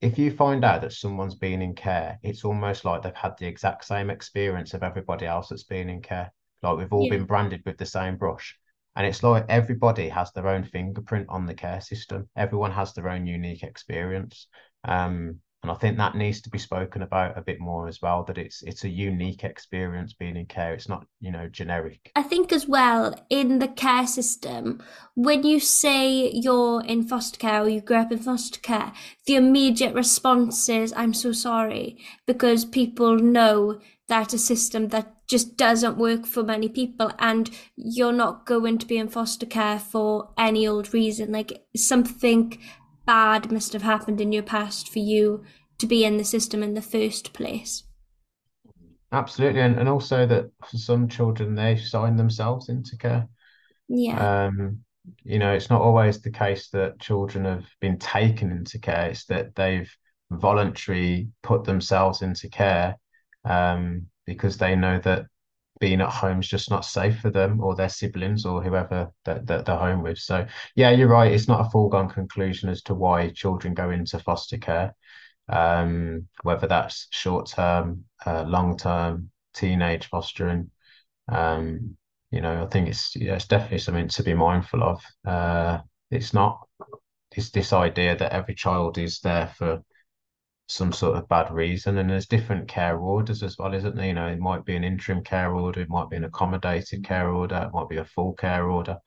if 0.00 0.18
you 0.18 0.30
find 0.30 0.64
out 0.64 0.82
that 0.82 0.92
someone's 0.92 1.34
been 1.34 1.62
in 1.62 1.74
care, 1.74 2.18
it's 2.22 2.44
almost 2.44 2.84
like 2.84 3.02
they've 3.02 3.14
had 3.14 3.38
the 3.38 3.46
exact 3.46 3.84
same 3.84 4.10
experience 4.10 4.74
of 4.74 4.82
everybody 4.82 5.26
else 5.26 5.48
that's 5.48 5.64
been 5.64 5.88
in 5.88 6.02
care. 6.02 6.32
Like 6.62 6.78
we've 6.78 6.92
all 6.92 7.04
yeah. 7.04 7.16
been 7.16 7.24
branded 7.24 7.62
with 7.64 7.78
the 7.78 7.86
same 7.86 8.16
brush. 8.16 8.58
And 8.96 9.06
it's 9.06 9.22
like 9.22 9.44
everybody 9.48 10.08
has 10.08 10.32
their 10.32 10.48
own 10.48 10.64
fingerprint 10.64 11.26
on 11.28 11.46
the 11.46 11.54
care 11.54 11.80
system. 11.80 12.28
Everyone 12.34 12.72
has 12.72 12.94
their 12.94 13.08
own 13.08 13.26
unique 13.26 13.62
experience. 13.62 14.48
Um, 14.84 15.40
and 15.62 15.72
I 15.72 15.74
think 15.74 15.96
that 15.96 16.14
needs 16.14 16.40
to 16.42 16.50
be 16.50 16.58
spoken 16.58 17.02
about 17.02 17.36
a 17.36 17.42
bit 17.42 17.58
more 17.58 17.88
as 17.88 18.00
well. 18.00 18.22
That 18.22 18.38
it's 18.38 18.62
it's 18.62 18.84
a 18.84 18.88
unique 18.88 19.42
experience 19.42 20.12
being 20.12 20.36
in 20.36 20.46
care. 20.46 20.74
It's 20.74 20.88
not 20.88 21.06
you 21.18 21.32
know 21.32 21.48
generic. 21.48 22.12
I 22.14 22.22
think 22.22 22.52
as 22.52 22.68
well 22.68 23.14
in 23.30 23.58
the 23.58 23.66
care 23.66 24.06
system, 24.06 24.80
when 25.14 25.42
you 25.42 25.58
say 25.58 26.30
you're 26.30 26.84
in 26.84 27.02
foster 27.08 27.38
care 27.38 27.62
or 27.62 27.68
you 27.68 27.80
grew 27.80 27.96
up 27.96 28.12
in 28.12 28.18
foster 28.18 28.60
care, 28.60 28.92
the 29.26 29.34
immediate 29.34 29.92
response 29.92 30.68
is 30.68 30.92
"I'm 30.96 31.12
so 31.12 31.32
sorry" 31.32 31.98
because 32.26 32.64
people 32.64 33.16
know 33.16 33.80
that 34.06 34.32
a 34.34 34.38
system 34.38 34.88
that 34.88 35.15
just 35.26 35.56
doesn't 35.56 35.98
work 35.98 36.24
for 36.26 36.42
many 36.42 36.68
people 36.68 37.10
and 37.18 37.50
you're 37.76 38.12
not 38.12 38.46
going 38.46 38.78
to 38.78 38.86
be 38.86 38.96
in 38.96 39.08
foster 39.08 39.46
care 39.46 39.78
for 39.78 40.30
any 40.38 40.66
old 40.66 40.94
reason 40.94 41.32
like 41.32 41.64
something 41.74 42.58
bad 43.06 43.50
must 43.50 43.72
have 43.72 43.82
happened 43.82 44.20
in 44.20 44.32
your 44.32 44.42
past 44.42 44.88
for 44.88 44.98
you 44.98 45.44
to 45.78 45.86
be 45.86 46.04
in 46.04 46.16
the 46.16 46.24
system 46.24 46.62
in 46.62 46.74
the 46.74 46.82
first 46.82 47.32
place. 47.32 47.84
Absolutely, 49.12 49.60
and, 49.60 49.78
and 49.78 49.88
also 49.88 50.26
that 50.26 50.50
for 50.68 50.76
some 50.76 51.08
children 51.08 51.54
they 51.54 51.76
sign 51.76 52.16
themselves 52.16 52.68
into 52.68 52.96
care. 52.96 53.28
Yeah. 53.88 54.46
Um, 54.46 54.80
you 55.22 55.38
know, 55.38 55.52
it's 55.52 55.70
not 55.70 55.80
always 55.80 56.20
the 56.20 56.30
case 56.30 56.68
that 56.70 56.98
children 56.98 57.44
have 57.44 57.66
been 57.80 57.98
taken 57.98 58.50
into 58.50 58.78
care, 58.80 59.10
it's 59.10 59.24
that 59.26 59.54
they've 59.54 59.90
voluntarily 60.30 61.28
put 61.42 61.62
themselves 61.62 62.22
into 62.22 62.48
care 62.48 62.96
um, 63.44 64.06
because 64.26 64.58
they 64.58 64.76
know 64.76 64.98
that 65.00 65.26
being 65.78 66.00
at 66.00 66.08
home 66.10 66.40
is 66.40 66.48
just 66.48 66.70
not 66.70 66.84
safe 66.84 67.20
for 67.20 67.30
them 67.30 67.60
or 67.60 67.74
their 67.74 67.88
siblings 67.88 68.44
or 68.46 68.62
whoever 68.62 69.10
that, 69.24 69.46
that 69.46 69.66
they're 69.66 69.76
home 69.76 70.02
with. 70.02 70.18
So, 70.18 70.46
yeah, 70.74 70.90
you're 70.90 71.08
right. 71.08 71.32
It's 71.32 71.48
not 71.48 71.66
a 71.66 71.70
foregone 71.70 72.08
conclusion 72.08 72.68
as 72.68 72.82
to 72.84 72.94
why 72.94 73.30
children 73.30 73.74
go 73.74 73.90
into 73.90 74.18
foster 74.18 74.56
care, 74.58 74.94
um, 75.48 76.28
whether 76.42 76.66
that's 76.66 77.08
short 77.10 77.48
term, 77.48 78.04
uh, 78.24 78.44
long 78.44 78.76
term, 78.76 79.30
teenage 79.54 80.06
fostering. 80.08 80.70
Um, 81.28 81.96
you 82.30 82.40
know, 82.40 82.64
I 82.64 82.66
think 82.66 82.88
it's 82.88 83.14
yeah, 83.14 83.34
it's 83.34 83.46
definitely 83.46 83.78
something 83.78 84.08
to 84.08 84.22
be 84.22 84.34
mindful 84.34 84.82
of. 84.82 85.02
Uh, 85.26 85.80
it's 86.10 86.32
not 86.32 86.66
it's 87.36 87.50
this 87.50 87.72
idea 87.72 88.16
that 88.16 88.32
every 88.32 88.54
child 88.54 88.98
is 88.98 89.20
there 89.20 89.48
for 89.58 89.82
some 90.68 90.92
sort 90.92 91.16
of 91.16 91.28
bad 91.28 91.50
reason. 91.52 91.98
And 91.98 92.10
there's 92.10 92.26
different 92.26 92.68
care 92.68 92.98
orders 92.98 93.42
as 93.42 93.58
well, 93.58 93.74
isn't 93.74 93.96
there? 93.96 94.06
You 94.06 94.14
know, 94.14 94.26
it 94.28 94.38
might 94.38 94.64
be 94.64 94.76
an 94.76 94.84
interim 94.84 95.22
care 95.22 95.54
order, 95.54 95.80
it 95.80 95.88
might 95.88 96.10
be 96.10 96.16
an 96.16 96.24
accommodated 96.24 97.04
care 97.04 97.30
order, 97.30 97.56
it 97.68 97.74
might 97.74 97.88
be 97.88 97.98
a 97.98 98.04
full 98.04 98.34
care 98.34 98.68
order, 98.68 98.98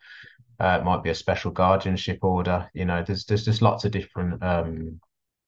uh, 0.59 0.77
it 0.81 0.85
might 0.85 1.03
be 1.03 1.09
a 1.09 1.15
special 1.15 1.51
guardianship 1.51 2.19
order. 2.23 2.69
You 2.73 2.85
know, 2.85 3.03
there's 3.05 3.25
there's 3.25 3.45
just 3.45 3.61
lots 3.61 3.85
of 3.85 3.91
different 3.91 4.41
um 4.43 4.99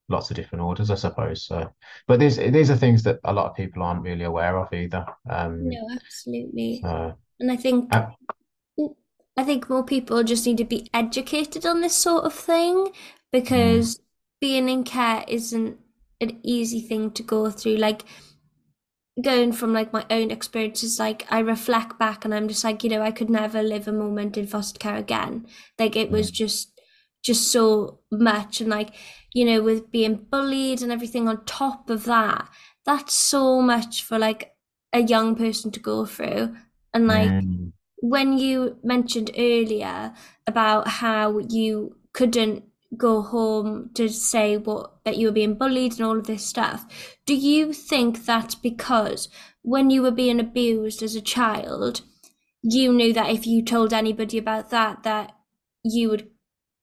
lots 0.10 0.30
of 0.32 0.36
different 0.36 0.64
orders, 0.64 0.92
I 0.92 0.96
suppose. 0.96 1.46
So, 1.46 1.72
but 2.08 2.20
these 2.20 2.38
these 2.38 2.72
are 2.72 2.78
things 2.78 3.04
that 3.04 3.20
a 3.24 3.34
lot 3.34 3.50
of 3.50 3.56
people 3.56 3.84
aren't 3.84 4.04
really 4.04 4.26
aware 4.26 4.58
of 4.60 4.74
either. 4.74 5.06
Um, 5.30 5.70
No, 5.70 5.88
absolutely. 5.96 6.82
so, 6.84 7.18
And 7.40 7.52
I 7.52 7.56
think 7.56 7.92
uh, 7.92 8.08
I 9.38 9.44
think 9.44 9.70
more 9.70 9.84
people 9.84 10.24
just 10.24 10.46
need 10.46 10.58
to 10.58 10.64
be 10.66 10.90
educated 10.94 11.66
on 11.66 11.82
this 11.82 11.96
sort 11.98 12.24
of 12.24 12.34
thing 12.34 12.94
mm, 13.50 13.92
because 13.92 14.00
being 14.40 14.70
in 14.70 14.84
care 14.86 15.26
isn't 15.28 15.80
an 16.22 16.40
easy 16.44 16.82
thing 16.82 17.12
to 17.12 17.24
go 17.24 17.50
through. 17.50 17.78
Like 17.78 18.04
going 19.22 19.52
from 19.52 19.74
like 19.74 19.92
my 19.94 20.06
own 20.10 20.32
experiences, 20.32 21.00
like 21.00 21.26
I 21.32 21.40
reflect 21.40 22.00
back 22.00 22.24
and 22.26 22.34
I'm 22.34 22.48
just 22.48 22.64
like, 22.64 22.84
you 22.84 22.90
know, 22.90 23.02
I 23.02 23.12
could 23.12 23.30
never 23.30 23.62
live 23.62 23.88
a 23.88 23.92
moment 23.92 24.38
in 24.38 24.48
foster 24.48 24.80
care 24.80 24.96
again. 24.96 25.48
Like 25.78 25.96
it 25.96 26.12
was 26.12 26.32
just 26.32 26.80
just 27.24 27.52
so 27.52 28.00
much 28.12 28.62
and 28.62 28.70
like, 28.70 28.96
you 29.34 29.46
know, 29.46 29.62
with 29.62 29.92
being 29.92 30.16
bullied 30.16 30.82
and 30.82 30.92
everything 30.92 31.28
on 31.28 31.46
top 31.46 31.90
of 31.90 32.06
that, 32.06 32.50
that's 32.86 33.14
so 33.14 33.62
much 33.62 34.04
for 34.04 34.18
like 34.18 34.56
a 34.94 35.02
young 35.02 35.36
person 35.36 35.72
to 35.72 35.80
go 35.80 36.06
through. 36.06 36.56
And 36.94 37.08
like 37.08 37.36
mm, 37.42 37.72
when 37.98 38.38
you 38.38 38.78
mentioned 38.84 39.32
earlier 39.38 40.14
about 40.48 40.88
how 40.88 41.40
you 41.40 41.98
couldn't 42.14 42.64
go 42.98 43.22
home 43.22 43.90
to 43.94 44.10
say 44.10 44.58
what 44.58 45.04
that 45.06 45.18
you 45.18 45.28
were 45.28 45.34
being 45.34 45.56
bullied 45.56 45.94
and 45.94 46.02
all 46.02 46.18
of 46.18 46.28
this 46.28 46.46
stuff, 46.46 46.86
do 47.26 47.36
you 47.36 47.74
think 47.74 48.26
that's 48.26 48.56
because 48.56 49.30
when 49.62 49.90
you 49.90 50.02
were 50.02 50.12
being 50.12 50.40
abused 50.40 51.02
as 51.04 51.16
a 51.16 51.22
child, 51.22 52.02
you 52.64 52.92
knew 52.94 53.14
that 53.14 53.30
if 53.30 53.48
you 53.48 53.64
told 53.64 53.94
anybody 53.94 54.38
about 54.38 54.70
that, 54.70 55.04
that 55.04 55.36
you 55.84 56.10
would 56.10 56.30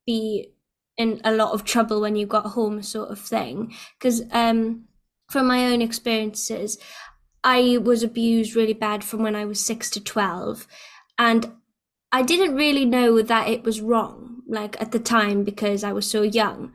be 0.07 0.53
in 0.97 1.21
a 1.25 1.33
lot 1.33 1.53
of 1.53 1.65
trouble 1.65 2.01
when 2.01 2.17
you 2.17 2.27
got 2.27 2.47
home, 2.47 2.83
sort 2.83 3.11
of 3.11 3.21
thing? 3.21 3.75
Because 3.99 4.23
um, 4.33 4.85
from 5.31 5.47
my 5.47 5.67
own 5.67 5.81
experiences, 5.81 6.79
I 7.45 7.79
was 7.79 8.03
abused 8.03 8.57
really 8.57 8.73
bad 8.73 9.05
from 9.05 9.23
when 9.23 9.37
I 9.37 9.45
was 9.45 9.65
six 9.65 9.91
to 9.91 10.03
12. 10.03 10.67
And 11.19 11.53
I 12.11 12.23
didn't 12.23 12.57
really 12.57 12.85
know 12.85 13.23
that 13.23 13.49
it 13.49 13.63
was 13.63 13.81
wrong, 13.81 14.38
like 14.49 14.81
at 14.81 14.93
the 14.93 14.99
time, 14.99 15.45
because 15.45 15.85
I 15.85 15.93
was 15.93 16.11
so 16.11 16.23
young. 16.23 16.73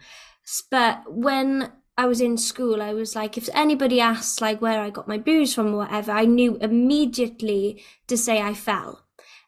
But 0.69 1.03
when 1.13 1.71
I 1.97 2.05
was 2.05 2.21
in 2.21 2.37
school, 2.37 2.81
I 2.81 2.93
was 2.93 3.15
like, 3.15 3.37
if 3.37 3.49
anybody 3.53 3.99
asks 3.99 4.41
like 4.41 4.61
where 4.61 4.81
I 4.81 4.89
got 4.89 5.07
my 5.07 5.17
booze 5.17 5.53
from 5.53 5.73
or 5.73 5.77
whatever, 5.77 6.11
I 6.11 6.25
knew 6.25 6.57
immediately 6.57 7.83
to 8.07 8.17
say 8.17 8.41
I 8.41 8.53
fell. 8.53 9.05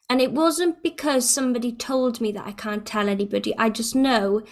And 0.08 0.20
it 0.20 0.32
wasn't 0.32 0.82
because 0.82 1.28
somebody 1.28 1.72
told 1.72 2.20
me 2.20 2.30
that 2.32 2.46
I 2.46 2.52
can't 2.52 2.86
tell 2.86 3.08
anybody. 3.08 3.56
I 3.58 3.70
just 3.70 3.96
know 3.96 4.42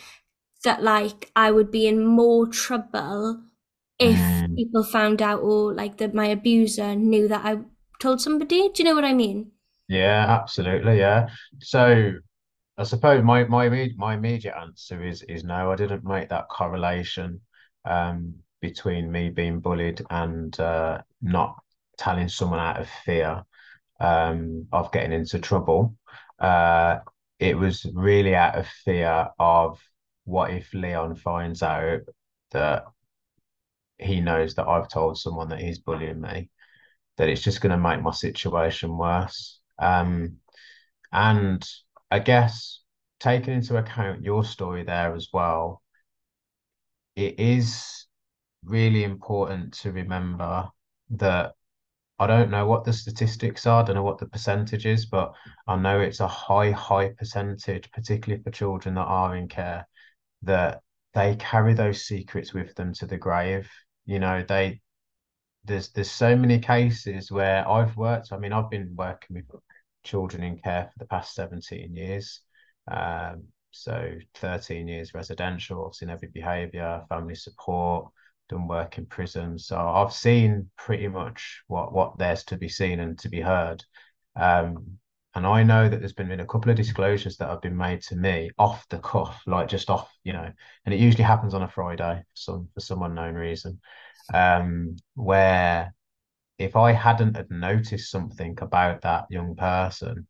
that 0.64 0.82
like 0.82 1.30
I 1.36 1.52
would 1.52 1.70
be 1.70 1.86
in 1.86 2.04
more 2.04 2.46
trouble 2.46 3.42
if 4.00 4.16
mm. 4.16 4.56
people 4.56 4.82
found 4.82 5.22
out 5.22 5.40
or 5.40 5.72
like 5.72 5.98
that 5.98 6.14
my 6.14 6.26
abuser 6.26 6.96
knew 6.96 7.28
that 7.28 7.44
I 7.44 7.58
told 8.00 8.20
somebody. 8.20 8.68
Do 8.70 8.82
you 8.82 8.88
know 8.88 8.96
what 8.96 9.04
I 9.04 9.14
mean? 9.14 9.52
Yeah, 9.88 10.26
absolutely. 10.28 10.98
Yeah. 10.98 11.28
So 11.60 12.14
I 12.76 12.82
suppose 12.82 13.22
my 13.22 13.44
my 13.44 13.90
my 13.96 14.14
immediate 14.14 14.54
answer 14.56 15.02
is 15.04 15.22
is 15.22 15.44
no. 15.44 15.70
I 15.70 15.76
didn't 15.76 16.04
make 16.04 16.28
that 16.30 16.48
correlation 16.48 17.40
um, 17.84 18.34
between 18.60 19.12
me 19.12 19.30
being 19.30 19.60
bullied 19.60 20.02
and 20.10 20.58
uh, 20.58 21.02
not 21.22 21.62
telling 21.96 22.28
someone 22.28 22.58
out 22.58 22.80
of 22.80 22.88
fear 23.04 23.44
um, 24.00 24.66
of 24.72 24.90
getting 24.92 25.12
into 25.12 25.38
trouble. 25.38 25.96
Uh, 26.38 26.98
it 27.38 27.56
was 27.56 27.86
really 27.94 28.34
out 28.34 28.56
of 28.56 28.66
fear 28.66 29.28
of 29.38 29.80
what 30.24 30.50
if 30.50 30.72
Leon 30.74 31.14
finds 31.16 31.62
out 31.62 32.00
that 32.50 32.84
he 33.98 34.20
knows 34.20 34.54
that 34.54 34.66
I've 34.66 34.88
told 34.88 35.18
someone 35.18 35.48
that 35.50 35.60
he's 35.60 35.78
bullying 35.78 36.20
me, 36.20 36.50
that 37.16 37.28
it's 37.28 37.42
just 37.42 37.60
going 37.60 37.70
to 37.70 37.78
make 37.78 38.02
my 38.02 38.10
situation 38.10 38.96
worse. 38.96 39.60
Um, 39.78 40.38
and 41.12 41.64
I 42.14 42.20
guess 42.20 42.80
taking 43.18 43.54
into 43.54 43.76
account 43.76 44.22
your 44.22 44.44
story 44.44 44.84
there 44.84 45.16
as 45.16 45.30
well, 45.32 45.82
it 47.16 47.40
is 47.40 48.06
really 48.62 49.02
important 49.02 49.74
to 49.80 49.90
remember 49.90 50.68
that 51.10 51.54
I 52.20 52.28
don't 52.28 52.52
know 52.52 52.66
what 52.66 52.84
the 52.84 52.92
statistics 52.92 53.66
are, 53.66 53.82
I 53.82 53.86
don't 53.86 53.96
know 53.96 54.04
what 54.04 54.18
the 54.18 54.28
percentage 54.28 54.86
is, 54.86 55.06
but 55.06 55.32
I 55.66 55.74
know 55.74 56.00
it's 56.00 56.20
a 56.20 56.28
high, 56.28 56.70
high 56.70 57.08
percentage, 57.08 57.90
particularly 57.90 58.44
for 58.44 58.52
children 58.52 58.94
that 58.94 59.00
are 59.06 59.34
in 59.34 59.48
care, 59.48 59.88
that 60.42 60.82
they 61.14 61.34
carry 61.34 61.74
those 61.74 62.06
secrets 62.06 62.54
with 62.54 62.76
them 62.76 62.94
to 62.94 63.06
the 63.06 63.18
grave. 63.18 63.68
You 64.06 64.20
know, 64.20 64.44
they 64.46 64.80
there's 65.64 65.90
there's 65.90 66.12
so 66.12 66.36
many 66.36 66.60
cases 66.60 67.32
where 67.32 67.68
I've 67.68 67.96
worked. 67.96 68.28
I 68.30 68.38
mean, 68.38 68.52
I've 68.52 68.70
been 68.70 68.94
working 68.94 69.34
with 69.34 69.46
children 70.04 70.42
in 70.42 70.58
care 70.58 70.90
for 70.92 70.98
the 70.98 71.06
past 71.06 71.34
17 71.34 71.94
years. 71.94 72.40
Um, 72.90 73.44
so 73.70 74.12
13 74.34 74.86
years 74.86 75.14
residential, 75.14 75.86
I've 75.86 75.94
seen 75.94 76.10
every 76.10 76.28
behaviour, 76.28 77.02
family 77.08 77.34
support, 77.34 78.10
done 78.48 78.68
work 78.68 78.98
in 78.98 79.06
prison. 79.06 79.58
So 79.58 79.76
I've 79.76 80.12
seen 80.12 80.70
pretty 80.76 81.08
much 81.08 81.62
what 81.66 81.92
what 81.92 82.18
there's 82.18 82.44
to 82.44 82.56
be 82.56 82.68
seen 82.68 83.00
and 83.00 83.18
to 83.20 83.28
be 83.28 83.40
heard. 83.40 83.82
Um, 84.36 84.98
and 85.36 85.46
I 85.46 85.64
know 85.64 85.88
that 85.88 85.98
there's 85.98 86.12
been, 86.12 86.28
been 86.28 86.40
a 86.40 86.46
couple 86.46 86.70
of 86.70 86.76
disclosures 86.76 87.36
that 87.38 87.48
have 87.48 87.60
been 87.60 87.76
made 87.76 88.02
to 88.02 88.16
me 88.16 88.50
off 88.56 88.86
the 88.88 88.98
cuff, 89.00 89.42
like 89.46 89.66
just 89.68 89.90
off, 89.90 90.08
you 90.22 90.32
know, 90.32 90.48
and 90.84 90.94
it 90.94 91.00
usually 91.00 91.24
happens 91.24 91.54
on 91.54 91.62
a 91.62 91.68
Friday 91.68 92.20
for 92.20 92.36
some 92.36 92.68
for 92.74 92.80
some 92.80 93.02
unknown 93.02 93.34
reason, 93.34 93.80
um, 94.32 94.96
where 95.14 95.92
if 96.58 96.76
I 96.76 96.92
hadn't 96.92 97.36
had 97.36 97.50
noticed 97.50 98.10
something 98.10 98.56
about 98.60 99.02
that 99.02 99.26
young 99.30 99.56
person, 99.56 100.26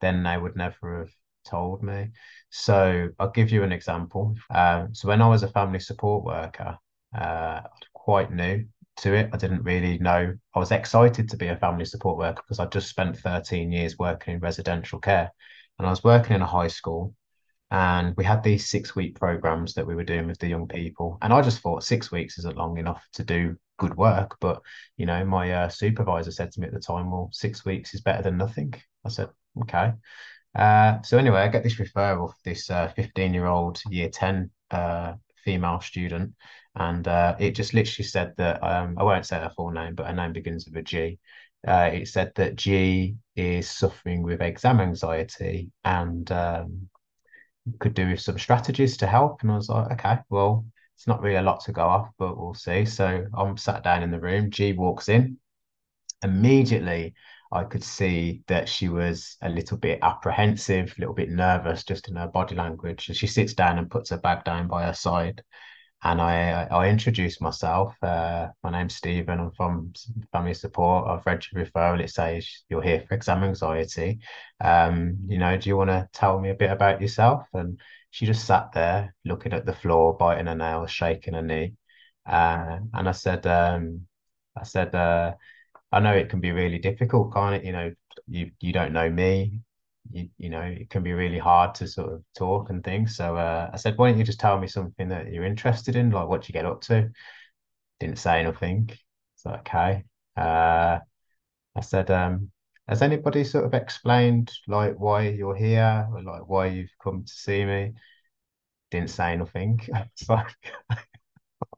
then 0.00 0.22
they 0.22 0.36
would 0.38 0.56
never 0.56 1.00
have 1.00 1.10
told 1.44 1.82
me. 1.82 2.10
So 2.50 3.08
I'll 3.18 3.30
give 3.30 3.50
you 3.50 3.62
an 3.62 3.72
example. 3.72 4.34
Um, 4.50 4.94
so 4.94 5.08
when 5.08 5.22
I 5.22 5.28
was 5.28 5.42
a 5.42 5.48
family 5.48 5.80
support 5.80 6.24
worker, 6.24 6.78
uh, 7.16 7.62
quite 7.94 8.32
new 8.32 8.66
to 8.98 9.14
it. 9.14 9.30
I 9.32 9.36
didn't 9.36 9.62
really 9.62 9.98
know. 9.98 10.34
I 10.54 10.58
was 10.58 10.70
excited 10.70 11.28
to 11.28 11.36
be 11.36 11.48
a 11.48 11.56
family 11.56 11.84
support 11.84 12.18
worker 12.18 12.42
because 12.42 12.58
I 12.58 12.66
just 12.66 12.88
spent 12.88 13.18
13 13.18 13.72
years 13.72 13.98
working 13.98 14.34
in 14.34 14.40
residential 14.40 14.98
care. 14.98 15.30
And 15.78 15.86
I 15.86 15.90
was 15.90 16.04
working 16.04 16.36
in 16.36 16.42
a 16.42 16.46
high 16.46 16.68
school 16.68 17.14
and 17.76 18.16
we 18.16 18.24
had 18.24 18.42
these 18.42 18.70
six 18.70 18.96
week 18.96 19.20
programs 19.20 19.74
that 19.74 19.86
we 19.86 19.94
were 19.94 20.02
doing 20.02 20.26
with 20.26 20.38
the 20.38 20.48
young 20.48 20.66
people. 20.66 21.18
And 21.20 21.30
I 21.30 21.42
just 21.42 21.60
thought 21.60 21.84
six 21.84 22.10
weeks 22.10 22.38
isn't 22.38 22.56
long 22.56 22.78
enough 22.78 23.06
to 23.12 23.22
do 23.22 23.54
good 23.78 23.94
work. 23.94 24.38
But, 24.40 24.62
you 24.96 25.04
know, 25.04 25.22
my 25.26 25.52
uh, 25.52 25.68
supervisor 25.68 26.30
said 26.30 26.52
to 26.52 26.60
me 26.60 26.68
at 26.68 26.72
the 26.72 26.80
time, 26.80 27.10
well, 27.10 27.28
six 27.34 27.66
weeks 27.66 27.92
is 27.92 28.00
better 28.00 28.22
than 28.22 28.38
nothing. 28.38 28.72
I 29.04 29.10
said, 29.10 29.28
okay. 29.60 29.92
Uh, 30.54 31.02
so 31.02 31.18
anyway, 31.18 31.40
I 31.40 31.48
get 31.48 31.64
this 31.64 31.74
referral 31.74 32.30
for 32.30 32.36
this 32.46 32.68
15 32.68 33.34
year 33.34 33.44
old 33.44 33.82
year 33.90 34.08
10 34.08 34.50
uh, 34.70 35.12
female 35.44 35.82
student. 35.82 36.32
And 36.76 37.06
uh, 37.06 37.36
it 37.38 37.50
just 37.50 37.74
literally 37.74 38.06
said 38.06 38.32
that, 38.38 38.62
um, 38.62 38.96
I 38.98 39.02
won't 39.02 39.26
say 39.26 39.36
her 39.36 39.52
full 39.54 39.70
name, 39.70 39.96
but 39.96 40.06
her 40.06 40.14
name 40.14 40.32
begins 40.32 40.64
with 40.64 40.78
a 40.78 40.82
G. 40.82 41.18
Uh, 41.68 41.90
it 41.92 42.08
said 42.08 42.32
that 42.36 42.56
G 42.56 43.16
is 43.34 43.68
suffering 43.68 44.22
with 44.22 44.40
exam 44.40 44.80
anxiety 44.80 45.72
and 45.84 46.30
um, 46.32 46.88
could 47.78 47.94
do 47.94 48.08
with 48.08 48.20
some 48.20 48.38
strategies 48.38 48.96
to 48.98 49.06
help. 49.06 49.42
And 49.42 49.50
I 49.50 49.56
was 49.56 49.68
like, 49.68 49.92
okay, 49.92 50.18
well, 50.30 50.64
it's 50.94 51.06
not 51.06 51.20
really 51.20 51.36
a 51.36 51.42
lot 51.42 51.60
to 51.64 51.72
go 51.72 51.82
off, 51.82 52.10
but 52.18 52.36
we'll 52.36 52.54
see. 52.54 52.84
So 52.84 53.26
I'm 53.34 53.56
sat 53.56 53.84
down 53.84 54.02
in 54.02 54.10
the 54.10 54.20
room. 54.20 54.50
G 54.50 54.72
walks 54.72 55.08
in. 55.08 55.38
Immediately, 56.22 57.14
I 57.52 57.64
could 57.64 57.84
see 57.84 58.42
that 58.48 58.68
she 58.68 58.88
was 58.88 59.36
a 59.42 59.48
little 59.48 59.76
bit 59.76 59.98
apprehensive, 60.02 60.94
a 60.96 61.00
little 61.00 61.14
bit 61.14 61.30
nervous 61.30 61.84
just 61.84 62.08
in 62.08 62.16
her 62.16 62.28
body 62.28 62.54
language. 62.54 63.08
And 63.08 63.16
she 63.16 63.26
sits 63.26 63.54
down 63.54 63.78
and 63.78 63.90
puts 63.90 64.10
her 64.10 64.18
bag 64.18 64.44
down 64.44 64.68
by 64.68 64.84
her 64.86 64.94
side 64.94 65.42
and 66.02 66.20
I 66.20 66.64
I 66.70 66.88
introduced 66.88 67.40
myself. 67.42 67.94
Uh, 68.02 68.48
my 68.62 68.70
name's 68.70 68.96
Steven. 68.96 69.40
I'm 69.40 69.50
from 69.52 69.92
Family 70.32 70.54
Support. 70.54 71.08
I've 71.08 71.26
read 71.26 71.44
your 71.52 71.64
referral. 71.64 72.00
It 72.00 72.10
says 72.10 72.48
you're 72.68 72.82
here 72.82 73.04
for 73.08 73.14
exam 73.14 73.42
anxiety. 73.42 74.20
Um, 74.60 75.18
you 75.28 75.38
know, 75.38 75.56
do 75.56 75.68
you 75.68 75.76
want 75.76 75.90
to 75.90 76.08
tell 76.12 76.38
me 76.40 76.50
a 76.50 76.54
bit 76.54 76.70
about 76.70 77.00
yourself? 77.00 77.46
And 77.54 77.80
she 78.10 78.26
just 78.26 78.46
sat 78.46 78.72
there 78.72 79.14
looking 79.24 79.52
at 79.52 79.66
the 79.66 79.72
floor, 79.72 80.16
biting 80.16 80.46
her 80.46 80.54
nails, 80.54 80.90
shaking 80.90 81.34
her 81.34 81.42
knee. 81.42 81.74
Uh, 82.26 82.78
and 82.94 83.08
I 83.08 83.12
said, 83.12 83.46
um, 83.46 84.06
I 84.56 84.64
said, 84.64 84.94
uh, 84.94 85.34
I 85.92 86.00
know 86.00 86.12
it 86.14 86.28
can 86.30 86.40
be 86.40 86.52
really 86.52 86.78
difficult, 86.78 87.34
can't 87.34 87.56
it? 87.56 87.64
You 87.64 87.72
know, 87.72 87.92
you 88.28 88.50
you 88.60 88.72
don't 88.72 88.92
know 88.92 89.08
me 89.10 89.60
you, 90.10 90.28
you 90.38 90.50
know, 90.50 90.62
it 90.62 90.90
can 90.90 91.02
be 91.02 91.12
really 91.12 91.38
hard 91.38 91.74
to 91.76 91.86
sort 91.88 92.12
of 92.12 92.22
talk 92.36 92.70
and 92.70 92.82
things. 92.82 93.16
So 93.16 93.36
uh, 93.36 93.70
I 93.72 93.76
said, 93.76 93.96
why 93.96 94.10
don't 94.10 94.18
you 94.18 94.24
just 94.24 94.40
tell 94.40 94.58
me 94.58 94.66
something 94.66 95.08
that 95.08 95.32
you're 95.32 95.44
interested 95.44 95.96
in? 95.96 96.10
Like, 96.10 96.28
what 96.28 96.48
you 96.48 96.52
get 96.52 96.64
up 96.66 96.80
to? 96.82 97.10
Didn't 98.00 98.18
say 98.18 98.40
anything. 98.40 98.90
So, 99.36 99.50
okay. 99.50 100.04
Uh, 100.36 101.00
I 101.76 101.80
said, 101.80 102.10
um, 102.10 102.50
has 102.88 103.02
anybody 103.02 103.44
sort 103.44 103.64
of 103.64 103.74
explained 103.74 104.52
like 104.68 104.94
why 104.98 105.28
you're 105.28 105.56
here 105.56 106.08
or 106.12 106.22
like 106.22 106.48
why 106.48 106.66
you've 106.66 106.94
come 107.02 107.24
to 107.24 107.32
see 107.32 107.64
me? 107.64 107.92
Didn't 108.90 109.10
say 109.10 109.36
nothing. 109.36 109.80
so 110.14 110.38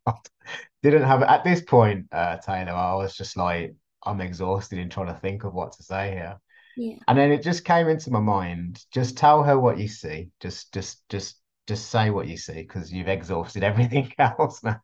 didn't 0.82 1.02
have 1.04 1.22
at 1.22 1.44
this 1.44 1.62
point, 1.62 2.06
uh, 2.12 2.38
Tayler. 2.38 2.68
I 2.68 2.94
was 2.94 3.16
just 3.16 3.36
like, 3.36 3.74
I'm 4.04 4.20
exhausted 4.20 4.78
in 4.78 4.90
trying 4.90 5.08
to 5.08 5.20
think 5.20 5.44
of 5.44 5.54
what 5.54 5.72
to 5.72 5.82
say 5.82 6.12
here. 6.12 6.38
Yeah. 6.78 6.98
And 7.08 7.18
then 7.18 7.32
it 7.32 7.42
just 7.42 7.64
came 7.64 7.88
into 7.88 8.10
my 8.12 8.20
mind. 8.20 8.84
Just 8.92 9.16
tell 9.16 9.42
her 9.42 9.58
what 9.58 9.78
you 9.78 9.88
see. 9.88 10.30
Just, 10.40 10.72
just, 10.72 11.06
just, 11.08 11.40
just 11.66 11.90
say 11.90 12.10
what 12.10 12.28
you 12.28 12.36
see 12.36 12.62
because 12.62 12.92
you've 12.92 13.08
exhausted 13.08 13.64
everything 13.64 14.12
else 14.18 14.62
now. 14.62 14.80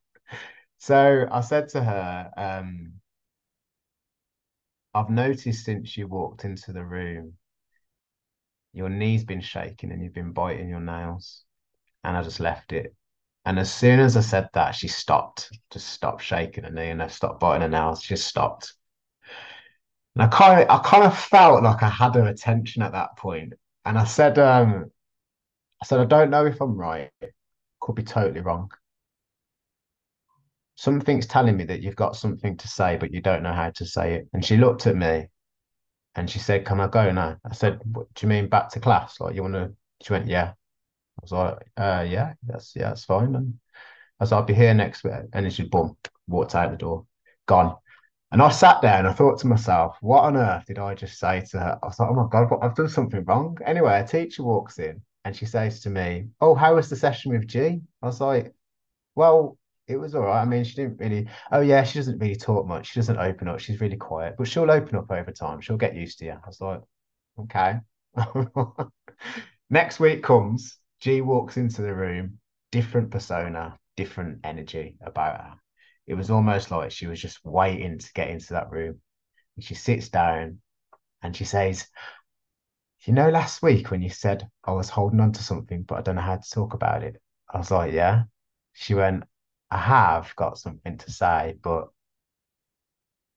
So 0.78 1.26
I 1.30 1.40
said 1.40 1.68
to 1.70 1.82
her, 1.84 2.30
um, 2.36 2.94
I've 4.92 5.08
noticed 5.10 5.64
since 5.64 5.96
you 5.96 6.08
walked 6.08 6.44
into 6.44 6.72
the 6.72 6.84
room, 6.84 7.34
your 8.72 8.88
knee's 8.88 9.24
been 9.24 9.40
shaking 9.40 9.92
and 9.92 10.02
you've 10.02 10.14
been 10.14 10.32
biting 10.32 10.68
your 10.68 10.80
nails. 10.80 11.44
And 12.02 12.16
I 12.16 12.22
just 12.22 12.40
left 12.40 12.72
it. 12.72 12.94
And 13.44 13.58
as 13.58 13.72
soon 13.72 14.00
as 14.00 14.16
I 14.16 14.20
said 14.20 14.48
that, 14.54 14.74
she 14.74 14.88
stopped, 14.88 15.50
just 15.70 15.88
stopped 15.88 16.22
shaking 16.22 16.64
her 16.64 16.70
knee 16.70 16.90
and 16.90 17.02
I 17.02 17.06
stopped 17.06 17.40
biting 17.40 17.62
her 17.62 17.68
nails. 17.68 18.02
She 18.02 18.14
just 18.14 18.26
stopped. 18.26 18.74
And 20.14 20.22
I 20.22 20.28
kind 20.28 20.60
of, 20.62 20.70
I 20.70 20.82
kind 20.82 21.04
of 21.04 21.18
felt 21.18 21.62
like 21.62 21.82
I 21.82 21.88
had 21.88 22.14
her 22.14 22.26
attention 22.26 22.82
at 22.82 22.92
that 22.92 23.16
point. 23.16 23.54
And 23.84 23.98
I 23.98 24.04
said, 24.04 24.38
um, 24.38 24.90
I 25.82 25.86
said, 25.86 26.00
I 26.00 26.04
don't 26.04 26.30
know 26.30 26.46
if 26.46 26.60
I'm 26.60 26.76
right. 26.76 27.10
Could 27.80 27.96
be 27.96 28.02
totally 28.04 28.40
wrong. 28.40 28.70
Something's 30.76 31.26
telling 31.26 31.56
me 31.56 31.64
that 31.64 31.82
you've 31.82 31.96
got 31.96 32.16
something 32.16 32.56
to 32.56 32.68
say, 32.68 32.96
but 32.96 33.12
you 33.12 33.20
don't 33.20 33.42
know 33.42 33.52
how 33.52 33.70
to 33.70 33.86
say 33.86 34.14
it. 34.14 34.28
And 34.32 34.44
she 34.44 34.56
looked 34.56 34.86
at 34.86 34.96
me 34.96 35.28
and 36.16 36.30
she 36.30 36.38
said, 36.38 36.66
Can 36.66 36.80
I 36.80 36.88
go 36.88 37.10
now? 37.12 37.38
I 37.44 37.54
said, 37.54 37.80
What 37.92 38.12
do 38.14 38.26
you 38.26 38.28
mean 38.30 38.48
back 38.48 38.70
to 38.70 38.80
class? 38.80 39.20
Like, 39.20 39.34
you 39.34 39.42
want 39.42 39.54
to? 39.54 39.74
She 40.02 40.12
went, 40.12 40.28
Yeah. 40.28 40.50
I 40.50 41.22
was 41.22 41.32
like, 41.32 41.58
uh, 41.76 42.06
Yeah, 42.08 42.34
that's, 42.44 42.74
yeah, 42.76 42.90
that's 42.90 43.04
fine. 43.04 43.34
And 43.36 43.54
I 44.20 44.26
said, 44.26 44.36
I'll 44.36 44.44
be 44.44 44.54
here 44.54 44.74
next 44.74 45.04
week. 45.04 45.14
And 45.32 45.44
then 45.46 45.50
she, 45.50 45.64
boom, 45.64 45.96
walked 46.28 46.54
out 46.54 46.70
the 46.72 46.76
door, 46.78 47.06
gone. 47.46 47.76
And 48.34 48.42
I 48.42 48.48
sat 48.48 48.82
there 48.82 48.96
and 48.96 49.06
I 49.06 49.12
thought 49.12 49.38
to 49.38 49.46
myself, 49.46 49.96
what 50.00 50.24
on 50.24 50.36
earth 50.36 50.64
did 50.66 50.80
I 50.80 50.96
just 50.96 51.20
say 51.20 51.42
to 51.52 51.58
her? 51.60 51.78
I 51.80 51.86
was 51.86 52.00
like, 52.00 52.10
oh 52.10 52.14
my 52.14 52.26
God, 52.28 52.58
I've 52.62 52.74
done 52.74 52.88
something 52.88 53.22
wrong. 53.22 53.56
Anyway, 53.64 54.00
a 54.00 54.04
teacher 54.04 54.42
walks 54.42 54.80
in 54.80 55.00
and 55.24 55.36
she 55.36 55.46
says 55.46 55.78
to 55.82 55.90
me, 55.90 56.26
Oh, 56.40 56.56
how 56.56 56.74
was 56.74 56.90
the 56.90 56.96
session 56.96 57.30
with 57.30 57.46
G? 57.46 57.80
I 58.02 58.06
was 58.06 58.20
like, 58.20 58.52
Well, 59.14 59.56
it 59.86 59.98
was 59.98 60.16
all 60.16 60.22
right. 60.22 60.42
I 60.42 60.46
mean, 60.46 60.64
she 60.64 60.74
didn't 60.74 60.98
really, 60.98 61.28
oh, 61.52 61.60
yeah, 61.60 61.84
she 61.84 62.00
doesn't 62.00 62.18
really 62.18 62.34
talk 62.34 62.66
much. 62.66 62.88
She 62.88 62.98
doesn't 62.98 63.18
open 63.18 63.46
up. 63.46 63.60
She's 63.60 63.80
really 63.80 63.96
quiet, 63.96 64.34
but 64.36 64.48
she'll 64.48 64.68
open 64.68 64.96
up 64.96 65.12
over 65.12 65.30
time. 65.30 65.60
She'll 65.60 65.76
get 65.76 65.94
used 65.94 66.18
to 66.18 66.24
you. 66.24 66.32
I 66.32 66.48
was 66.48 66.60
like, 66.60 66.80
Okay. 67.38 67.78
Next 69.70 70.00
week 70.00 70.24
comes, 70.24 70.76
G 70.98 71.20
walks 71.20 71.56
into 71.56 71.82
the 71.82 71.94
room, 71.94 72.40
different 72.72 73.12
persona, 73.12 73.78
different 73.96 74.40
energy 74.42 74.96
about 75.00 75.40
her. 75.40 75.52
It 76.06 76.14
was 76.14 76.30
almost 76.30 76.70
like 76.70 76.90
she 76.90 77.06
was 77.06 77.20
just 77.20 77.44
waiting 77.44 77.98
to 77.98 78.12
get 78.12 78.28
into 78.28 78.52
that 78.54 78.70
room. 78.70 79.00
And 79.56 79.64
she 79.64 79.74
sits 79.74 80.08
down 80.08 80.60
and 81.22 81.34
she 81.34 81.44
says, 81.44 81.86
You 83.04 83.14
know, 83.14 83.30
last 83.30 83.62
week 83.62 83.90
when 83.90 84.02
you 84.02 84.10
said 84.10 84.48
I 84.64 84.72
was 84.72 84.90
holding 84.90 85.20
on 85.20 85.32
to 85.32 85.42
something, 85.42 85.82
but 85.82 85.98
I 85.98 86.02
don't 86.02 86.16
know 86.16 86.22
how 86.22 86.36
to 86.36 86.50
talk 86.50 86.74
about 86.74 87.02
it. 87.02 87.20
I 87.52 87.58
was 87.58 87.70
like, 87.70 87.92
Yeah. 87.92 88.24
She 88.74 88.94
went, 88.94 89.24
I 89.70 89.78
have 89.78 90.34
got 90.36 90.58
something 90.58 90.98
to 90.98 91.10
say, 91.10 91.56
but 91.62 91.88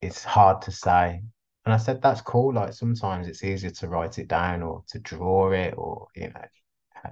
it's 0.01 0.23
hard 0.23 0.63
to 0.63 0.71
say. 0.71 1.21
And 1.65 1.73
I 1.73 1.77
said, 1.77 2.01
That's 2.01 2.21
cool. 2.21 2.53
Like 2.53 2.73
sometimes 2.73 3.27
it's 3.27 3.43
easier 3.43 3.71
to 3.71 3.87
write 3.87 4.19
it 4.19 4.27
down 4.27 4.61
or 4.61 4.83
to 4.89 4.99
draw 4.99 5.51
it 5.51 5.73
or, 5.77 6.07
you 6.15 6.29
know. 6.29 6.45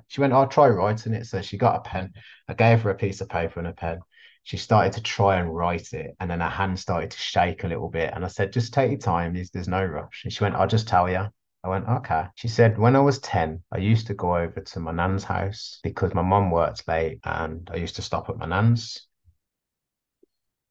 She 0.07 0.19
went, 0.19 0.33
I'll 0.33 0.47
try 0.47 0.67
writing 0.67 1.13
it. 1.13 1.25
So 1.25 1.41
she 1.41 1.57
got 1.57 1.77
a 1.77 1.81
pen. 1.81 2.11
I 2.49 2.53
gave 2.53 2.81
her 2.81 2.89
a 2.89 2.95
piece 2.95 3.21
of 3.21 3.29
paper 3.29 3.59
and 3.59 3.67
a 3.69 3.73
pen 3.73 3.99
she 4.45 4.55
started 4.55 4.93
to 4.93 5.01
try 5.01 5.37
and 5.37 5.53
write 5.53 5.91
it 5.91 6.15
and 6.19 6.31
then 6.31 6.39
her 6.39 6.49
hand 6.49 6.79
started 6.79 7.11
to 7.11 7.17
shake 7.17 7.63
a 7.63 7.67
little 7.67 7.89
bit 7.89 8.13
and 8.15 8.23
i 8.23 8.27
said 8.27 8.53
just 8.53 8.73
take 8.73 8.91
your 8.91 8.99
time 8.99 9.33
there's, 9.33 9.49
there's 9.49 9.67
no 9.67 9.83
rush 9.83 10.21
and 10.23 10.31
she 10.31 10.43
went 10.43 10.55
i'll 10.55 10.67
just 10.67 10.87
tell 10.87 11.09
you 11.09 11.27
I 11.65 11.67
went, 11.67 11.87
okay. 11.87 12.27
She 12.35 12.47
said, 12.47 12.77
when 12.77 12.95
I 12.95 12.99
was 12.99 13.17
10, 13.17 13.63
I 13.71 13.79
used 13.79 14.05
to 14.05 14.13
go 14.13 14.37
over 14.37 14.61
to 14.61 14.79
my 14.79 14.91
nan's 14.91 15.23
house 15.23 15.79
because 15.81 16.13
my 16.13 16.21
mum 16.21 16.51
worked 16.51 16.87
late 16.87 17.21
and 17.23 17.67
I 17.73 17.77
used 17.77 17.95
to 17.95 18.03
stop 18.03 18.29
at 18.29 18.37
my 18.37 18.45
nan's. 18.45 19.07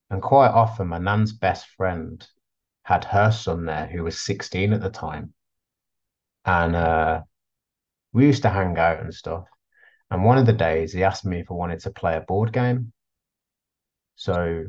And 0.09 0.23
quite 0.23 0.51
often, 0.51 0.87
my 0.87 0.99
nan's 0.99 1.33
best 1.33 1.67
friend 1.77 2.25
had 2.85 3.03
her 3.07 3.33
son 3.33 3.65
there 3.65 3.89
who 3.89 4.05
was 4.05 4.21
16 4.21 4.73
at 4.73 4.81
the 4.81 4.89
time. 4.89 5.35
And 6.45 6.77
uh, 6.77 7.23
we 8.13 8.27
used 8.27 8.43
to 8.43 8.51
hang 8.51 8.79
out 8.79 9.01
and 9.01 9.13
stuff. 9.13 9.47
And 10.13 10.25
one 10.25 10.39
of 10.39 10.47
the 10.47 10.53
days, 10.53 10.93
he 10.93 11.03
asked 11.03 11.25
me 11.25 11.41
if 11.41 11.51
I 11.51 11.55
wanted 11.55 11.81
to 11.81 11.91
play 11.91 12.17
a 12.17 12.21
board 12.21 12.53
game. 12.53 12.93
So 14.17 14.67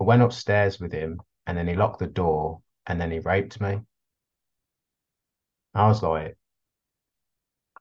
I 0.00 0.04
went 0.04 0.22
upstairs 0.22 0.80
with 0.80 0.92
him 0.92 1.20
and 1.46 1.56
then 1.56 1.68
he 1.68 1.74
locked 1.74 1.98
the 1.98 2.06
door 2.06 2.60
and 2.86 3.00
then 3.00 3.10
he 3.10 3.18
raped 3.18 3.60
me. 3.60 3.80
I 5.74 5.86
was 5.86 6.02
like, 6.02 6.36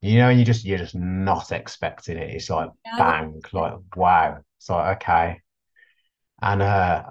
you 0.02 0.18
know, 0.20 0.30
you 0.30 0.46
just 0.46 0.66
you're 0.66 0.78
just 0.78 0.96
not 0.96 1.52
expecting 1.52 2.18
it. 2.18 2.30
It's 2.30 2.50
like 2.50 2.70
yeah. 2.86 2.98
bang, 2.98 3.42
like 3.52 3.74
wow. 3.96 4.40
It's 4.58 4.70
like 4.70 4.98
okay. 4.98 5.42
And 6.42 6.62
uh 6.62 7.04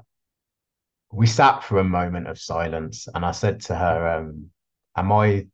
we 1.13 1.27
sat 1.27 1.65
for 1.65 1.79
a 1.79 1.85
moment 1.85 2.29
of 2.29 2.39
silence 2.39 3.09
and 3.15 3.25
I 3.25 3.33
said 3.33 3.61
to 3.63 3.75
her, 3.75 4.09
um, 4.09 4.51
am 4.97 5.11
I 5.13 5.47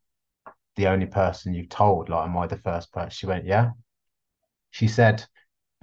the 0.75 0.87
only 0.87 1.05
person 1.05 1.53
you've 1.53 1.69
told? 1.69 2.09
Like, 2.09 2.27
am 2.27 2.37
I 2.37 2.47
the 2.47 2.57
first 2.57 2.91
person? 2.91 3.09
She 3.09 3.25
went, 3.25 3.45
Yeah. 3.45 3.71
She 4.71 4.87
said, 4.89 5.25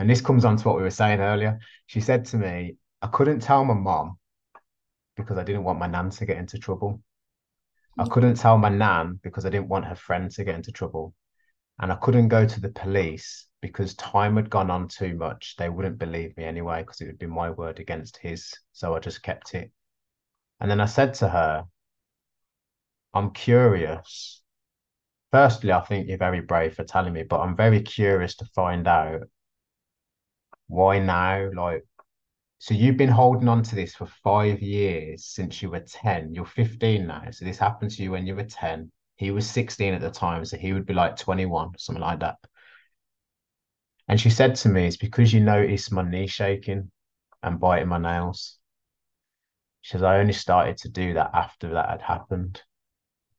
and 0.02 0.10
this 0.10 0.20
comes 0.20 0.44
on 0.44 0.56
to 0.56 0.66
what 0.66 0.76
we 0.76 0.82
were 0.82 0.90
saying 0.90 1.20
earlier. 1.20 1.60
She 1.86 2.00
said 2.00 2.24
to 2.24 2.36
me, 2.36 2.76
I 3.00 3.06
couldn't 3.06 3.38
tell 3.38 3.64
my 3.64 3.74
mom 3.74 4.18
because 5.16 5.38
I 5.38 5.44
didn't 5.44 5.62
want 5.62 5.78
my 5.78 5.86
nan 5.86 6.10
to 6.10 6.26
get 6.26 6.38
into 6.38 6.58
trouble. 6.58 7.00
I 7.96 8.08
couldn't 8.08 8.34
tell 8.34 8.58
my 8.58 8.68
nan 8.68 9.20
because 9.22 9.46
I 9.46 9.50
didn't 9.50 9.68
want 9.68 9.84
her 9.84 9.94
friend 9.94 10.28
to 10.32 10.42
get 10.42 10.56
into 10.56 10.72
trouble. 10.72 11.14
And 11.78 11.92
I 11.92 11.94
couldn't 11.94 12.26
go 12.26 12.44
to 12.44 12.60
the 12.60 12.70
police 12.70 13.46
because 13.60 13.94
time 13.94 14.34
had 14.34 14.50
gone 14.50 14.72
on 14.72 14.88
too 14.88 15.14
much. 15.14 15.54
They 15.56 15.68
wouldn't 15.68 15.98
believe 15.98 16.36
me 16.36 16.42
anyway 16.42 16.82
because 16.82 17.00
it 17.00 17.06
would 17.06 17.20
be 17.20 17.26
my 17.26 17.50
word 17.50 17.78
against 17.78 18.16
his. 18.16 18.52
So 18.72 18.96
I 18.96 18.98
just 18.98 19.22
kept 19.22 19.54
it. 19.54 19.70
And 20.58 20.68
then 20.68 20.80
I 20.80 20.86
said 20.86 21.14
to 21.14 21.28
her, 21.28 21.64
I'm 23.14 23.30
curious. 23.30 24.42
Firstly, 25.30 25.70
I 25.70 25.80
think 25.82 26.08
you're 26.08 26.18
very 26.18 26.40
brave 26.40 26.74
for 26.74 26.82
telling 26.82 27.12
me, 27.12 27.22
but 27.22 27.38
I'm 27.38 27.54
very 27.54 27.82
curious 27.82 28.34
to 28.38 28.46
find 28.46 28.88
out 28.88 29.28
why 30.72 30.98
now? 30.98 31.50
Like, 31.54 31.84
so 32.58 32.74
you've 32.74 32.96
been 32.98 33.10
holding 33.10 33.48
on 33.48 33.62
to 33.64 33.74
this 33.76 33.94
for 33.94 34.06
five 34.06 34.62
years 34.62 35.26
since 35.26 35.62
you 35.62 35.70
were 35.70 35.80
10. 35.80 36.34
You're 36.34 36.46
15 36.46 37.06
now. 37.06 37.30
So 37.32 37.44
this 37.44 37.58
happened 37.58 37.92
to 37.92 38.02
you 38.02 38.12
when 38.12 38.26
you 38.26 38.36
were 38.36 38.44
10. 38.44 38.92
He 39.16 39.30
was 39.32 39.50
16 39.50 39.94
at 39.94 40.00
the 40.00 40.10
time, 40.10 40.44
so 40.46 40.56
he 40.56 40.72
would 40.72 40.86
be 40.86 40.94
like 40.94 41.16
21, 41.16 41.78
something 41.78 42.02
like 42.02 42.20
that. 42.20 42.36
And 44.06 44.20
she 44.20 44.30
said 44.30 44.54
to 44.56 44.68
me, 44.68 44.86
It's 44.86 44.96
because 44.96 45.32
you 45.32 45.40
noticed 45.40 45.90
my 45.90 46.02
knee 46.08 46.28
shaking 46.28 46.92
and 47.42 47.58
biting 47.60 47.88
my 47.88 47.98
nails. 47.98 48.58
She 49.82 49.92
says, 49.92 50.02
I 50.02 50.18
only 50.18 50.32
started 50.32 50.78
to 50.78 50.88
do 50.88 51.12
that 51.14 51.30
after 51.34 51.68
that 51.74 51.90
had 51.90 52.02
happened. 52.02 52.62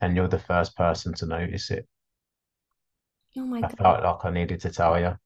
And 0.02 0.16
you're 0.16 0.28
the 0.28 0.40
first 0.40 0.76
person 0.78 1.14
to 1.16 1.26
notice 1.26 1.72
it. 1.72 1.88
Oh 3.38 3.46
my 3.46 3.62
I 3.64 3.68
God. 3.78 3.78
felt 3.78 4.04
like 4.04 4.26
I 4.26 4.30
needed 4.30 4.62
to 4.62 4.70
tell 4.70 5.00
you. 5.00 5.18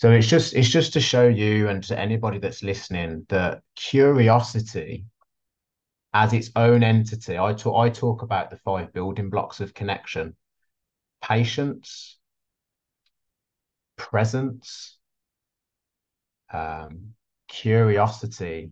So 0.00 0.10
it's 0.10 0.28
just 0.28 0.54
it's 0.54 0.70
just 0.70 0.94
to 0.94 1.00
show 1.00 1.28
you 1.28 1.68
and 1.68 1.84
to 1.84 1.98
anybody 1.98 2.38
that's 2.38 2.62
listening 2.62 3.26
that 3.28 3.60
curiosity 3.76 5.04
as 6.14 6.32
its 6.32 6.48
own 6.56 6.82
entity. 6.82 7.38
I 7.38 7.52
talk 7.52 7.76
I 7.76 7.90
talk 7.90 8.22
about 8.22 8.48
the 8.48 8.56
five 8.56 8.94
building 8.94 9.28
blocks 9.28 9.60
of 9.60 9.74
connection: 9.74 10.36
patience, 11.22 12.18
presence, 13.98 14.96
um, 16.50 17.12
curiosity, 17.48 18.70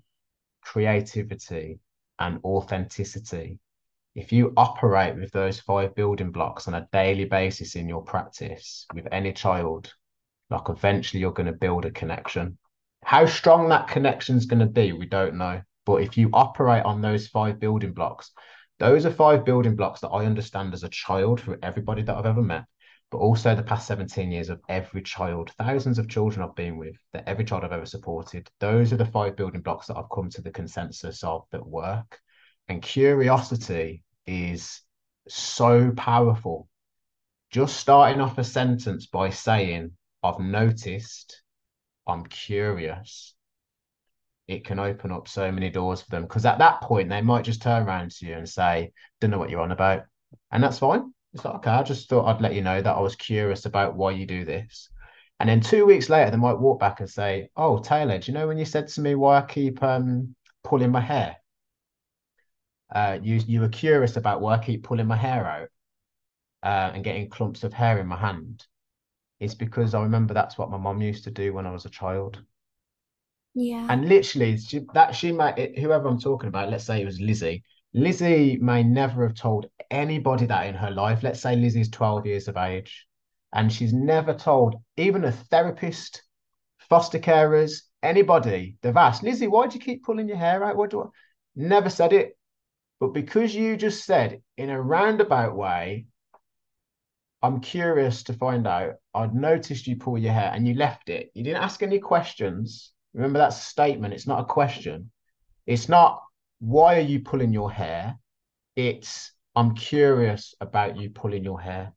creativity, 0.62 1.78
and 2.18 2.40
authenticity. 2.42 3.58
If 4.14 4.32
you 4.32 4.54
operate 4.56 5.16
with 5.16 5.32
those 5.32 5.60
five 5.60 5.94
building 5.94 6.32
blocks 6.32 6.68
on 6.68 6.72
a 6.72 6.88
daily 6.90 7.26
basis 7.26 7.76
in 7.76 7.86
your 7.86 8.02
practice 8.02 8.86
with 8.94 9.06
any 9.12 9.34
child, 9.34 9.92
like 10.50 10.68
eventually 10.68 11.20
you're 11.20 11.32
going 11.32 11.46
to 11.46 11.52
build 11.52 11.84
a 11.84 11.90
connection. 11.90 12.58
How 13.04 13.26
strong 13.26 13.68
that 13.68 13.88
connection 13.88 14.36
is 14.36 14.46
going 14.46 14.60
to 14.60 14.66
be, 14.66 14.92
we 14.92 15.06
don't 15.06 15.36
know. 15.36 15.62
But 15.86 16.02
if 16.02 16.16
you 16.16 16.30
operate 16.32 16.84
on 16.84 17.00
those 17.00 17.28
five 17.28 17.60
building 17.60 17.92
blocks, 17.92 18.30
those 18.78 19.06
are 19.06 19.10
five 19.10 19.44
building 19.44 19.76
blocks 19.76 20.00
that 20.00 20.08
I 20.08 20.26
understand 20.26 20.74
as 20.74 20.84
a 20.84 20.88
child 20.88 21.40
for 21.40 21.58
everybody 21.62 22.02
that 22.02 22.16
I've 22.16 22.26
ever 22.26 22.42
met, 22.42 22.64
but 23.10 23.18
also 23.18 23.54
the 23.54 23.62
past 23.62 23.86
17 23.86 24.30
years 24.30 24.50
of 24.50 24.60
every 24.68 25.02
child, 25.02 25.50
thousands 25.58 25.98
of 25.98 26.08
children 26.08 26.46
I've 26.46 26.54
been 26.54 26.76
with, 26.78 26.96
that 27.12 27.26
every 27.26 27.44
child 27.44 27.64
I've 27.64 27.72
ever 27.72 27.86
supported. 27.86 28.48
Those 28.60 28.92
are 28.92 28.96
the 28.96 29.06
five 29.06 29.36
building 29.36 29.62
blocks 29.62 29.86
that 29.86 29.96
I've 29.96 30.10
come 30.14 30.30
to 30.30 30.42
the 30.42 30.50
consensus 30.50 31.24
of 31.24 31.46
that 31.50 31.66
work. 31.66 32.20
And 32.68 32.82
curiosity 32.82 34.02
is 34.26 34.82
so 35.28 35.90
powerful. 35.96 36.68
Just 37.50 37.78
starting 37.78 38.20
off 38.20 38.38
a 38.38 38.44
sentence 38.44 39.06
by 39.06 39.30
saying, 39.30 39.92
I've 40.22 40.40
noticed, 40.40 41.42
I'm 42.06 42.24
curious, 42.26 43.34
it 44.48 44.64
can 44.64 44.78
open 44.78 45.12
up 45.12 45.28
so 45.28 45.52
many 45.52 45.70
doors 45.70 46.02
for 46.02 46.10
them. 46.10 46.22
Because 46.22 46.46
at 46.46 46.58
that 46.58 46.80
point, 46.80 47.08
they 47.08 47.20
might 47.20 47.44
just 47.44 47.62
turn 47.62 47.86
around 47.86 48.10
to 48.12 48.26
you 48.26 48.34
and 48.34 48.48
say, 48.48 48.92
Don't 49.20 49.30
know 49.30 49.38
what 49.38 49.50
you're 49.50 49.60
on 49.60 49.72
about. 49.72 50.04
And 50.50 50.62
that's 50.62 50.78
fine. 50.78 51.12
It's 51.34 51.44
like, 51.44 51.56
okay, 51.56 51.70
I 51.70 51.82
just 51.82 52.08
thought 52.08 52.26
I'd 52.26 52.40
let 52.40 52.54
you 52.54 52.62
know 52.62 52.80
that 52.80 52.96
I 52.96 53.00
was 53.00 53.14
curious 53.14 53.66
about 53.66 53.94
why 53.94 54.12
you 54.12 54.26
do 54.26 54.44
this. 54.44 54.88
And 55.40 55.48
then 55.48 55.60
two 55.60 55.86
weeks 55.86 56.08
later, 56.08 56.30
they 56.30 56.36
might 56.36 56.58
walk 56.58 56.80
back 56.80 57.00
and 57.00 57.08
say, 57.08 57.50
Oh, 57.56 57.78
Tayler, 57.78 58.20
do 58.24 58.32
you 58.32 58.38
know 58.38 58.48
when 58.48 58.58
you 58.58 58.64
said 58.64 58.88
to 58.88 59.00
me 59.00 59.14
why 59.14 59.38
I 59.38 59.42
keep 59.42 59.82
um, 59.82 60.34
pulling 60.64 60.90
my 60.90 61.00
hair? 61.00 61.36
Uh, 62.90 63.18
you 63.22 63.36
you 63.46 63.60
were 63.60 63.68
curious 63.68 64.16
about 64.16 64.40
why 64.40 64.54
I 64.54 64.64
keep 64.64 64.82
pulling 64.82 65.06
my 65.06 65.16
hair 65.16 65.46
out 65.46 65.68
uh, 66.62 66.92
and 66.94 67.04
getting 67.04 67.28
clumps 67.28 67.62
of 67.64 67.72
hair 67.74 67.98
in 67.98 68.06
my 68.06 68.16
hand. 68.16 68.66
It's 69.40 69.54
because 69.54 69.94
I 69.94 70.02
remember 70.02 70.34
that's 70.34 70.58
what 70.58 70.70
my 70.70 70.78
mom 70.78 71.00
used 71.00 71.24
to 71.24 71.30
do 71.30 71.52
when 71.52 71.66
I 71.66 71.70
was 71.70 71.84
a 71.84 71.90
child. 71.90 72.42
Yeah. 73.54 73.86
And 73.88 74.08
literally, 74.08 74.58
she, 74.58 74.80
that 74.94 75.14
she 75.14 75.32
might, 75.32 75.78
whoever 75.78 76.08
I'm 76.08 76.20
talking 76.20 76.48
about, 76.48 76.70
let's 76.70 76.84
say 76.84 77.00
it 77.02 77.06
was 77.06 77.20
Lizzie. 77.20 77.62
Lizzie 77.94 78.58
may 78.60 78.82
never 78.82 79.26
have 79.26 79.34
told 79.34 79.66
anybody 79.90 80.46
that 80.46 80.66
in 80.66 80.74
her 80.74 80.90
life. 80.90 81.22
Let's 81.22 81.40
say 81.40 81.56
Lizzie's 81.56 81.90
12 81.90 82.26
years 82.26 82.48
of 82.48 82.56
age, 82.56 83.06
and 83.52 83.72
she's 83.72 83.92
never 83.92 84.34
told 84.34 84.76
even 84.96 85.24
a 85.24 85.32
therapist, 85.32 86.22
foster 86.78 87.18
carers, 87.18 87.82
anybody. 88.02 88.76
They've 88.82 88.96
asked, 88.96 89.22
Lizzie, 89.22 89.46
why 89.46 89.66
do 89.66 89.74
you 89.74 89.84
keep 89.84 90.04
pulling 90.04 90.28
your 90.28 90.36
hair 90.36 90.62
out? 90.64 90.76
What 90.76 90.90
do 90.90 91.02
I? 91.02 91.06
Never 91.56 91.90
said 91.90 92.12
it. 92.12 92.36
But 93.00 93.08
because 93.08 93.54
you 93.54 93.76
just 93.76 94.04
said 94.04 94.42
in 94.56 94.70
a 94.70 94.80
roundabout 94.80 95.56
way, 95.56 96.06
I'm 97.42 97.60
curious 97.60 98.24
to 98.24 98.32
find 98.32 98.66
out. 98.66 98.94
I'd 99.14 99.34
noticed 99.34 99.86
you 99.86 99.96
pull 99.96 100.18
your 100.18 100.32
hair 100.32 100.50
and 100.52 100.66
you 100.66 100.74
left 100.74 101.08
it. 101.08 101.30
You 101.34 101.44
didn't 101.44 101.62
ask 101.62 101.82
any 101.82 101.98
questions. 101.98 102.92
Remember, 103.14 103.38
that's 103.38 103.58
a 103.58 103.64
statement. 103.64 104.14
It's 104.14 104.26
not 104.26 104.40
a 104.40 104.44
question. 104.44 105.10
It's 105.66 105.88
not, 105.88 106.22
why 106.58 106.96
are 106.96 107.00
you 107.00 107.20
pulling 107.20 107.52
your 107.52 107.70
hair? 107.70 108.18
It's, 108.74 109.32
I'm 109.54 109.74
curious 109.74 110.54
about 110.60 110.96
you 110.96 111.10
pulling 111.10 111.44
your 111.44 111.60
hair. 111.60 111.92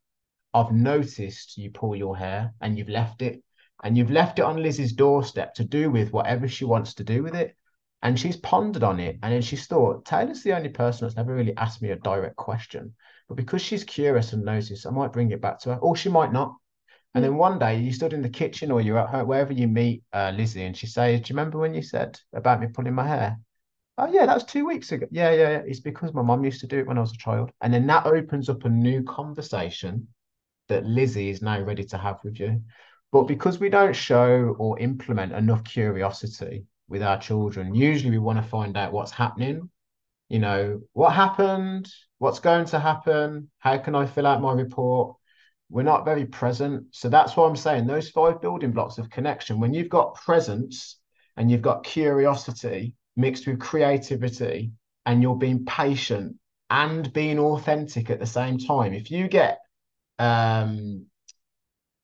I've 0.53 0.71
noticed 0.71 1.57
you 1.57 1.71
pull 1.71 1.95
your 1.95 2.17
hair 2.17 2.53
and 2.61 2.77
you've 2.77 2.89
left 2.89 3.21
it. 3.21 3.41
And 3.83 3.97
you've 3.97 4.11
left 4.11 4.37
it 4.37 4.45
on 4.45 4.61
Lizzie's 4.61 4.93
doorstep 4.93 5.55
to 5.55 5.63
do 5.63 5.89
with 5.89 6.13
whatever 6.13 6.47
she 6.47 6.65
wants 6.65 6.93
to 6.95 7.03
do 7.03 7.23
with 7.23 7.33
it. 7.33 7.55
And 8.03 8.19
she's 8.19 8.37
pondered 8.37 8.83
on 8.83 8.99
it. 8.99 9.17
And 9.23 9.33
then 9.33 9.41
she's 9.41 9.65
thought, 9.65 10.05
Tayler's 10.05 10.43
the 10.43 10.53
only 10.55 10.69
person 10.69 11.07
that's 11.07 11.17
never 11.17 11.33
really 11.33 11.57
asked 11.57 11.81
me 11.81 11.89
a 11.89 11.95
direct 11.95 12.35
question. 12.35 12.93
But 13.32 13.38
because 13.38 13.61
she's 13.61 13.86
curious 13.86 14.34
and 14.34 14.43
noticed, 14.43 14.86
I 14.86 14.89
might 14.89 15.13
bring 15.13 15.32
it 15.32 15.39
back 15.39 15.57
to 15.59 15.69
her, 15.73 15.79
or 15.79 15.95
she 15.95 16.09
might 16.09 16.34
not. 16.34 16.53
And 17.15 17.23
then 17.23 17.38
one 17.38 17.59
day 17.59 17.79
you 17.79 17.93
stood 17.93 18.11
in 18.11 18.21
the 18.21 18.27
kitchen 18.29 18.71
or 18.71 18.82
you're 18.82 18.99
at 18.99 19.07
home, 19.07 19.25
wherever 19.25 19.53
you 19.53 19.69
meet 19.69 20.03
uh, 20.11 20.34
Lizzie, 20.36 20.65
and 20.65 20.75
she 20.75 20.86
says, 20.86 21.21
Do 21.21 21.32
you 21.32 21.38
remember 21.38 21.57
when 21.57 21.73
you 21.73 21.82
said 21.82 22.19
about 22.34 22.59
me 22.59 22.67
pulling 22.67 22.93
my 22.93 23.07
hair? 23.07 23.39
Oh, 23.97 24.11
yeah, 24.11 24.25
that 24.25 24.34
was 24.34 24.43
two 24.43 24.65
weeks 24.65 24.91
ago. 24.91 25.07
Yeah, 25.11 25.32
yeah, 25.32 25.49
yeah. 25.49 25.61
It's 25.65 25.79
because 25.79 26.13
my 26.13 26.21
mum 26.21 26.43
used 26.43 26.59
to 26.59 26.67
do 26.67 26.79
it 26.79 26.88
when 26.88 26.97
I 26.97 27.01
was 27.01 27.13
a 27.13 27.17
child. 27.17 27.51
And 27.61 27.73
then 27.73 27.88
that 27.88 28.05
opens 28.05 28.49
up 28.49 28.65
a 28.65 28.69
new 28.69 29.01
conversation 29.01 30.09
that 30.67 30.86
Lizzie 30.86 31.29
is 31.29 31.41
now 31.41 31.61
ready 31.61 31.86
to 31.86 31.97
have 31.97 32.19
with 32.25 32.38
you. 32.38 32.61
But 33.13 33.29
because 33.29 33.59
we 33.59 33.69
don't 33.69 33.95
show 33.95 34.57
or 34.59 34.77
implement 34.77 35.32
enough 35.32 35.63
curiosity 35.63 36.65
with 36.89 37.01
our 37.01 37.17
children, 37.17 37.75
usually 37.75 38.11
we 38.11 38.17
want 38.17 38.43
to 38.43 38.49
find 38.49 38.75
out 38.75 38.91
what's 38.91 39.11
happening. 39.11 39.69
You 40.32 40.39
know, 40.39 40.82
what 40.93 41.11
happened? 41.11 41.91
What's 42.17 42.39
going 42.39 42.65
to 42.65 42.79
happen? 42.79 43.49
How 43.59 43.77
can 43.77 43.95
I 43.95 44.05
fill 44.05 44.27
out 44.27 44.41
my 44.41 44.53
report? 44.53 45.17
we're 45.71 45.84
not 45.84 46.05
very 46.05 46.25
present. 46.25 46.86
So 46.91 47.07
that's 47.07 47.36
why 47.36 47.47
I'm 47.47 47.55
saying 47.55 47.88
those 47.88 48.09
five 48.09 48.41
building 48.41 48.71
blocks 48.71 48.97
of 48.97 49.09
connection, 49.09 49.59
when 49.59 49.73
you've 49.73 49.89
got 49.89 50.15
presence 50.15 50.97
and 51.38 51.49
you've 51.49 51.61
got 51.61 51.86
curiosity 51.86 52.93
mixed 53.15 53.47
with 53.47 53.59
creativity 53.59 54.73
and 55.05 55.21
you're 55.23 55.38
being 55.38 55.65
patient 55.65 56.36
and 56.69 57.11
being 57.13 57.39
authentic 57.39 58.09
at 58.09 58.19
the 58.19 58.25
same 58.25 58.57
time, 58.57 58.93
if 58.93 59.09
you 59.09 59.29
get 59.29 59.59
um, 60.19 61.05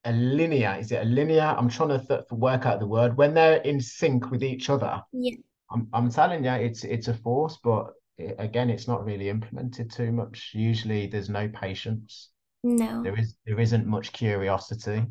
a 0.05 0.13
linear, 0.13 0.78
is 0.80 0.93
it 0.93 1.01
a 1.01 1.05
linear? 1.05 1.53
I'm 1.57 1.69
trying 1.69 1.89
to 1.89 1.99
th- 1.99 2.21
work 2.32 2.65
out 2.65 2.80
the 2.80 2.88
word 2.88 3.17
when 3.17 3.34
they're 3.34 3.57
in 3.57 3.82
sync 3.82 4.32
with 4.32 4.43
each 4.43 4.69
other. 4.69 5.01
Yeah. 5.11 5.36
I'm, 5.69 5.89
I'm 5.91 6.09
telling 6.09 6.45
you, 6.45 6.51
it's 6.51 6.86
it's 6.86 7.09
a 7.09 7.13
force, 7.13 7.59
but 7.61 7.91
again, 8.20 8.70
it's 8.70 8.88
not 8.88 9.05
really 9.05 9.30
implemented 9.30 9.91
too 9.91 10.11
much. 10.11 10.51
Usually, 10.53 11.07
there's 11.07 11.30
no 11.30 11.47
patience. 11.49 12.30
No. 12.63 12.97
There 13.03 13.18
is 13.20 13.36
there 13.45 13.59
isn't 13.59 13.88
much 13.88 14.11
curiosity. 14.13 15.05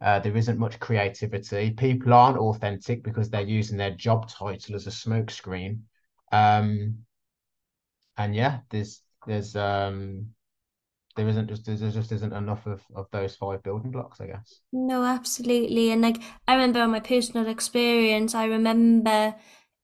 Uh, 0.00 0.20
there 0.20 0.36
isn't 0.36 0.58
much 0.58 0.80
creativity. 0.80 1.72
People 1.72 2.14
aren't 2.14 2.38
authentic 2.38 3.02
because 3.02 3.30
they're 3.30 3.42
using 3.42 3.78
their 3.78 3.92
job 3.92 4.28
title 4.28 4.76
as 4.76 4.86
a 4.86 4.90
smokescreen. 4.90 5.80
Um, 6.32 7.04
and 8.16 8.34
yeah, 8.34 8.60
there's 8.70 9.02
there's 9.26 9.56
um 9.56 10.26
there 11.16 11.28
isn't 11.28 11.48
just 11.48 11.66
there 11.66 11.76
just 11.90 12.12
isn't 12.12 12.32
enough 12.32 12.66
of 12.66 12.82
of 12.94 13.08
those 13.12 13.36
five 13.36 13.62
building 13.62 13.90
blocks, 13.90 14.20
I 14.20 14.28
guess. 14.28 14.60
No, 14.72 15.04
absolutely. 15.04 15.90
And 15.90 16.02
like 16.02 16.18
I 16.46 16.54
remember 16.54 16.80
on 16.80 16.90
my 16.90 17.00
personal 17.00 17.46
experience, 17.48 18.34
I 18.34 18.44
remember 18.44 19.34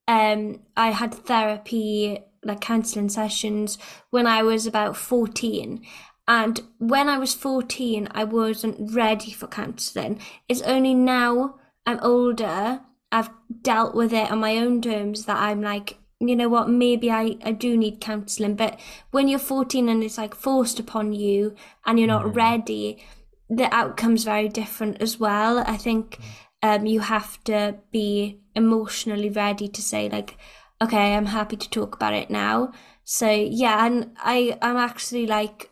um 0.09 0.61
I 0.77 0.91
had 0.91 1.15
therapy 1.15 2.21
like 2.45 2.61
counseling 2.61 3.09
sessions 3.09 3.79
when 4.11 4.27
I 4.27 4.43
was 4.43 4.67
about 4.67 4.97
14 4.97 5.85
and 6.27 6.61
when 6.79 7.09
I 7.09 7.19
was 7.19 7.35
14, 7.35 8.09
I 8.13 8.25
wasn't 8.25 8.95
ready 8.95 9.33
for 9.33 9.47
counselling. 9.47 10.21
It's 10.49 10.63
only 10.63 10.95
now 10.95 11.57
I'm 11.87 12.01
older, 12.01 12.81
I've 13.13 13.31
dealt 13.63 13.95
with 13.95 14.13
it 14.13 14.31
on 14.31 14.41
my 14.41 14.57
own 14.57 14.81
terms 14.81 15.27
that 15.27 15.37
I'm 15.37 15.61
like, 15.61 15.99
you 16.21 16.35
know 16.35 16.49
what, 16.49 16.71
maybe 16.71 17.11
I, 17.11 17.37
I 17.45 17.53
do 17.53 17.77
need 17.77 18.01
counselling. 18.01 18.55
But 18.55 18.81
when 19.11 19.29
you're 19.29 19.39
14 19.39 19.89
and 19.89 20.03
it's 20.03 20.17
like 20.17 20.35
forced 20.35 20.81
upon 20.81 21.13
you 21.13 21.55
and 21.85 21.99
you're 21.99 22.09
not 22.09 22.25
mm. 22.25 22.35
ready, 22.35 23.05
the 23.51 23.73
outcome's 23.75 24.25
very 24.25 24.49
different 24.49 25.03
as 25.03 25.21
well. 25.21 25.59
I 25.59 25.77
think 25.77 26.19
um, 26.63 26.87
you 26.87 27.01
have 27.01 27.43
to 27.45 27.77
be 27.91 28.41
emotionally 28.55 29.29
ready 29.29 29.69
to 29.69 29.83
say, 29.83 30.09
like, 30.09 30.39
okay, 30.85 31.15
I'm 31.15 31.27
happy 31.27 31.57
to 31.57 31.71
talk 31.71 31.95
about 31.95 32.15
it 32.15 32.31
now. 32.31 32.73
So 33.05 33.31
yeah, 33.31 33.87
and 33.87 34.13
I, 34.19 34.59
I'm 34.63 34.77
actually 34.77 35.27
like 35.27 35.71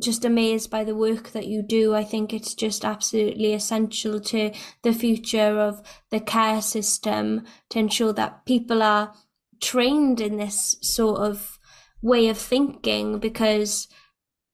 just 0.00 0.24
amazed 0.24 0.70
by 0.70 0.84
the 0.84 0.94
work 0.94 1.30
that 1.30 1.46
you 1.46 1.62
do. 1.62 1.94
I 1.94 2.04
think 2.04 2.32
it's 2.32 2.54
just 2.54 2.84
absolutely 2.84 3.52
essential 3.52 4.20
to 4.20 4.52
the 4.82 4.92
future 4.92 5.58
of 5.60 5.82
the 6.10 6.20
care 6.20 6.62
system 6.62 7.44
to 7.70 7.78
ensure 7.78 8.12
that 8.12 8.44
people 8.44 8.82
are 8.82 9.12
trained 9.60 10.20
in 10.20 10.36
this 10.36 10.76
sort 10.82 11.20
of 11.20 11.58
way 12.00 12.28
of 12.28 12.38
thinking 12.38 13.18
because 13.18 13.88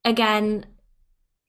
again 0.03 0.65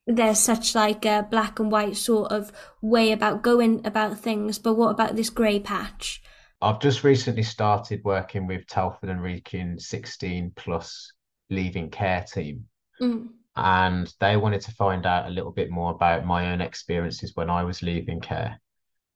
there's 0.06 0.38
such 0.38 0.74
like 0.74 1.06
a 1.06 1.26
black 1.30 1.58
and 1.58 1.72
white 1.72 1.96
sort 1.96 2.30
of 2.30 2.52
way 2.82 3.12
about 3.12 3.42
going 3.42 3.84
about 3.86 4.18
things 4.18 4.58
but 4.58 4.74
what 4.74 4.90
about 4.90 5.16
this 5.16 5.30
grey 5.30 5.58
patch 5.58 6.22
i've 6.62 6.80
just 6.80 7.04
recently 7.04 7.42
started 7.42 8.00
working 8.04 8.46
with 8.46 8.66
telford 8.66 9.10
and 9.10 9.20
wrekin 9.20 9.78
16 9.78 10.52
plus 10.56 11.12
leaving 11.50 11.90
care 11.90 12.24
team 12.24 12.64
mm 13.00 13.28
and 13.56 14.12
they 14.20 14.36
wanted 14.36 14.60
to 14.60 14.72
find 14.72 15.06
out 15.06 15.26
a 15.26 15.30
little 15.30 15.50
bit 15.50 15.70
more 15.70 15.90
about 15.90 16.26
my 16.26 16.52
own 16.52 16.60
experiences 16.60 17.32
when 17.34 17.48
I 17.48 17.64
was 17.64 17.82
leaving 17.82 18.20
care. 18.20 18.60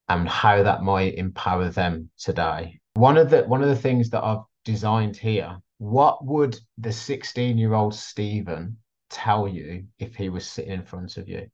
and 0.09 0.29
how 0.29 0.61
that 0.63 0.83
might 0.83 1.15
empower 1.15 1.69
them 1.69 2.11
today. 2.19 2.81
One 2.95 3.17
of 3.17 3.31
the 3.31 3.43
one 3.45 3.63
of 3.63 3.69
the 3.69 3.77
things 3.77 4.11
that 4.11 4.25
I've 4.25 4.43
designed 4.65 5.17
here, 5.17 5.61
what 5.79 6.25
would 6.25 6.59
the 6.79 6.91
16 6.91 7.59
year 7.59 7.75
old 7.75 7.95
Steven 7.95 8.77
tell 9.09 9.47
you 9.47 9.85
if 10.01 10.17
he 10.17 10.29
was 10.29 10.51
sitting 10.51 10.73
in 10.73 10.85
front 10.85 11.17
of 11.17 11.29
you? 11.29 11.49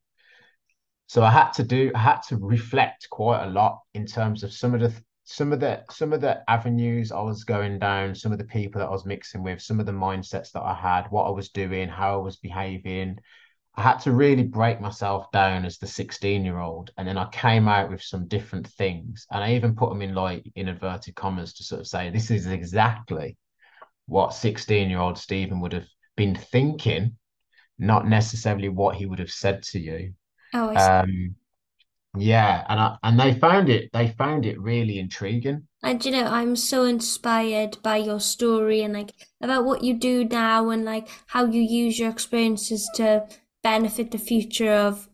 So 1.06 1.22
I 1.22 1.30
had 1.30 1.50
to 1.54 1.64
do 1.64 1.92
I 1.94 1.98
had 1.98 2.22
to 2.28 2.36
reflect 2.38 3.10
quite 3.10 3.44
a 3.44 3.50
lot 3.50 3.80
in 3.92 4.06
terms 4.06 4.42
of 4.42 4.54
some 4.54 4.74
of 4.74 4.80
the 4.80 4.94
some 5.28 5.52
of 5.52 5.58
the 5.58 5.82
some 5.90 6.12
of 6.12 6.20
the 6.20 6.48
avenues 6.48 7.10
I 7.10 7.20
was 7.20 7.42
going 7.42 7.80
down, 7.80 8.14
some 8.14 8.30
of 8.30 8.38
the 8.38 8.44
people 8.44 8.78
that 8.78 8.86
I 8.86 8.92
was 8.92 9.04
mixing 9.04 9.42
with, 9.42 9.60
some 9.60 9.80
of 9.80 9.86
the 9.86 9.92
mindsets 9.92 10.52
that 10.52 10.62
I 10.62 10.72
had, 10.72 11.08
what 11.10 11.24
I 11.24 11.30
was 11.30 11.50
doing, 11.50 11.88
how 11.88 12.14
I 12.14 12.22
was 12.22 12.36
behaving. 12.36 13.18
I 13.74 13.82
had 13.82 13.98
to 14.00 14.12
really 14.12 14.44
break 14.44 14.80
myself 14.80 15.30
down 15.32 15.64
as 15.66 15.78
the 15.78 15.86
16 15.88 16.44
year 16.44 16.60
old. 16.60 16.92
And 16.96 17.06
then 17.06 17.18
I 17.18 17.28
came 17.30 17.66
out 17.66 17.90
with 17.90 18.02
some 18.02 18.28
different 18.28 18.68
things. 18.68 19.26
And 19.32 19.42
I 19.42 19.54
even 19.54 19.74
put 19.74 19.90
them 19.90 20.00
in 20.00 20.14
like 20.14 20.44
in 20.54 20.68
inverted 20.68 21.16
commas 21.16 21.52
to 21.54 21.64
sort 21.64 21.80
of 21.80 21.88
say, 21.88 22.08
this 22.08 22.30
is 22.30 22.46
exactly 22.46 23.36
what 24.06 24.32
16 24.32 24.88
year 24.88 25.00
old 25.00 25.18
Steven 25.18 25.60
would 25.60 25.72
have 25.72 25.88
been 26.16 26.36
thinking, 26.36 27.16
not 27.80 28.06
necessarily 28.06 28.68
what 28.68 28.94
he 28.94 29.06
would 29.06 29.18
have 29.18 29.32
said 29.32 29.64
to 29.64 29.80
you. 29.80 30.14
Oh, 30.54 30.70
I 30.70 30.76
see. 30.76 31.12
Um, 31.12 31.34
yeah, 32.18 32.64
and 32.68 32.80
I, 32.80 32.96
and 33.02 33.18
they 33.18 33.34
found 33.34 33.68
it 33.68 33.90
they 33.92 34.08
found 34.08 34.46
it 34.46 34.60
really 34.60 34.98
intriguing. 34.98 35.66
And 35.82 36.04
you 36.04 36.10
know, 36.10 36.24
I'm 36.24 36.56
so 36.56 36.84
inspired 36.84 37.78
by 37.82 37.98
your 37.98 38.20
story 38.20 38.82
and 38.82 38.94
like 38.94 39.12
about 39.40 39.64
what 39.64 39.82
you 39.82 39.94
do 39.94 40.24
now 40.24 40.70
and 40.70 40.84
like 40.84 41.08
how 41.26 41.44
you 41.44 41.62
use 41.62 41.98
your 41.98 42.10
experiences 42.10 42.90
to 42.94 43.26
benefit 43.62 44.10
the 44.10 44.18
future 44.18 44.72
of 44.72 45.08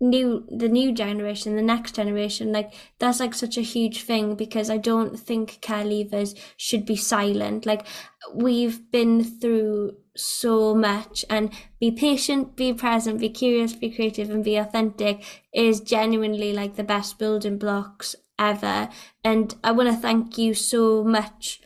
new 0.00 0.46
the 0.50 0.68
new 0.68 0.92
generation, 0.92 1.56
the 1.56 1.62
next 1.62 1.94
generation. 1.94 2.52
Like 2.52 2.72
that's 2.98 3.20
like 3.20 3.34
such 3.34 3.56
a 3.56 3.62
huge 3.62 4.02
thing 4.02 4.34
because 4.34 4.70
I 4.70 4.76
don't 4.78 5.18
think 5.18 5.60
care 5.60 5.84
leavers 5.84 6.38
should 6.56 6.84
be 6.86 6.96
silent. 6.96 7.66
Like 7.66 7.86
we've 8.34 8.90
been 8.90 9.22
through 9.24 9.96
so 10.16 10.74
much 10.74 11.24
and 11.28 11.52
be 11.80 11.90
patient, 11.90 12.56
be 12.56 12.72
present, 12.72 13.20
be 13.20 13.28
curious, 13.28 13.72
be 13.74 13.90
creative 13.90 14.30
and 14.30 14.44
be 14.44 14.56
authentic 14.56 15.24
is 15.52 15.80
genuinely 15.80 16.52
like 16.52 16.76
the 16.76 16.84
best 16.84 17.18
building 17.18 17.58
blocks 17.58 18.14
ever. 18.38 18.88
And 19.24 19.54
I 19.64 19.72
want 19.72 19.88
to 19.90 19.96
thank 19.96 20.38
you 20.38 20.54
so 20.54 21.04
much 21.04 21.60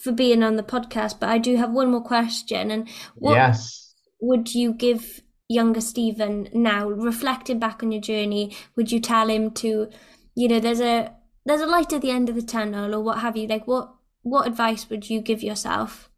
for 0.00 0.12
being 0.12 0.42
on 0.42 0.56
the 0.56 0.62
podcast. 0.62 1.20
But 1.20 1.28
I 1.28 1.38
do 1.38 1.56
have 1.56 1.72
one 1.72 1.90
more 1.90 2.02
question. 2.02 2.70
And 2.70 2.88
what 3.14 3.38
Yes. 3.38 3.94
would 4.20 4.54
you 4.54 4.72
give 4.72 5.20
younger 5.52 5.80
Steven 5.80 6.48
now, 6.52 6.88
reflecting 6.88 7.58
back 7.58 7.82
on 7.82 7.92
your 7.92 8.00
journey? 8.00 8.56
Would 8.76 8.90
you 8.92 9.00
tell 9.00 9.28
him 9.28 9.50
to, 9.52 9.90
you 10.34 10.48
know, 10.48 10.60
there's 10.60 10.80
a 10.80 11.12
there's 11.44 11.60
a 11.60 11.66
light 11.66 11.92
at 11.92 12.00
the 12.02 12.10
end 12.10 12.28
of 12.28 12.34
the 12.36 12.42
tunnel 12.42 12.94
or 12.94 13.00
what 13.02 13.18
have 13.20 13.36
you? 13.36 13.46
Like 13.48 13.66
what 13.66 13.94
what 14.22 14.46
advice 14.46 14.88
would 14.90 15.10
you 15.10 15.20
give 15.20 15.42
yourself? 15.42 16.10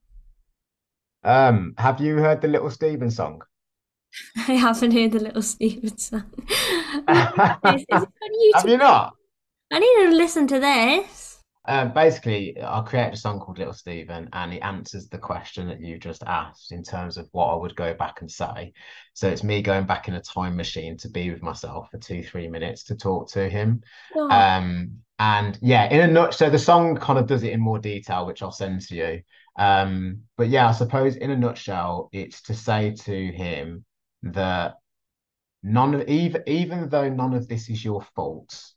Um, 1.25 1.75
have 1.79 2.01
you 2.01 2.17
heard 2.19 2.41
the 2.41 2.47
Little 2.49 2.71
Steven 2.71 3.11
song? 3.11 3.43
I 4.37 4.53
haven't 4.55 4.93
heard 4.93 5.13
the 5.13 5.21
little 5.21 5.43
Steven 5.43 5.97
song. 5.99 6.31
Is, 7.65 7.85
is 7.89 8.03
it 8.03 8.09
Have 8.53 8.65
on 8.65 8.65
YouTube? 8.65 8.71
you 8.71 8.77
not? 8.79 9.15
I 9.73 9.79
need 9.81 10.11
to 10.11 10.17
listen 10.17 10.47
to 10.49 10.61
this. 10.61 11.24
Um, 11.67 11.93
basically, 11.95 12.57
I 12.63 12.83
created 12.83 13.15
a 13.15 13.17
song 13.17 13.41
called 13.41 13.59
Little 13.59 13.73
Steven, 13.73 14.29
and 14.33 14.53
it 14.53 14.59
answers 14.59 15.09
the 15.09 15.19
question 15.19 15.69
that 15.69 15.81
you 15.81 15.99
just 15.99 16.23
asked 16.25 16.73
in 16.73 16.83
terms 16.83 17.17
of 17.17 17.29
what 17.33 17.47
I 17.47 17.57
would 17.57 17.75
go 17.75 17.95
back 17.95 18.21
and 18.21 18.31
say. 18.31 18.73
So 19.15 19.29
it's 19.29 19.43
me 19.43 19.63
going 19.63 19.87
back 19.87 20.07
in 20.09 20.15
a 20.15 20.21
time 20.21 20.57
machine 20.57 20.99
to 20.99 21.09
be 21.09 21.31
with 21.31 21.43
myself 21.43 21.91
for 21.91 21.99
two, 21.99 22.23
three 22.23 22.49
minutes 22.49 22.85
to 22.85 22.97
talk 22.97 23.31
to 23.31 23.49
him. 23.49 23.83
Oh, 24.15 24.29
Um, 24.29 24.99
and 25.19 25.59
yeah, 25.63 25.89
in 25.91 26.01
a 26.01 26.07
nutshell, 26.13 26.49
so 26.49 26.51
the 26.51 26.59
song 26.59 26.97
kind 26.97 27.19
of 27.19 27.27
does 27.27 27.45
it 27.45 27.53
in 27.53 27.61
more 27.61 27.79
detail, 27.79 28.27
which 28.27 28.43
I'll 28.43 28.53
send 28.53 28.83
to 28.83 28.95
you. 28.95 29.23
Um, 29.57 30.23
but 30.37 30.49
yeah, 30.49 30.69
I 30.69 30.73
suppose 30.73 31.17
in 31.17 31.31
a 31.31 31.37
nutshell, 31.37 32.11
it's 32.13 32.43
to 32.43 32.55
say 32.55 32.91
to 32.91 33.33
him 33.33 33.85
that 34.25 34.75
none 35.63 35.95
of 35.95 36.09
even 36.09 36.43
even 36.47 36.89
though 36.89 37.09
none 37.09 37.35
of 37.35 37.49
this 37.49 37.69
is 37.71 37.85
your 37.85 38.03
fault 38.15 38.74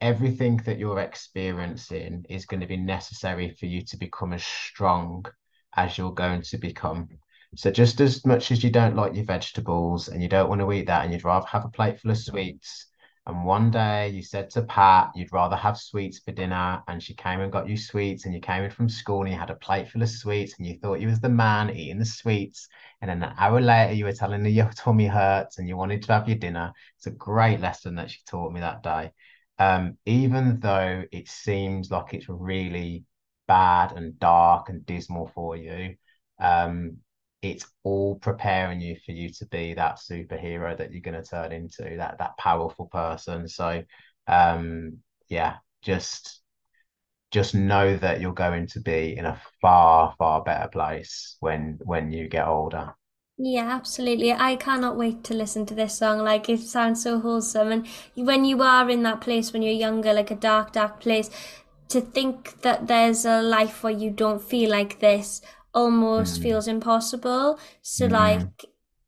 everything 0.00 0.58
that 0.58 0.78
you're 0.78 1.00
experiencing 1.00 2.24
is 2.28 2.46
going 2.46 2.60
to 2.60 2.66
be 2.66 2.76
necessary 2.76 3.50
for 3.58 3.66
you 3.66 3.82
to 3.82 3.96
become 3.96 4.32
as 4.32 4.44
strong 4.44 5.24
as 5.76 5.98
you're 5.98 6.12
going 6.12 6.42
to 6.42 6.58
become. 6.58 7.08
So 7.56 7.70
just 7.70 8.00
as 8.00 8.24
much 8.24 8.52
as 8.52 8.62
you 8.62 8.70
don't 8.70 8.96
like 8.96 9.14
your 9.14 9.24
vegetables 9.24 10.08
and 10.08 10.22
you 10.22 10.28
don't 10.28 10.48
want 10.48 10.60
to 10.60 10.72
eat 10.72 10.86
that 10.86 11.04
and 11.04 11.12
you'd 11.12 11.24
rather 11.24 11.46
have 11.46 11.64
a 11.64 11.70
plate 11.70 11.98
full 11.98 12.10
of 12.10 12.18
sweets, 12.18 12.86
and 13.26 13.44
one 13.44 13.70
day 13.70 14.08
you 14.08 14.22
said 14.22 14.48
to 14.50 14.62
Pat 14.62 15.10
you'd 15.14 15.32
rather 15.32 15.56
have 15.56 15.76
sweets 15.76 16.18
for 16.20 16.32
dinner, 16.32 16.82
and 16.88 17.02
she 17.02 17.14
came 17.14 17.40
and 17.40 17.52
got 17.52 17.68
you 17.68 17.76
sweets, 17.76 18.24
and 18.24 18.34
you 18.34 18.40
came 18.40 18.62
in 18.62 18.70
from 18.70 18.88
school 18.88 19.22
and 19.22 19.32
you 19.32 19.38
had 19.38 19.50
a 19.50 19.56
plate 19.56 19.88
full 19.88 20.02
of 20.02 20.08
sweets, 20.08 20.54
and 20.58 20.66
you 20.66 20.78
thought 20.78 21.00
you 21.00 21.08
was 21.08 21.20
the 21.20 21.28
man 21.28 21.70
eating 21.70 21.98
the 21.98 22.04
sweets, 22.04 22.68
and 23.00 23.10
then 23.10 23.22
an 23.22 23.34
hour 23.36 23.60
later 23.60 23.94
you 23.94 24.04
were 24.04 24.12
telling 24.12 24.42
her 24.42 24.48
your 24.48 24.70
tummy 24.70 25.06
hurts 25.06 25.58
and 25.58 25.68
you 25.68 25.76
wanted 25.76 26.02
to 26.02 26.12
have 26.12 26.28
your 26.28 26.38
dinner. 26.38 26.72
It's 26.96 27.06
a 27.06 27.10
great 27.10 27.60
lesson 27.60 27.96
that 27.96 28.10
she 28.10 28.18
taught 28.26 28.52
me 28.52 28.60
that 28.60 28.82
day 28.82 29.12
um, 29.58 29.98
even 30.06 30.60
though 30.60 31.04
it 31.12 31.28
seems 31.28 31.90
like 31.90 32.14
it's 32.14 32.28
really 32.28 33.04
bad 33.46 33.92
and 33.92 34.18
dark 34.18 34.68
and 34.68 34.84
dismal 34.86 35.28
for 35.34 35.56
you, 35.56 35.96
um, 36.40 36.98
it's 37.42 37.66
all 37.84 38.16
preparing 38.16 38.80
you 38.80 38.96
for 39.04 39.12
you 39.12 39.30
to 39.32 39.46
be 39.46 39.74
that 39.74 39.98
superhero 39.98 40.76
that 40.76 40.92
you're 40.92 41.00
going 41.00 41.20
to 41.20 41.28
turn 41.28 41.52
into, 41.52 41.96
that 41.96 42.18
that 42.18 42.36
powerful 42.38 42.86
person. 42.86 43.48
So, 43.48 43.82
um, 44.26 44.98
yeah, 45.28 45.56
just 45.82 46.40
just 47.30 47.54
know 47.54 47.96
that 47.96 48.20
you're 48.20 48.32
going 48.34 48.66
to 48.68 48.80
be 48.80 49.16
in 49.16 49.26
a 49.26 49.40
far, 49.60 50.14
far 50.18 50.42
better 50.42 50.68
place 50.68 51.36
when 51.40 51.78
when 51.84 52.12
you 52.12 52.28
get 52.28 52.46
older. 52.46 52.94
Yeah, 53.38 53.68
absolutely. 53.70 54.32
I 54.32 54.56
cannot 54.56 54.96
wait 54.96 55.22
to 55.24 55.34
listen 55.34 55.64
to 55.66 55.74
this 55.74 55.96
song. 55.98 56.18
Like 56.18 56.48
it 56.48 56.60
sounds 56.60 57.02
so 57.02 57.20
wholesome. 57.20 57.70
And 57.70 57.86
when 58.16 58.44
you 58.44 58.62
are 58.62 58.88
in 58.90 59.02
that 59.04 59.20
place 59.20 59.52
when 59.52 59.62
you're 59.62 59.72
younger, 59.72 60.12
like 60.12 60.30
a 60.30 60.34
dark, 60.34 60.72
dark 60.72 61.00
place, 61.00 61.30
to 61.88 62.00
think 62.00 62.60
that 62.62 62.88
there's 62.88 63.24
a 63.24 63.40
life 63.42 63.82
where 63.82 63.92
you 63.92 64.10
don't 64.10 64.42
feel 64.42 64.70
like 64.70 65.00
this 65.00 65.40
almost 65.72 66.40
Mm, 66.40 66.42
feels 66.42 66.66
impossible. 66.68 67.58
So 67.82 68.06
mm, 68.06 68.48
like 68.48 68.64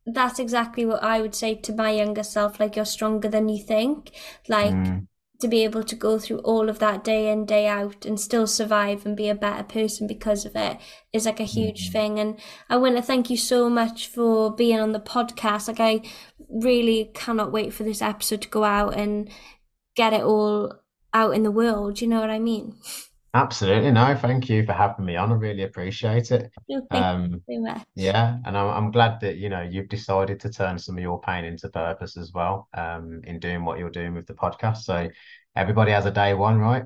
that's 0.07 0.39
exactly 0.39 0.87
what 0.87 1.03
I 1.03 1.21
would 1.21 1.35
say 1.35 1.55
to 1.57 1.73
my 1.75 1.91
younger 1.91 2.23
self, 2.23 2.61
like 2.61 2.77
you're 2.77 2.85
stronger 2.85 3.29
than 3.29 3.49
you 3.49 3.63
think. 3.63 4.13
Like 4.49 4.93
mm, 4.93 5.07
to 5.41 5.49
be 5.49 5.65
able 5.65 5.83
to 5.83 5.97
go 5.97 6.19
through 6.19 6.39
all 6.39 6.69
of 6.69 6.79
that 6.79 7.03
day 7.03 7.31
in, 7.31 7.47
day 7.47 7.67
out 7.67 8.05
and 8.05 8.21
still 8.21 8.47
survive 8.47 9.05
and 9.05 9.17
be 9.17 9.29
a 9.29 9.35
better 9.35 9.63
person 9.63 10.07
because 10.07 10.45
of 10.45 10.55
it 10.55 10.79
is 11.13 11.27
like 11.27 11.41
a 11.41 11.45
huge 11.45 11.89
mm. 11.89 11.93
thing. 11.93 12.19
And 12.19 12.39
I 12.69 12.77
want 12.77 12.97
to 12.97 13.03
thank 13.03 13.31
you 13.31 13.37
so 13.37 13.69
much 13.71 14.07
for 14.07 14.55
being 14.55 14.79
on 14.79 14.93
the 14.93 15.01
podcast. 15.01 15.69
Like 15.69 15.81
I 15.81 16.03
really 16.49 17.11
cannot 17.15 17.53
wait 17.53 17.73
for 17.73 17.85
this 17.85 18.03
episode 18.03 18.43
to 18.43 18.49
go 18.49 18.65
out 18.65 18.97
and 18.97 19.31
get 19.97 20.13
it 20.13 20.23
all 20.23 20.75
out 21.13 21.35
in 21.35 21.43
the 21.43 21.51
world. 21.51 22.01
You 22.01 22.09
know 22.09 22.21
what 22.21 22.31
I 22.31 22.39
mean? 22.39 22.77
Absolutely. 23.33 23.93
No, 23.93 24.17
thank 24.17 24.49
you 24.49 24.67
for 24.67 24.73
having 24.73 25.05
me 25.05 25.17
on. 25.17 25.31
I 25.31 25.35
really 25.35 25.63
appreciate 25.63 26.33
it. 26.33 26.51
Um, 26.91 27.43
you 27.47 27.57
so 27.57 27.61
much. 27.61 27.83
Yeah, 27.95 28.39
and 28.45 28.57
I'm 28.57 28.71
I'm 28.71 28.91
glad 28.91 29.21
that 29.21 29.37
you 29.37 29.49
know 29.49 29.63
you've 29.63 29.89
decided 29.89 30.41
to 30.41 30.51
turn 30.51 30.79
some 30.79 30.97
of 30.97 31.03
your 31.03 31.21
pain 31.21 31.45
into 31.45 31.69
purpose 31.69 32.17
as 32.17 32.33
well, 32.33 32.69
um, 32.75 33.21
in 33.25 33.39
doing 33.39 33.65
what 33.65 33.79
you're 33.79 33.91
doing 33.91 34.15
with 34.15 34.27
the 34.27 34.35
podcast. 34.35 34.79
So 34.79 35.09
everybody 35.55 35.93
has 35.93 36.07
a 36.07 36.11
day 36.11 36.35
one, 36.35 36.59
right? 36.59 36.83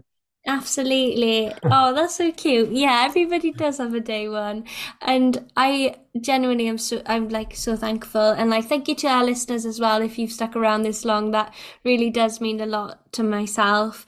Absolutely. 0.47 1.51
Oh, 1.65 1.95
that's 1.95 2.17
so 2.17 2.31
cute. 2.31 2.71
Yeah, 2.71 3.05
everybody 3.07 3.51
does 3.51 3.79
have 3.79 3.95
a 3.95 4.01
day 4.01 4.29
one. 4.29 4.67
And 5.01 5.51
I 5.57 5.97
genuinely 6.21 6.69
am 6.69 6.77
so 6.77 7.03
I'm 7.07 7.31
like 7.31 7.57
so 7.57 7.77
thankful. 7.77 8.21
And 8.21 8.51
like 8.51 8.67
thank 8.67 8.87
you 8.89 8.95
to 8.97 9.09
our 9.09 9.25
listeners 9.25 9.65
as 9.65 9.81
well 9.81 10.03
if 10.03 10.19
you've 10.19 10.33
stuck 10.33 10.55
around 10.55 10.83
this 10.83 11.05
long. 11.07 11.31
That 11.31 11.55
really 11.85 12.11
does 12.11 12.41
mean 12.41 12.61
a 12.61 12.67
lot 12.67 13.11
to 13.13 13.23
myself 13.23 14.05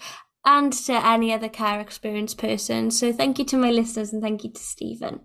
and 0.47 0.73
to 0.73 0.93
any 1.07 1.33
other 1.33 1.49
care 1.49 1.81
experience 1.81 2.33
person. 2.33 2.91
So 2.93 3.13
thank 3.13 3.39
you 3.39 3.45
to 3.47 3.57
my 3.57 3.71
listeners 3.71 4.13
and 4.13 4.23
thank 4.23 4.45
you 4.45 4.51
to 4.53 4.63
Steven. 4.63 5.21